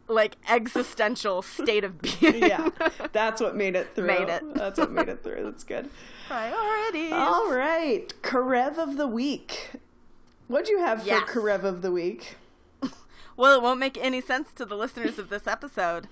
like 0.07 0.35
existential 0.49 1.41
state 1.41 1.83
of 1.83 2.01
being. 2.01 2.39
yeah, 2.43 2.69
that's 3.11 3.41
what 3.41 3.55
made 3.55 3.75
it 3.75 3.95
through. 3.95 4.07
Made 4.07 4.29
it. 4.29 4.53
That's 4.53 4.79
what 4.79 4.91
made 4.91 5.09
it 5.09 5.23
through. 5.23 5.43
That's 5.43 5.63
good. 5.63 5.89
Priorities. 6.27 7.11
All 7.13 7.51
right, 7.51 8.11
Karev 8.21 8.77
of 8.77 8.97
the 8.97 9.07
week. 9.07 9.71
What'd 10.47 10.69
you 10.69 10.79
have 10.79 11.01
for 11.01 11.07
Yes. 11.07 11.29
Karev 11.29 11.63
of 11.63 11.81
the 11.81 11.91
week? 11.91 12.37
Well, 13.37 13.53
it 13.53 13.61
won't 13.61 13.81
make 13.81 13.97
any 13.97 14.21
sense 14.21 14.53
to 14.53 14.63
the 14.63 14.77
listeners 14.77 15.19
of 15.19 15.27
this 15.27 15.45
episode, 15.45 16.07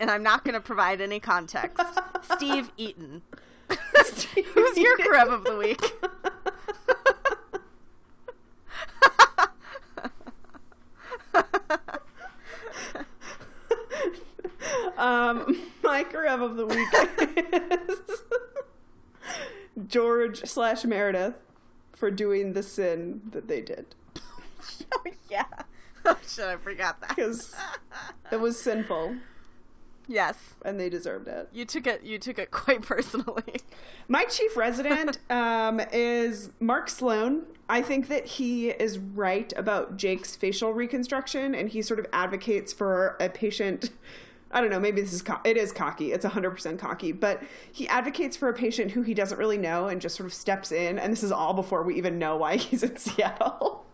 and 0.00 0.10
I'm 0.10 0.22
not 0.22 0.42
going 0.42 0.54
to 0.54 0.60
provide 0.60 1.02
any 1.02 1.20
context. 1.20 1.84
Steve 2.34 2.70
Eaton. 2.78 3.20
Who's 3.68 4.78
your 4.78 4.96
Karev 4.96 5.28
of 5.28 5.44
the 5.44 5.54
week? 5.54 5.92
Um, 15.02 15.60
my 15.82 16.04
Karev 16.04 16.42
of 16.42 16.56
the 16.56 16.64
week 16.66 16.88
is 17.90 18.22
George 19.88 20.44
slash 20.44 20.84
Meredith 20.84 21.34
for 21.92 22.10
doing 22.10 22.52
the 22.52 22.62
sin 22.62 23.22
that 23.32 23.48
they 23.48 23.60
did 23.60 23.94
oh, 24.94 25.02
yeah. 25.30 25.44
Oh, 26.04 26.16
shit, 26.26 26.44
I 26.44 26.56
forgot 26.56 27.00
that. 27.00 27.10
because 27.10 27.54
it 28.30 28.40
was 28.40 28.60
sinful 28.60 29.16
Yes. 30.08 30.54
and 30.64 30.78
they 30.80 30.88
deserved 30.88 31.28
it. 31.28 31.48
You 31.52 31.64
took 31.64 31.86
it 31.86 32.02
you 32.02 32.18
took 32.18 32.38
it 32.38 32.50
quite 32.50 32.82
personally. 32.82 33.60
My 34.08 34.24
chief 34.24 34.56
resident 34.56 35.18
um, 35.30 35.80
is 35.92 36.50
Mark 36.60 36.88
Sloan. 36.90 37.44
I 37.68 37.82
think 37.82 38.08
that 38.08 38.26
he 38.26 38.70
is 38.70 38.98
right 38.98 39.52
about 39.56 39.96
Jake's 39.96 40.36
facial 40.36 40.72
reconstruction, 40.74 41.54
and 41.54 41.70
he 41.70 41.80
sort 41.82 41.98
of 42.00 42.06
advocates 42.12 42.72
for 42.72 43.16
a 43.20 43.28
patient. 43.28 43.90
I 44.52 44.60
don't 44.60 44.70
know. 44.70 44.80
Maybe 44.80 45.00
this 45.00 45.12
is 45.12 45.22
co- 45.22 45.40
it 45.44 45.56
is 45.56 45.72
cocky. 45.72 46.12
It's 46.12 46.24
hundred 46.24 46.50
percent 46.50 46.78
cocky, 46.78 47.12
but 47.12 47.42
he 47.72 47.88
advocates 47.88 48.36
for 48.36 48.48
a 48.48 48.54
patient 48.54 48.92
who 48.92 49.02
he 49.02 49.14
doesn't 49.14 49.38
really 49.38 49.58
know 49.58 49.88
and 49.88 50.00
just 50.00 50.16
sort 50.16 50.26
of 50.26 50.34
steps 50.34 50.70
in. 50.70 50.98
And 50.98 51.12
this 51.12 51.22
is 51.22 51.32
all 51.32 51.54
before 51.54 51.82
we 51.82 51.96
even 51.96 52.18
know 52.18 52.36
why 52.36 52.56
he's 52.58 52.82
in 52.82 52.96
Seattle. 52.96 53.84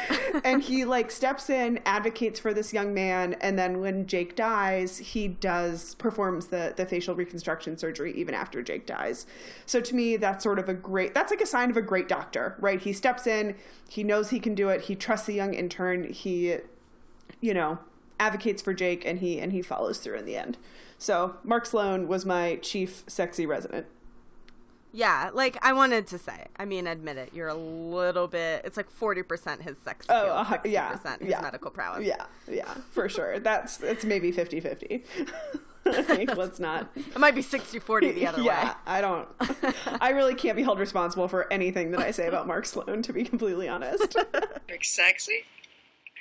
and 0.44 0.62
he 0.62 0.84
like 0.84 1.10
steps 1.10 1.50
in, 1.50 1.80
advocates 1.84 2.40
for 2.40 2.54
this 2.54 2.72
young 2.72 2.94
man, 2.94 3.34
and 3.40 3.58
then 3.58 3.80
when 3.80 4.06
Jake 4.06 4.36
dies, 4.36 4.98
he 4.98 5.28
does 5.28 5.94
performs 5.96 6.48
the 6.48 6.72
the 6.76 6.86
facial 6.86 7.14
reconstruction 7.14 7.76
surgery 7.76 8.12
even 8.16 8.34
after 8.34 8.62
Jake 8.62 8.86
dies. 8.86 9.26
So 9.66 9.80
to 9.80 9.94
me, 9.94 10.16
that's 10.16 10.42
sort 10.42 10.58
of 10.58 10.68
a 10.68 10.74
great. 10.74 11.14
That's 11.14 11.30
like 11.30 11.40
a 11.40 11.46
sign 11.46 11.70
of 11.70 11.76
a 11.76 11.82
great 11.82 12.08
doctor, 12.08 12.56
right? 12.60 12.80
He 12.80 12.92
steps 12.92 13.26
in, 13.26 13.56
he 13.88 14.04
knows 14.04 14.30
he 14.30 14.40
can 14.40 14.54
do 14.54 14.68
it, 14.68 14.82
he 14.82 14.94
trusts 14.94 15.26
the 15.26 15.34
young 15.34 15.54
intern, 15.54 16.04
he, 16.04 16.56
you 17.40 17.54
know, 17.54 17.78
advocates 18.22 18.62
for 18.62 18.72
Jake, 18.72 19.04
and 19.04 19.18
he 19.18 19.40
and 19.40 19.52
he 19.52 19.62
follows 19.62 19.98
through 19.98 20.18
in 20.18 20.24
the 20.24 20.36
end. 20.36 20.56
So 20.96 21.36
Mark 21.42 21.66
Sloan 21.66 22.06
was 22.06 22.24
my 22.24 22.56
chief 22.56 23.02
sexy 23.08 23.44
resident. 23.44 23.86
Yeah, 24.92 25.30
like 25.32 25.58
I 25.62 25.72
wanted 25.72 26.06
to 26.08 26.18
say. 26.18 26.46
I 26.56 26.64
mean, 26.64 26.86
admit 26.86 27.16
it. 27.16 27.30
You're 27.32 27.48
a 27.48 27.54
little 27.54 28.28
bit. 28.28 28.62
It's 28.64 28.76
like 28.76 28.90
forty 28.90 29.22
percent 29.22 29.62
his 29.62 29.78
sex 29.78 30.06
appeal, 30.06 30.18
Oh, 30.18 30.46
uh, 30.50 30.58
yeah, 30.64 30.92
percent 30.92 31.22
his 31.22 31.30
yeah. 31.30 31.40
medical 31.40 31.70
prowess. 31.70 32.04
Yeah, 32.04 32.26
yeah, 32.48 32.74
for 32.90 33.08
sure. 33.08 33.40
That's 33.40 33.82
it's 33.82 34.04
maybe 34.04 34.30
50-50. 34.30 35.02
like, 36.08 36.36
let's 36.36 36.60
not. 36.60 36.90
It 36.94 37.18
might 37.18 37.34
be 37.34 37.42
60-40 37.42 38.14
the 38.14 38.26
other 38.26 38.42
yeah, 38.42 38.68
way. 38.68 38.74
I 38.86 39.00
don't. 39.00 39.28
I 40.00 40.10
really 40.10 40.34
can't 40.34 40.56
be 40.56 40.62
held 40.62 40.78
responsible 40.78 41.26
for 41.26 41.52
anything 41.52 41.90
that 41.92 42.00
I 42.00 42.10
say 42.10 42.28
about 42.28 42.46
Mark 42.46 42.66
Sloan, 42.66 43.02
to 43.02 43.12
be 43.12 43.24
completely 43.24 43.68
honest. 43.68 44.16
Like 44.70 44.84
sexy? 44.84 45.44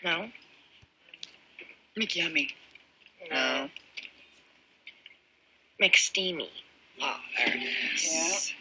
No. 0.04 0.30
Make 2.02 2.16
yummy? 2.16 2.50
No. 3.30 3.70
Make 5.80 5.96
steamy? 5.96 6.50
Oh, 7.00 7.16
there 7.38 7.56
it 7.56 7.68
is. 7.94 8.54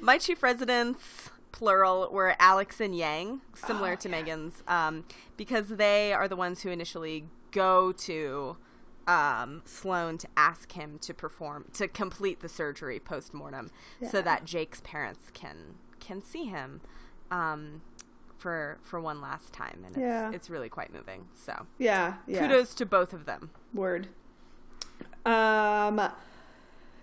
My 0.00 0.16
chief 0.16 0.44
residents, 0.44 1.30
plural, 1.50 2.08
were 2.12 2.36
Alex 2.38 2.80
and 2.80 2.96
Yang, 2.96 3.40
similar 3.52 3.94
Oh, 3.94 3.96
to 3.96 4.08
Megan's, 4.08 4.62
um, 4.68 5.06
because 5.36 5.70
they 5.70 6.12
are 6.12 6.28
the 6.28 6.36
ones 6.36 6.62
who 6.62 6.68
initially 6.70 7.24
go 7.50 7.90
to 7.90 8.58
um, 9.08 9.62
Sloan 9.64 10.16
to 10.18 10.28
ask 10.36 10.70
him 10.70 11.00
to 11.00 11.12
perform 11.12 11.64
to 11.72 11.88
complete 11.88 12.42
the 12.42 12.48
surgery 12.48 13.00
post 13.00 13.34
mortem, 13.34 13.72
so 14.08 14.22
that 14.22 14.44
Jake's 14.44 14.80
parents 14.82 15.32
can 15.34 15.74
can 15.98 16.22
see 16.22 16.44
him 16.44 16.80
um, 17.32 17.80
for 18.44 18.76
for 18.82 19.00
one 19.00 19.22
last 19.22 19.54
time, 19.54 19.78
and 19.86 19.96
it's, 19.96 19.96
Yeah. 19.96 20.30
it's 20.30 20.50
really 20.50 20.68
quite 20.68 20.92
moving. 20.92 21.28
So 21.34 21.66
yeah, 21.78 22.16
yeah. 22.26 22.40
kudos 22.40 22.74
to 22.74 22.84
both 22.84 23.14
of 23.14 23.24
them. 23.24 23.48
Word. 23.72 24.08
Um, 25.24 25.98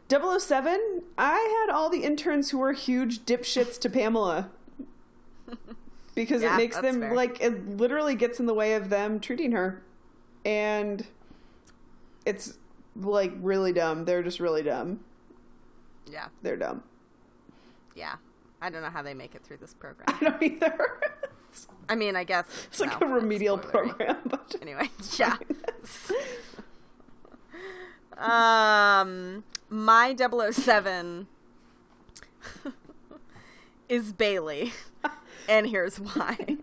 007, 0.08 1.02
I 1.18 1.66
had 1.66 1.74
all 1.74 1.90
the 1.90 2.04
interns 2.04 2.52
who 2.52 2.60
were 2.60 2.74
huge 2.74 3.26
dipshits 3.26 3.80
to 3.82 3.90
Pamela. 3.90 4.52
Because 6.14 6.42
Yeah, 6.44 6.56
it 6.56 6.58
makes 6.58 6.78
them, 6.78 7.00
fair. 7.00 7.16
like, 7.16 7.40
it 7.42 7.78
literally 7.78 8.16
gets 8.16 8.38
in 8.42 8.46
the 8.46 8.54
way 8.54 8.74
of 8.74 8.90
them 8.90 9.20
treating 9.22 9.54
her. 9.54 9.82
And 10.44 11.08
it's, 12.26 12.58
like, 12.98 13.32
really 13.40 13.72
dumb. 13.72 14.04
They're 14.04 14.22
just 14.22 14.42
really 14.42 14.62
dumb. 14.62 15.00
Yeah, 16.06 16.28
They're 16.42 16.58
dumb. 16.58 16.84
yeah. 17.96 18.16
I 18.62 18.70
don't 18.70 18.82
know 18.82 18.90
how 18.90 19.02
they 19.02 19.14
make 19.14 19.36
it 19.36 19.44
through 19.44 19.58
this 19.58 19.74
program. 19.74 20.06
I 20.08 20.24
don't 20.24 20.44
either. 20.44 21.00
I 21.90 21.96
mean, 21.96 22.16
I 22.16 22.24
guess 22.24 22.46
it's 22.68 22.80
like 22.80 23.00
well, 23.02 23.12
a 23.12 23.14
remedial 23.16 23.58
program. 23.58 24.18
But 24.26 24.56
Anyway, 24.62 24.90
yeah. 25.18 25.38
um, 28.18 29.44
my 29.70 30.16
007 30.16 31.28
is 33.90 34.14
Bailey, 34.14 34.72
and 35.50 35.68
here's 35.68 36.00
why. 36.00 36.58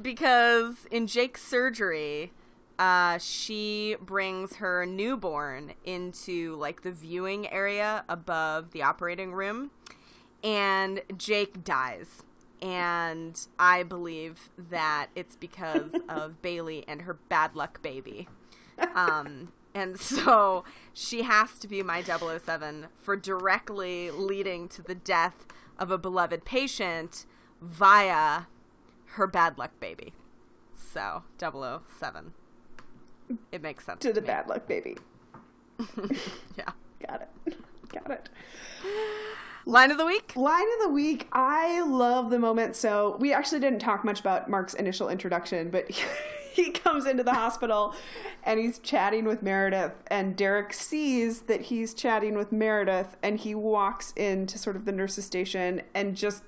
because 0.00 0.86
in 0.90 1.06
Jake's 1.06 1.44
surgery, 1.44 2.32
uh, 2.78 3.18
she 3.18 3.96
brings 4.00 4.56
her 4.56 4.84
newborn 4.86 5.74
into 5.84 6.56
like 6.56 6.82
the 6.82 6.90
viewing 6.90 7.50
area 7.50 8.04
above 8.08 8.72
the 8.72 8.82
operating 8.82 9.32
room, 9.32 9.70
and 10.42 11.02
Jake 11.16 11.64
dies. 11.64 12.22
And 12.60 13.38
I 13.58 13.82
believe 13.82 14.50
that 14.70 15.08
it's 15.14 15.36
because 15.36 15.92
of 16.08 16.40
Bailey 16.40 16.84
and 16.88 17.02
her 17.02 17.14
bad 17.14 17.54
luck 17.54 17.82
baby. 17.82 18.28
Um, 18.94 19.52
and 19.74 19.98
so 19.98 20.64
she 20.92 21.22
has 21.22 21.58
to 21.58 21.68
be 21.68 21.82
my 21.82 22.02
007 22.02 22.86
for 22.96 23.16
directly 23.16 24.10
leading 24.10 24.68
to 24.68 24.82
the 24.82 24.94
death 24.94 25.46
of 25.78 25.90
a 25.90 25.98
beloved 25.98 26.44
patient 26.44 27.26
via 27.60 28.42
her 29.14 29.26
bad 29.26 29.58
luck 29.58 29.78
baby. 29.80 30.12
So 30.74 31.24
007. 31.38 32.34
It 33.52 33.62
makes 33.62 33.84
sense. 33.86 34.00
to 34.02 34.12
the 34.12 34.20
me. 34.20 34.26
bad 34.26 34.48
luck 34.48 34.66
baby. 34.66 34.96
Yeah. 36.56 36.70
Got 37.06 37.22
it. 37.46 37.56
Got 37.92 38.10
it. 38.10 38.28
Line 39.66 39.90
of 39.90 39.98
the 39.98 40.06
week? 40.06 40.36
Line 40.36 40.66
of 40.78 40.82
the 40.82 40.88
week. 40.90 41.28
I 41.32 41.82
love 41.82 42.30
the 42.30 42.38
moment. 42.38 42.76
So 42.76 43.16
we 43.18 43.32
actually 43.32 43.60
didn't 43.60 43.80
talk 43.80 44.04
much 44.04 44.20
about 44.20 44.48
Mark's 44.48 44.74
initial 44.74 45.08
introduction, 45.08 45.70
but 45.70 45.90
he 46.52 46.70
comes 46.70 47.06
into 47.06 47.22
the 47.24 47.32
hospital 47.34 47.94
and 48.44 48.60
he's 48.60 48.78
chatting 48.78 49.24
with 49.24 49.42
Meredith, 49.42 49.92
and 50.08 50.36
Derek 50.36 50.72
sees 50.74 51.42
that 51.42 51.62
he's 51.62 51.94
chatting 51.94 52.36
with 52.36 52.52
Meredith, 52.52 53.16
and 53.22 53.40
he 53.40 53.54
walks 53.54 54.12
into 54.16 54.58
sort 54.58 54.76
of 54.76 54.84
the 54.84 54.92
nurse's 54.92 55.24
station 55.24 55.80
and 55.94 56.14
just 56.14 56.42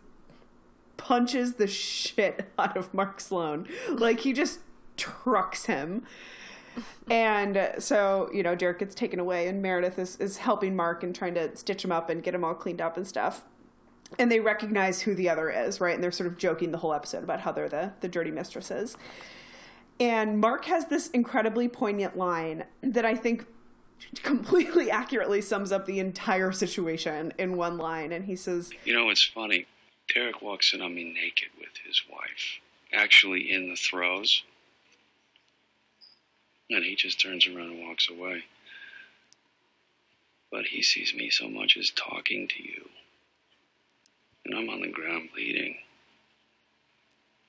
punches 0.98 1.54
the 1.54 1.66
shit 1.66 2.50
out 2.58 2.76
of 2.76 2.92
Mark 2.94 3.18
Sloan. 3.20 3.66
Like 3.88 4.20
he 4.20 4.32
just 4.32 4.60
trucks 4.96 5.66
him. 5.66 6.04
And 7.10 7.74
so, 7.78 8.28
you 8.32 8.42
know, 8.42 8.54
Derek 8.54 8.80
gets 8.80 8.94
taken 8.94 9.20
away, 9.20 9.48
and 9.48 9.62
Meredith 9.62 9.98
is, 9.98 10.16
is 10.16 10.38
helping 10.38 10.74
Mark 10.74 11.02
and 11.02 11.14
trying 11.14 11.34
to 11.34 11.56
stitch 11.56 11.84
him 11.84 11.92
up 11.92 12.10
and 12.10 12.22
get 12.22 12.34
him 12.34 12.44
all 12.44 12.54
cleaned 12.54 12.80
up 12.80 12.96
and 12.96 13.06
stuff. 13.06 13.44
And 14.18 14.30
they 14.30 14.40
recognize 14.40 15.02
who 15.02 15.14
the 15.14 15.28
other 15.28 15.50
is, 15.50 15.80
right? 15.80 15.94
And 15.94 16.02
they're 16.02 16.12
sort 16.12 16.28
of 16.28 16.38
joking 16.38 16.70
the 16.70 16.78
whole 16.78 16.94
episode 16.94 17.24
about 17.24 17.40
how 17.40 17.52
they're 17.52 17.68
the, 17.68 17.92
the 18.00 18.08
dirty 18.08 18.30
mistresses. 18.30 18.96
And 19.98 20.40
Mark 20.40 20.66
has 20.66 20.86
this 20.86 21.08
incredibly 21.08 21.68
poignant 21.68 22.16
line 22.16 22.64
that 22.82 23.04
I 23.04 23.14
think 23.14 23.46
completely 24.22 24.90
accurately 24.92 25.40
sums 25.40 25.72
up 25.72 25.86
the 25.86 25.98
entire 25.98 26.52
situation 26.52 27.32
in 27.38 27.56
one 27.56 27.78
line. 27.78 28.12
And 28.12 28.26
he 28.26 28.36
says, 28.36 28.72
You 28.84 28.94
know, 28.94 29.08
it's 29.10 29.24
funny. 29.24 29.66
Derek 30.12 30.40
walks 30.40 30.72
in 30.72 30.80
on 30.80 30.94
me 30.94 31.04
naked 31.04 31.48
with 31.58 31.78
his 31.84 32.02
wife, 32.10 32.60
actually 32.92 33.50
in 33.50 33.68
the 33.68 33.76
throes. 33.76 34.44
And 36.70 36.84
he 36.84 36.96
just 36.96 37.20
turns 37.20 37.46
around 37.46 37.70
and 37.70 37.86
walks 37.86 38.08
away. 38.10 38.44
But 40.50 40.66
he 40.66 40.82
sees 40.82 41.14
me 41.14 41.30
so 41.30 41.48
much 41.48 41.76
as 41.76 41.90
talking 41.90 42.48
to 42.48 42.62
you. 42.62 42.88
And 44.44 44.54
I'm 44.54 44.68
on 44.68 44.80
the 44.80 44.88
ground 44.88 45.30
bleeding. 45.34 45.76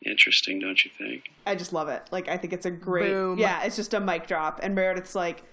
Interesting, 0.06 0.60
don't 0.60 0.84
you 0.86 0.92
think? 0.96 1.32
I 1.46 1.56
just 1.56 1.74
love 1.74 1.90
it. 1.90 2.04
Like 2.12 2.28
I 2.28 2.38
think 2.38 2.54
it's 2.54 2.66
a 2.66 2.72
great 2.72 3.12
Boom. 3.12 3.40
Yeah, 3.40 3.64
it's 3.64 3.76
just 3.76 3.94
a 3.94 4.00
mic 4.00 4.28
drop 4.28 4.60
and 4.62 4.76
Meredith's 4.76 5.16
like 5.16 5.44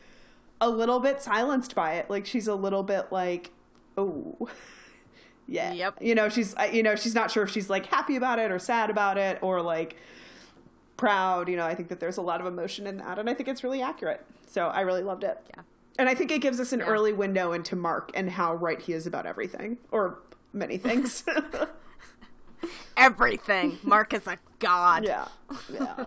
a 0.60 0.68
little 0.68 1.00
bit 1.00 1.22
silenced 1.22 1.74
by 1.74 1.94
it. 1.94 2.10
Like 2.10 2.26
she's 2.26 2.46
a 2.46 2.54
little 2.54 2.82
bit 2.82 3.10
like, 3.10 3.50
"Oh." 3.96 4.48
yeah. 5.46 5.72
Yep. 5.72 5.98
You 6.00 6.14
know, 6.14 6.28
she's 6.28 6.54
you 6.72 6.82
know, 6.82 6.94
she's 6.94 7.14
not 7.14 7.30
sure 7.30 7.44
if 7.44 7.50
she's 7.50 7.70
like 7.70 7.86
happy 7.86 8.16
about 8.16 8.38
it 8.38 8.50
or 8.50 8.58
sad 8.58 8.90
about 8.90 9.16
it 9.16 9.38
or 9.42 9.62
like 9.62 9.96
proud, 10.96 11.48
you 11.48 11.56
know. 11.56 11.64
I 11.66 11.74
think 11.74 11.88
that 11.88 12.00
there's 12.00 12.16
a 12.16 12.22
lot 12.22 12.40
of 12.40 12.46
emotion 12.46 12.86
in 12.86 12.96
that 12.98 13.18
and 13.18 13.28
I 13.30 13.34
think 13.34 13.48
it's 13.48 13.62
really 13.64 13.82
accurate. 13.82 14.24
So, 14.46 14.66
I 14.68 14.80
really 14.82 15.02
loved 15.02 15.24
it. 15.24 15.38
Yeah. 15.50 15.62
And 15.98 16.08
I 16.08 16.14
think 16.14 16.30
it 16.32 16.40
gives 16.40 16.58
us 16.60 16.72
an 16.72 16.80
Yeah. 16.80 16.86
early 16.86 17.12
window 17.12 17.52
into 17.52 17.76
Mark 17.76 18.10
and 18.14 18.30
how 18.30 18.54
right 18.54 18.80
he 18.80 18.92
is 18.92 19.06
about 19.06 19.26
everything 19.26 19.78
or 19.92 20.18
many 20.52 20.76
things. 20.78 21.24
Everything. 22.96 23.78
Mark 23.82 24.14
is 24.14 24.26
a 24.26 24.38
god. 24.58 25.04
yeah. 25.04 25.28
Yeah. 25.72 26.04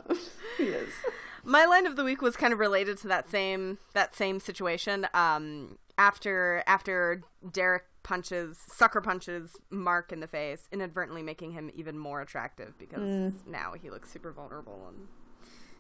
he 0.57 0.63
is. 0.65 0.89
My 1.43 1.65
line 1.65 1.85
of 1.85 1.95
the 1.95 2.03
week 2.03 2.21
was 2.21 2.35
kind 2.35 2.51
of 2.51 2.59
related 2.59 2.97
to 2.99 3.07
that 3.07 3.29
same 3.29 3.77
that 3.93 4.15
same 4.15 4.39
situation. 4.39 5.07
Um, 5.13 5.77
after 5.97 6.63
after 6.67 7.21
Derek 7.49 7.85
punches 8.07 8.57
sucker 8.67 9.01
punches 9.01 9.57
Mark 9.69 10.13
in 10.13 10.21
the 10.21 10.27
face, 10.27 10.69
inadvertently 10.71 11.21
making 11.21 11.51
him 11.51 11.69
even 11.75 11.97
more 11.97 12.21
attractive 12.21 12.73
because 12.79 13.33
now 13.45 13.73
he 13.73 13.89
looks 13.89 14.09
super 14.09 14.31
vulnerable 14.31 14.85
and 14.87 15.09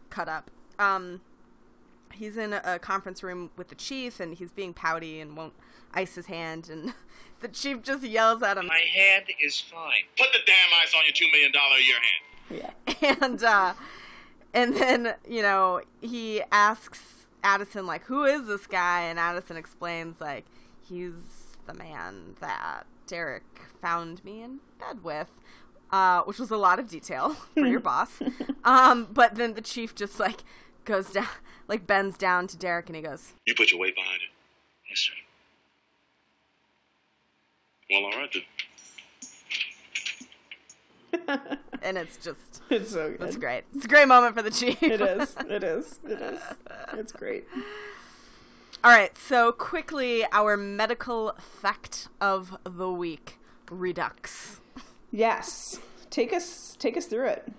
cut 0.09 0.27
up. 0.27 0.51
Um, 0.77 1.21
he's 2.11 2.35
in 2.35 2.51
a, 2.51 2.61
a 2.65 2.79
conference 2.79 3.23
room 3.23 3.51
with 3.55 3.69
the 3.69 3.75
chief 3.75 4.19
and 4.19 4.33
he's 4.33 4.51
being 4.51 4.73
pouty 4.73 5.21
and 5.21 5.37
won't 5.37 5.53
ice 5.93 6.15
his 6.15 6.25
hand 6.25 6.67
and 6.69 6.93
the 7.39 7.47
chief 7.47 7.81
just 7.81 8.03
yells 8.03 8.43
at 8.43 8.57
him 8.57 8.67
My 8.67 8.75
hand 8.93 9.23
is 9.41 9.61
fine. 9.61 10.03
Put 10.17 10.33
the 10.33 10.39
damn 10.45 10.81
ice 10.83 10.93
on 10.93 11.03
your 11.05 11.13
two 11.13 11.31
million 11.31 11.53
dollar 11.53 11.77
a 11.77 11.81
year 11.81 11.95
hand. 12.59 12.75
Yeah. 12.99 13.15
and 13.25 13.41
uh 13.41 13.73
and 14.53 14.75
then 14.75 15.13
you 15.25 15.41
know 15.41 15.81
he 16.01 16.41
asks 16.51 17.25
addison 17.41 17.87
like 17.87 18.03
who 18.03 18.25
is 18.25 18.47
this 18.47 18.67
guy 18.67 19.03
and 19.03 19.17
addison 19.17 19.55
explains 19.55 20.19
like 20.19 20.43
he's 20.81 21.46
the 21.67 21.73
man 21.73 22.35
that 22.39 22.83
derek 23.05 23.43
found 23.81 24.23
me 24.25 24.41
in 24.41 24.59
bed 24.79 25.03
with 25.03 25.29
uh 25.91 26.21
which 26.23 26.39
was 26.39 26.51
a 26.51 26.57
lot 26.57 26.79
of 26.79 26.89
detail 26.89 27.29
for 27.53 27.65
your 27.65 27.79
boss 27.91 28.19
um 28.63 29.07
but 29.11 29.35
then 29.35 29.53
the 29.53 29.61
chief 29.61 29.93
just 29.95 30.19
like 30.19 30.43
goes 30.85 31.11
down 31.11 31.27
like 31.67 31.85
bends 31.85 32.17
down 32.17 32.47
to 32.47 32.57
derek 32.57 32.87
and 32.87 32.95
he 32.95 33.01
goes 33.01 33.33
You 33.45 33.53
put 33.55 33.71
your 33.71 33.79
weight 33.79 33.95
behind 33.95 34.21
it. 34.21 34.29
Yes, 34.89 34.99
sir. 34.99 35.13
Well, 37.89 38.05
all 38.05 38.11
right 38.19 38.33
then. 38.33 38.43
and 41.81 41.97
it's 41.97 42.17
just 42.17 42.61
It's 42.69 42.91
so 42.91 43.11
good. 43.11 43.21
it's 43.27 43.37
great 43.37 43.63
it's 43.75 43.85
a 43.85 43.87
great 43.87 44.07
moment 44.07 44.35
for 44.35 44.41
the 44.41 44.51
chief 44.51 44.81
It 44.83 45.01
is. 45.01 45.35
It 45.49 45.63
is. 45.63 45.99
It 46.05 46.21
is. 46.21 46.39
It's 46.93 47.11
great. 47.11 47.45
All 48.83 48.91
right, 48.91 49.17
so 49.17 49.51
quickly, 49.51 50.23
our 50.31 50.55
medical 50.55 51.35
fact 51.39 52.09
of 52.21 52.57
the 52.63 52.89
week: 52.89 53.39
Redux. 53.71 54.61
Yes. 55.11 55.79
Take 56.09 56.31
us 56.31 56.75
take 56.79 56.95
us 56.95 57.05
through 57.05 57.27
it. 57.27 57.51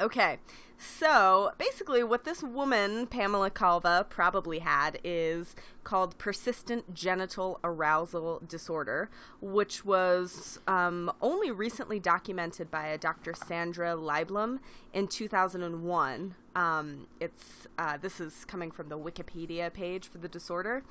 Okay. 0.00 0.38
So 0.80 1.50
basically, 1.58 2.04
what 2.04 2.24
this 2.24 2.40
woman, 2.40 3.08
Pamela 3.08 3.50
Calva, 3.50 4.06
probably 4.08 4.60
had 4.60 5.00
is 5.02 5.56
called 5.82 6.16
persistent 6.18 6.94
genital 6.94 7.58
arousal 7.64 8.40
disorder, 8.46 9.10
which 9.40 9.84
was 9.84 10.60
um, 10.68 11.10
only 11.20 11.50
recently 11.50 11.98
documented 11.98 12.70
by 12.70 12.86
a 12.86 12.98
Dr. 12.98 13.34
Sandra 13.34 13.96
Leiblum 13.96 14.60
in 14.92 15.08
2001. 15.08 16.34
Um, 16.58 17.06
it's 17.20 17.68
uh, 17.78 17.98
this 17.98 18.18
is 18.18 18.44
coming 18.44 18.72
from 18.72 18.88
the 18.88 18.98
Wikipedia 18.98 19.72
page 19.72 20.08
for 20.08 20.18
the 20.18 20.26
disorder, 20.26 20.82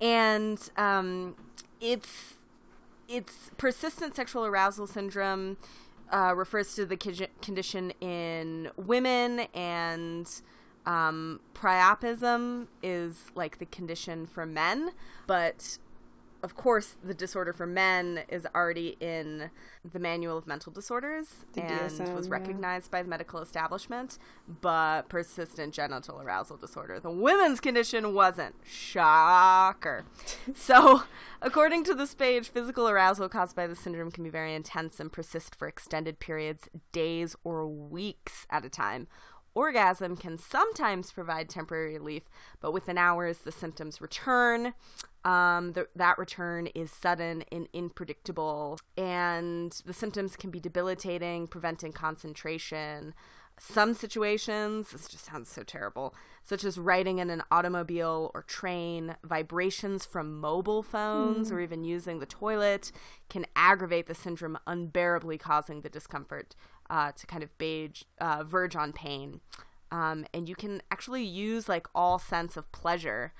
and 0.00 0.58
um, 0.78 1.36
it's 1.82 2.36
it's 3.08 3.50
persistent 3.58 4.16
sexual 4.16 4.46
arousal 4.46 4.86
syndrome 4.86 5.58
uh, 6.10 6.32
refers 6.34 6.74
to 6.76 6.86
the 6.86 6.96
condition 7.42 7.92
in 8.00 8.70
women, 8.78 9.40
and 9.52 10.30
um, 10.86 11.40
priapism 11.52 12.68
is 12.82 13.26
like 13.34 13.58
the 13.58 13.66
condition 13.66 14.26
for 14.26 14.46
men. 14.46 14.92
But 15.26 15.76
of 16.42 16.56
course, 16.56 16.96
the 17.02 17.14
disorder 17.14 17.52
for 17.52 17.66
men 17.66 18.24
is 18.28 18.46
already 18.54 18.96
in 19.00 19.50
the 19.90 20.00
Manual 20.00 20.36
of 20.36 20.46
Mental 20.46 20.72
Disorders 20.72 21.44
The 21.52 21.62
and 21.62 21.90
DSM, 21.90 22.14
was 22.14 22.26
yeah. 22.26 22.32
recognized 22.32 22.90
by 22.90 23.02
the 23.02 23.08
medical 23.08 23.40
establishment. 23.40 24.18
But 24.60 25.08
persistent 25.08 25.72
genital 25.72 26.20
arousal 26.20 26.56
disorder, 26.56 26.98
the 26.98 27.10
women's 27.10 27.60
condition, 27.60 28.12
wasn't. 28.12 28.56
Shocker. 28.64 30.04
so, 30.54 31.04
according 31.40 31.84
to 31.84 31.94
this 31.94 32.14
page, 32.14 32.48
physical 32.48 32.88
arousal 32.88 33.28
caused 33.28 33.54
by 33.54 33.68
the 33.68 33.76
syndrome 33.76 34.10
can 34.10 34.24
be 34.24 34.30
very 34.30 34.54
intense 34.54 34.98
and 34.98 35.12
persist 35.12 35.54
for 35.54 35.68
extended 35.68 36.18
periods, 36.18 36.68
days 36.90 37.36
or 37.44 37.66
weeks 37.68 38.46
at 38.50 38.64
a 38.64 38.68
time. 38.68 39.06
Orgasm 39.54 40.16
can 40.16 40.38
sometimes 40.38 41.12
provide 41.12 41.48
temporary 41.48 41.98
relief, 41.98 42.22
but 42.60 42.72
within 42.72 42.96
hours 42.96 43.38
the 43.38 43.52
symptoms 43.52 44.00
return. 44.00 44.72
Um, 45.24 45.72
th- 45.72 45.86
that 45.94 46.18
return 46.18 46.66
is 46.68 46.90
sudden 46.90 47.44
and 47.52 47.68
unpredictable, 47.72 48.80
and 48.96 49.70
the 49.86 49.92
symptoms 49.92 50.34
can 50.34 50.50
be 50.50 50.58
debilitating, 50.58 51.46
preventing 51.46 51.92
concentration. 51.92 53.14
Some 53.58 53.94
situations, 53.94 54.90
this 54.90 55.06
just 55.06 55.26
sounds 55.26 55.48
so 55.48 55.62
terrible, 55.62 56.14
such 56.42 56.64
as 56.64 56.78
riding 56.78 57.18
in 57.18 57.30
an 57.30 57.42
automobile 57.52 58.32
or 58.34 58.42
train, 58.42 59.14
vibrations 59.22 60.04
from 60.04 60.40
mobile 60.40 60.82
phones, 60.82 61.52
or 61.52 61.60
even 61.60 61.84
using 61.84 62.18
the 62.18 62.26
toilet 62.26 62.90
can 63.28 63.46
aggravate 63.54 64.06
the 64.06 64.14
syndrome 64.14 64.58
unbearably, 64.66 65.38
causing 65.38 65.82
the 65.82 65.88
discomfort 65.88 66.56
uh, 66.90 67.12
to 67.12 67.26
kind 67.26 67.44
of 67.44 67.56
beige, 67.58 68.02
uh, 68.20 68.42
verge 68.42 68.74
on 68.74 68.92
pain. 68.92 69.40
Um, 69.92 70.26
and 70.34 70.48
you 70.48 70.56
can 70.56 70.82
actually 70.90 71.22
use 71.22 71.68
like 71.68 71.86
all 71.94 72.18
sense 72.18 72.56
of 72.56 72.72
pleasure 72.72 73.32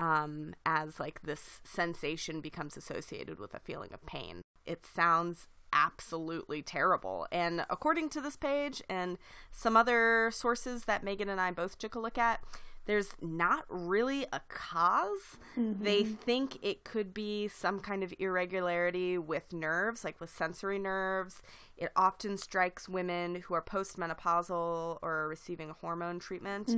um, 0.00 0.54
as 0.64 0.98
like 0.98 1.22
this 1.22 1.60
sensation 1.62 2.40
becomes 2.40 2.76
associated 2.76 3.38
with 3.38 3.54
a 3.54 3.60
feeling 3.60 3.90
of 3.92 4.04
pain. 4.06 4.40
It 4.64 4.84
sounds 4.84 5.46
absolutely 5.72 6.62
terrible. 6.62 7.28
And 7.30 7.64
according 7.70 8.08
to 8.10 8.20
this 8.20 8.36
page 8.36 8.82
and 8.88 9.18
some 9.52 9.76
other 9.76 10.30
sources 10.32 10.86
that 10.86 11.04
Megan 11.04 11.28
and 11.28 11.40
I 11.40 11.52
both 11.52 11.78
took 11.78 11.94
a 11.94 12.00
look 12.00 12.18
at, 12.18 12.40
there's 12.86 13.10
not 13.20 13.66
really 13.68 14.26
a 14.32 14.40
because 14.50 15.38
They 15.82 16.04
think 16.04 16.58
it 16.62 16.84
could 16.84 17.12
be 17.12 17.48
some 17.48 17.80
kind 17.80 18.02
of 18.02 18.14
irregularity 18.18 19.18
with 19.18 19.52
nerves, 19.52 20.04
like 20.04 20.20
with 20.20 20.30
sensory 20.30 20.78
nerves. 20.78 21.42
It 21.80 21.90
often 21.96 22.36
strikes 22.36 22.88
women 22.88 23.36
who 23.46 23.54
are 23.54 23.62
postmenopausal 23.62 24.98
or 25.00 25.26
receiving 25.28 25.70
hormone 25.80 26.18
treatment. 26.18 26.68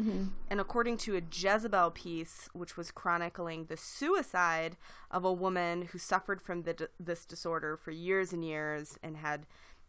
And 0.48 0.60
according 0.60 0.98
to 0.98 1.16
a 1.16 1.22
Jezebel 1.30 1.90
piece, 1.90 2.48
which 2.52 2.76
was 2.76 2.92
chronicling 2.92 3.64
the 3.66 3.76
suicide 3.76 4.76
of 5.10 5.24
a 5.24 5.32
woman 5.32 5.82
who 5.82 5.98
suffered 5.98 6.40
from 6.40 6.62
the, 6.62 6.88
this 7.00 7.24
disorder 7.24 7.76
for 7.76 7.90
years 7.90 8.32
and 8.32 8.44
years 8.44 8.96
and 9.02 9.16
had 9.16 9.46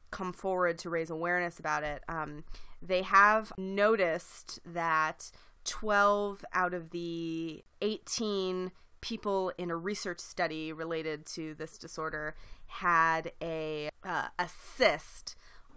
come 0.10 0.34
forward 0.34 0.80
to 0.80 0.90
raise 0.90 1.12
awareness 1.12 1.60
about 1.60 1.84
it, 1.84 2.04
um, 2.10 2.44
they 2.82 3.04
have 3.04 3.54
noticed 3.58 4.60
that 4.66 5.32
12 5.66 6.44
out 6.54 6.74
of 6.74 6.90
the 6.90 7.64
18 7.82 8.72
people 9.02 9.52
in 9.58 9.70
a 9.70 9.76
research 9.76 10.20
study 10.20 10.72
related 10.72 11.26
to 11.26 11.54
this 11.56 11.78
disorder 11.78 12.36
had 12.80 13.32
a 13.42 13.90
uh, 14.04 14.28
a 14.40 14.48
cyst 14.76 15.36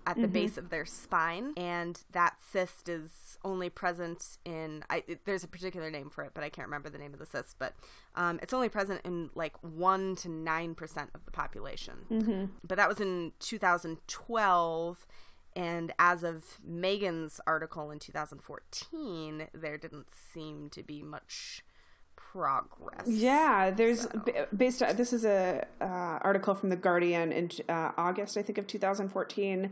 at 0.09 0.17
the 0.21 0.29
base 0.29 0.57
of 0.57 0.71
their 0.71 0.85
spine 0.85 1.53
and 1.57 2.05
that 2.13 2.37
cyst 2.41 2.89
is 2.89 3.39
only 3.45 3.69
present 3.69 4.39
in 4.45 4.85
I, 4.89 5.03
it- 5.09 5.25
there's 5.25 5.43
a 5.43 5.49
particular 5.49 5.91
name 5.91 6.11
for 6.11 6.23
it 6.23 6.31
but 6.33 6.45
i 6.45 6.49
can't 6.49 6.69
remember 6.69 6.89
the 6.89 6.97
name 6.99 7.13
of 7.13 7.19
the 7.19 7.27
cyst 7.27 7.57
but 7.59 7.75
um, 8.15 8.39
it's 8.41 8.53
only 8.55 8.69
present 8.69 9.01
in 9.05 9.31
like 9.35 9.57
1 9.63 10.15
to 10.17 10.29
9% 10.29 11.09
of 11.15 11.25
the 11.27 11.31
population. 11.33 11.95
But 12.67 12.77
that 12.79 12.89
was 12.89 13.01
in 13.01 13.33
2012 13.41 15.07
and 15.55 15.93
as 15.99 16.23
of 16.23 16.59
Megan's 16.63 17.41
article 17.47 17.91
in 17.91 17.99
2014, 17.99 19.49
there 19.55 19.79
didn't 19.79 20.09
seem 20.11 20.69
to 20.71 20.83
be 20.83 21.03
much 21.03 21.63
progress. 22.37 23.07
Yeah, 23.07 23.71
there's 23.71 24.07
ba- 24.07 24.49
based 24.55 24.83
on 24.83 24.97
this 24.97 25.13
is 25.13 25.25
a 25.25 25.67
uh, 25.81 26.19
article 26.21 26.55
from 26.55 26.69
the 26.69 26.77
Guardian 26.77 27.33
in 27.33 27.51
uh, 27.69 27.93
August, 27.97 28.37
I 28.37 28.43
think, 28.43 28.59
of 28.59 28.67
2014. 28.67 29.71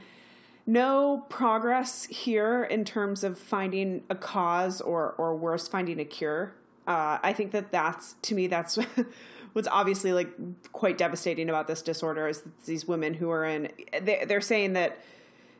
No 0.66 1.26
progress 1.28 2.04
here 2.04 2.64
in 2.64 2.84
terms 2.84 3.22
of 3.22 3.38
finding 3.38 4.02
a 4.08 4.14
cause 4.14 4.80
or 4.80 5.14
or 5.18 5.36
worse, 5.36 5.68
finding 5.68 6.00
a 6.00 6.04
cure. 6.04 6.54
Uh, 6.86 7.18
I 7.22 7.32
think 7.32 7.52
that 7.52 7.70
that's 7.70 8.14
to 8.22 8.34
me 8.34 8.46
that's 8.46 8.78
what's 9.52 9.68
obviously 9.68 10.12
like 10.12 10.30
quite 10.72 10.96
devastating 10.96 11.50
about 11.50 11.66
this 11.66 11.82
disorder 11.82 12.28
is 12.28 12.42
these 12.64 12.88
women 12.88 13.14
who 13.14 13.30
are 13.30 13.44
in. 13.44 13.70
They, 14.00 14.24
they're 14.26 14.40
saying 14.40 14.72
that 14.72 14.98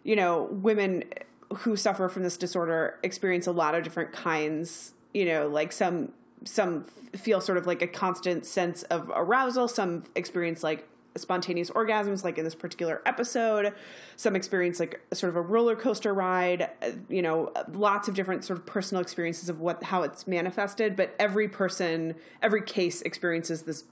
you 0.05 0.16
know 0.16 0.48
women 0.50 1.05
who 1.59 1.76
suffer 1.76 2.09
from 2.09 2.22
this 2.22 2.38
disorder 2.38 2.98
experience 3.02 3.46
a 3.46 3.52
lot 3.52 3.74
of 3.74 3.84
different 3.84 4.12
kinds 4.12 4.92
you 5.12 5.24
know 5.24 5.46
like 5.46 5.70
some 5.70 6.11
some 6.45 6.84
feel 7.14 7.40
sort 7.40 7.59
of 7.59 7.66
like 7.66 7.82
a 7.82 7.86
constant 7.86 8.45
sense 8.45 8.82
of 8.84 9.11
arousal 9.14 9.68
some 9.68 10.05
experience 10.14 10.62
like 10.62 10.88
spontaneous 11.16 11.70
orgasms 11.70 12.24
like 12.24 12.38
in 12.38 12.45
this 12.45 12.57
particular 12.57 13.01
episode 13.07 13.72
some 14.16 14.34
experience 14.34 14.80
like 14.80 15.01
sort 15.12 15.30
of 15.30 15.36
a 15.36 15.40
roller 15.40 15.76
coaster 15.76 16.12
ride 16.12 16.68
uh, 16.82 16.90
you 17.09 17.22
know 17.22 17.53
lots 17.72 18.09
of 18.09 18.14
different 18.14 18.45
sort 18.45 18.59
of 18.59 18.66
personal 18.66 19.01
experiences 19.01 19.49
of 19.49 19.61
what 19.61 19.84
how 19.84 20.03
it's 20.03 20.26
manifested 20.26 20.97
but 20.97 21.14
every 21.20 21.49
person 21.49 22.16
every 22.42 22.61
case 22.62 23.01
experiences 23.03 23.62
this 23.62 23.84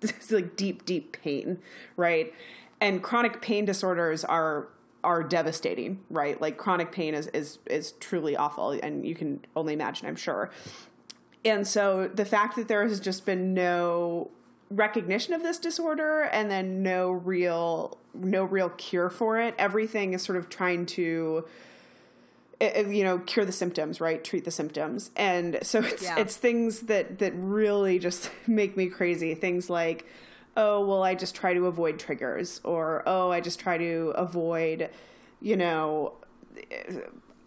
this 0.00 0.30
like 0.30 0.56
deep 0.56 0.84
deep 0.84 1.16
pain 1.22 1.58
right? 1.96 2.32
And 2.80 3.02
chronic 3.02 3.40
pain 3.40 3.64
disorders 3.64 4.24
are 4.24 4.68
are 5.02 5.22
devastating 5.22 6.00
right? 6.10 6.40
Like 6.40 6.56
chronic 6.56 6.92
pain 6.92 7.14
is 7.14 7.28
is 7.28 7.58
is 7.66 7.92
truly 7.92 8.36
awful 8.36 8.72
and 8.72 9.06
you 9.06 9.14
can 9.14 9.44
only 9.54 9.72
imagine 9.72 10.06
i'm 10.06 10.16
sure 10.16 10.50
and 11.44 11.66
so 11.66 12.08
the 12.12 12.24
fact 12.24 12.56
that 12.56 12.68
there 12.68 12.86
has 12.88 12.98
just 13.00 13.24
been 13.26 13.54
no 13.54 14.30
recognition 14.70 15.32
of 15.34 15.42
this 15.42 15.58
disorder 15.58 16.22
and 16.22 16.50
then 16.50 16.82
no 16.82 17.10
real 17.10 17.98
no 18.14 18.42
real 18.44 18.70
cure 18.70 19.08
for 19.10 19.38
it 19.38 19.54
everything 19.58 20.12
is 20.12 20.22
sort 20.22 20.36
of 20.36 20.48
trying 20.48 20.84
to 20.86 21.44
uh, 22.60 22.80
you 22.88 23.04
know 23.04 23.18
cure 23.20 23.44
the 23.44 23.52
symptoms 23.52 24.00
right? 24.00 24.24
Treat 24.24 24.44
the 24.44 24.50
symptoms. 24.50 25.10
And 25.14 25.58
so 25.62 25.80
it's 25.80 26.02
Yeah. 26.02 26.18
it's 26.18 26.36
things 26.36 26.80
that 26.82 27.18
that 27.18 27.32
really 27.36 27.98
just 27.98 28.30
make 28.46 28.76
me 28.76 28.86
crazy. 28.88 29.34
Things 29.34 29.68
like 29.68 30.06
oh 30.58 30.82
well 30.86 31.02
i 31.02 31.14
just 31.14 31.34
try 31.34 31.52
to 31.52 31.66
avoid 31.66 31.98
triggers 31.98 32.62
or 32.64 33.02
oh 33.04 33.30
i 33.30 33.40
just 33.42 33.60
try 33.60 33.76
to 33.76 34.10
avoid 34.16 34.88
you 35.42 35.54
know 35.54 36.14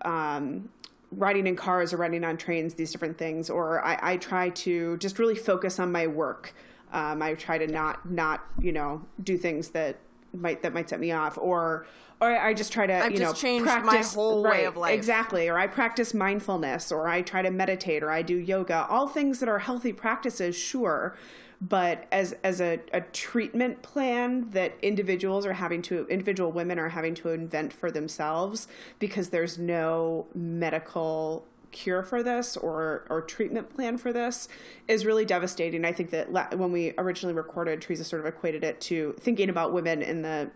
um 0.03 0.69
riding 1.11 1.47
in 1.47 1.55
cars 1.55 1.93
or 1.93 1.97
riding 1.97 2.23
on 2.23 2.37
trains 2.37 2.75
these 2.75 2.91
different 2.91 3.17
things 3.17 3.49
or 3.49 3.83
i, 3.83 4.13
I 4.13 4.17
try 4.17 4.49
to 4.49 4.97
just 4.97 5.19
really 5.19 5.35
focus 5.35 5.79
on 5.79 5.91
my 5.91 6.07
work. 6.07 6.53
Um, 6.91 7.21
i 7.21 7.33
try 7.35 7.57
to 7.57 7.67
not 7.67 8.09
not 8.09 8.43
you 8.59 8.71
know 8.71 9.05
do 9.23 9.37
things 9.37 9.69
that 9.69 9.97
might 10.33 10.61
that 10.61 10.73
might 10.73 10.89
set 10.89 10.99
me 10.99 11.11
off 11.11 11.37
or 11.37 11.87
or 12.21 12.35
i 12.37 12.53
just 12.53 12.71
try 12.71 12.85
to 12.85 12.93
I've 12.93 13.11
you 13.11 13.19
know 13.19 13.33
changed 13.33 13.65
my 13.65 13.79
practice 13.79 14.13
whole 14.13 14.43
way 14.43 14.65
of 14.65 14.75
life. 14.75 14.93
exactly. 14.93 15.47
Or 15.47 15.57
i 15.57 15.67
practice 15.67 16.13
mindfulness 16.13 16.91
or 16.91 17.07
i 17.07 17.21
try 17.21 17.41
to 17.41 17.51
meditate 17.51 18.03
or 18.03 18.11
i 18.11 18.21
do 18.21 18.35
yoga 18.35 18.85
all 18.89 19.07
things 19.07 19.39
that 19.39 19.49
are 19.49 19.59
healthy 19.59 19.93
practices 19.93 20.55
sure 20.55 21.15
but 21.61 22.07
as 22.11 22.33
as 22.43 22.61
a, 22.61 22.79
a 22.93 23.01
treatment 23.01 23.81
plan 23.81 24.49
that 24.51 24.73
individuals 24.81 25.45
are 25.45 25.53
having 25.53 25.81
to 25.81 26.07
individual 26.07 26.51
women 26.51 26.79
are 26.79 26.89
having 26.89 27.13
to 27.15 27.29
invent 27.29 27.73
for 27.73 27.91
themselves 27.91 28.67
because 28.97 29.29
there's 29.29 29.57
no 29.57 30.25
medical 30.33 31.45
cure 31.71 32.01
for 32.01 32.23
this 32.23 32.55
or 32.57 33.05
or 33.09 33.21
treatment 33.21 33.73
plan 33.73 33.97
for 33.97 34.13
this 34.13 34.47
is 34.87 35.05
really 35.05 35.25
devastating. 35.25 35.85
I 35.85 35.91
think 35.91 36.11
that 36.11 36.31
la- 36.31 36.49
when 36.55 36.71
we 36.71 36.93
originally 36.97 37.33
recorded, 37.33 37.81
Teresa 37.81 38.03
sort 38.03 38.21
of 38.21 38.25
equated 38.25 38.63
it 38.63 38.79
to 38.81 39.15
thinking 39.19 39.49
about 39.49 39.73
women 39.73 40.01
in 40.01 40.21
the 40.21 40.49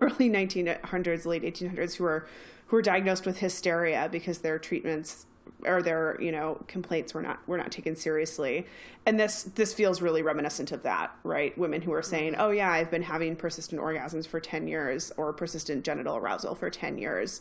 early 0.00 0.30
1900s, 0.30 1.26
late 1.26 1.42
1800s 1.42 1.96
who 1.96 2.04
were 2.04 2.26
who 2.68 2.76
were 2.76 2.82
diagnosed 2.82 3.26
with 3.26 3.38
hysteria 3.38 4.08
because 4.10 4.38
their 4.38 4.58
treatments 4.58 5.26
or 5.64 5.82
their 5.82 6.20
you 6.20 6.32
know 6.32 6.62
complaints 6.68 7.14
were 7.14 7.22
not 7.22 7.46
were 7.48 7.58
not 7.58 7.70
taken 7.72 7.96
seriously. 7.96 8.66
And 9.06 9.18
this 9.18 9.42
this 9.42 9.74
feels 9.74 10.00
really 10.02 10.22
reminiscent 10.22 10.72
of 10.72 10.82
that 10.82 11.14
right? 11.24 11.56
Women 11.58 11.82
who 11.82 11.92
are 11.92 12.02
saying 12.02 12.36
oh 12.36 12.50
yeah 12.50 12.70
i've 12.70 12.90
been 12.90 13.02
having 13.02 13.36
persistent 13.36 13.80
orgasms 13.80 14.26
for 14.26 14.40
10 14.40 14.68
years 14.68 15.12
or 15.16 15.32
persistent 15.32 15.84
genital 15.84 16.16
arousal 16.16 16.54
for 16.54 16.70
10 16.70 16.98
years. 16.98 17.40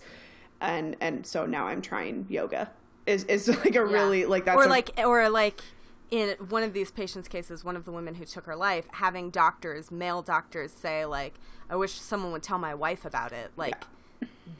And 0.61 0.95
and 1.01 1.25
so 1.25 1.45
now 1.45 1.67
i'm 1.67 1.81
trying 1.81 2.25
yoga. 2.29 2.71
Is 3.05 3.23
is 3.25 3.47
like 3.65 3.75
a 3.75 3.85
really 3.85 4.25
like 4.25 4.45
that's 4.45 4.57
or 4.57 4.65
a- 4.65 4.69
like 4.69 4.91
or 4.97 5.29
like 5.29 5.61
in 6.11 6.35
one 6.49 6.61
of 6.61 6.73
these 6.73 6.91
patients' 6.91 7.27
cases, 7.27 7.63
one 7.63 7.75
of 7.75 7.85
the 7.85 7.91
women 7.91 8.13
who 8.13 8.23
took 8.23 8.45
her 8.45 8.55
life, 8.55 8.85
having 8.91 9.31
doctors, 9.31 9.89
male 9.89 10.21
doctors, 10.21 10.71
say 10.71 11.05
like, 11.05 11.33
"I 11.71 11.75
wish 11.75 11.93
someone 11.93 12.31
would 12.33 12.43
tell 12.43 12.59
my 12.59 12.75
wife 12.75 13.03
about 13.03 13.31
it," 13.31 13.51
like 13.57 13.83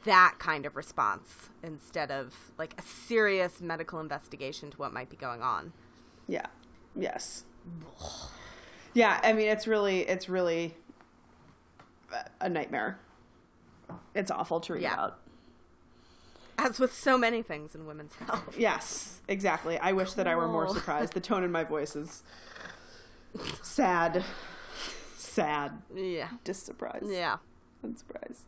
that 0.04 0.36
kind 0.38 0.66
of 0.66 0.76
response 0.76 1.48
instead 1.62 2.10
of 2.10 2.52
like 2.58 2.74
a 2.78 2.82
serious 2.82 3.60
medical 3.60 4.00
investigation 4.00 4.70
to 4.70 4.76
what 4.76 4.92
might 4.92 5.08
be 5.10 5.16
going 5.16 5.42
on. 5.42 5.72
Yeah. 6.28 6.46
Yes. 6.96 7.44
Yeah, 8.92 9.20
I 9.22 9.32
mean 9.32 9.48
it's 9.48 9.66
really 9.66 10.00
it's 10.00 10.28
really 10.28 10.74
a 12.40 12.48
nightmare. 12.48 12.98
It's 14.14 14.30
awful 14.30 14.60
to 14.60 14.74
read 14.74 14.82
Yeah. 14.82 14.94
about. 14.94 15.18
As 16.56 16.78
with 16.78 16.94
so 16.94 17.18
many 17.18 17.42
things 17.42 17.74
in 17.74 17.84
women's 17.86 18.14
health. 18.14 18.56
Yes, 18.56 19.20
exactly. 19.26 19.76
I 19.78 19.92
wish 19.92 20.12
that 20.12 20.28
I 20.28 20.36
were 20.36 20.46
more 20.46 20.68
surprised. 20.72 21.12
The 21.14 21.20
tone 21.20 21.42
in 21.42 21.50
my 21.50 21.64
voice 21.64 21.96
is 21.96 22.22
sad. 23.62 24.24
Sad. 25.16 25.82
Yeah. 25.94 26.28
Just 26.44 26.64
surprised. 26.64 27.06
Yeah. 27.10 27.38
Unsurprised. 27.82 28.44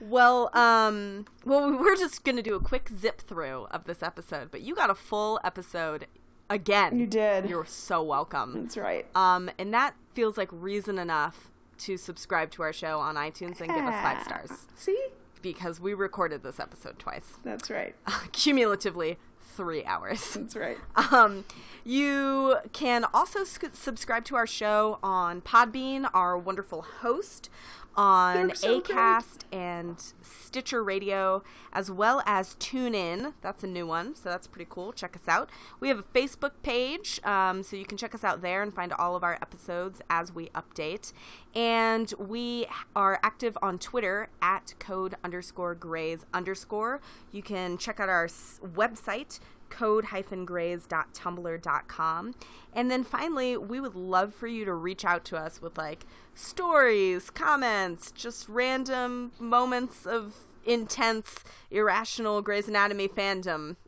Well, 0.00 0.50
um, 0.56 1.26
well, 1.44 1.70
we 1.70 1.76
we're 1.76 1.96
just 1.96 2.24
gonna 2.24 2.42
do 2.42 2.54
a 2.54 2.60
quick 2.60 2.88
zip 2.88 3.20
through 3.20 3.66
of 3.70 3.84
this 3.84 4.02
episode, 4.02 4.50
but 4.50 4.62
you 4.62 4.74
got 4.74 4.90
a 4.90 4.94
full 4.94 5.38
episode 5.44 6.06
again. 6.48 6.98
You 6.98 7.06
did. 7.06 7.48
You're 7.48 7.64
so 7.66 8.02
welcome. 8.02 8.62
That's 8.62 8.76
right. 8.76 9.06
Um, 9.14 9.50
and 9.58 9.72
that 9.74 9.94
feels 10.14 10.36
like 10.36 10.48
reason 10.52 10.98
enough 10.98 11.50
to 11.78 11.96
subscribe 11.96 12.50
to 12.52 12.62
our 12.62 12.72
show 12.72 12.98
on 12.98 13.14
iTunes 13.14 13.60
and 13.60 13.68
give 13.68 13.84
us 13.84 14.02
five 14.02 14.22
stars 14.22 14.66
See? 14.76 15.02
because 15.40 15.80
we 15.80 15.94
recorded 15.94 16.42
this 16.42 16.60
episode 16.60 16.98
twice, 16.98 17.38
That's 17.42 17.70
right. 17.70 17.94
cumulatively 18.32 19.16
three 19.40 19.84
hours. 19.86 20.34
That's 20.34 20.56
right. 20.56 20.76
Um, 21.10 21.44
you 21.84 22.56
can 22.74 23.06
also 23.14 23.44
sc- 23.44 23.74
subscribe 23.74 24.24
to 24.26 24.36
our 24.36 24.46
show 24.46 24.98
on 25.02 25.40
Podbean, 25.40 26.08
our 26.12 26.36
wonderful 26.36 26.82
host, 26.82 27.48
on 27.96 28.54
so. 28.54 28.80
Acast 28.80 29.40
and 29.52 30.12
Stitcher 30.22 30.82
Radio, 30.82 31.42
as 31.72 31.90
well 31.90 32.22
as 32.26 32.54
TuneIn. 32.56 33.34
That's 33.40 33.64
a 33.64 33.66
new 33.66 33.86
one, 33.86 34.14
so 34.14 34.28
that's 34.28 34.46
pretty 34.46 34.68
cool. 34.68 34.92
Check 34.92 35.16
us 35.16 35.28
out. 35.28 35.50
We 35.80 35.88
have 35.88 35.98
a 35.98 36.02
Facebook 36.02 36.52
page, 36.62 37.20
um, 37.24 37.62
so 37.62 37.76
you 37.76 37.84
can 37.84 37.98
check 37.98 38.14
us 38.14 38.24
out 38.24 38.42
there 38.42 38.62
and 38.62 38.72
find 38.72 38.92
all 38.92 39.16
of 39.16 39.24
our 39.24 39.34
episodes 39.34 40.00
as 40.08 40.34
we 40.34 40.48
update. 40.48 41.12
And 41.54 42.12
we 42.18 42.66
are 42.94 43.18
active 43.22 43.58
on 43.60 43.78
Twitter 43.78 44.28
at 44.40 44.74
code 44.78 45.16
underscore 45.24 45.74
grays 45.74 46.24
underscore. 46.32 47.00
You 47.32 47.42
can 47.42 47.76
check 47.76 48.00
out 48.00 48.08
our 48.08 48.26
website 48.26 49.40
code-grays.tumblr.com. 49.70 52.34
And 52.72 52.90
then 52.90 53.04
finally, 53.04 53.56
we 53.56 53.80
would 53.80 53.94
love 53.94 54.34
for 54.34 54.46
you 54.46 54.64
to 54.64 54.74
reach 54.74 55.04
out 55.04 55.24
to 55.26 55.36
us 55.36 55.60
with 55.62 55.76
like 55.78 56.06
stories, 56.34 57.30
comments, 57.30 58.10
just 58.12 58.48
random 58.48 59.32
moments 59.38 60.06
of 60.06 60.46
intense, 60.64 61.42
irrational 61.70 62.42
Grey's 62.42 62.68
Anatomy 62.68 63.08
fandom. 63.08 63.76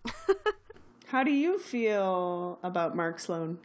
How 1.08 1.22
do 1.22 1.30
you 1.30 1.58
feel 1.58 2.58
about 2.62 2.96
Mark 2.96 3.18
Sloan? 3.20 3.58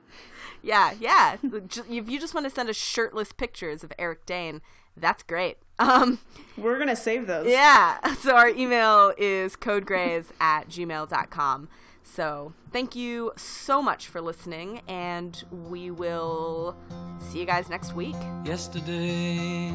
yeah, 0.61 0.93
yeah. 0.99 1.37
If 1.43 2.09
you 2.09 2.19
just 2.19 2.33
want 2.33 2.45
to 2.45 2.49
send 2.49 2.67
us 2.69 2.75
shirtless 2.75 3.31
pictures 3.31 3.83
of 3.85 3.93
Eric 3.97 4.25
Dane, 4.25 4.61
that's 4.95 5.23
great. 5.23 5.57
Um, 5.79 6.17
We're 6.57 6.79
gonna 6.79 6.95
save 6.95 7.27
those. 7.27 7.47
yeah. 7.47 7.99
So 8.15 8.35
our 8.35 8.49
email 8.49 9.13
is 9.15 9.55
codegrays 9.55 10.25
at 10.41 10.67
gmail.com. 10.69 11.69
So 12.07 12.53
thank 12.71 12.95
you 12.95 13.33
so 13.35 13.81
much 13.81 14.07
for 14.07 14.21
listening, 14.21 14.81
and 14.87 15.43
we 15.51 15.91
will 15.91 16.75
see 17.19 17.39
you 17.39 17.45
guys 17.45 17.69
next 17.69 17.93
week. 17.93 18.15
yesterday. 18.43 19.71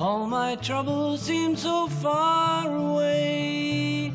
All 0.00 0.26
my 0.26 0.56
troubles 0.56 1.22
seem 1.22 1.56
so 1.56 1.88
far 1.88 2.74
away. 2.74 4.12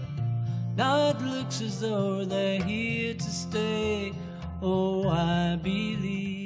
Now 0.76 1.10
it 1.10 1.22
looks 1.22 1.62
as 1.62 1.82
though 1.82 2.26
they're 2.26 2.62
here 2.64 3.14
to 3.14 3.30
stay. 3.30 4.14
Oh, 4.62 5.08
I 5.08 5.58
believe. 5.62 6.39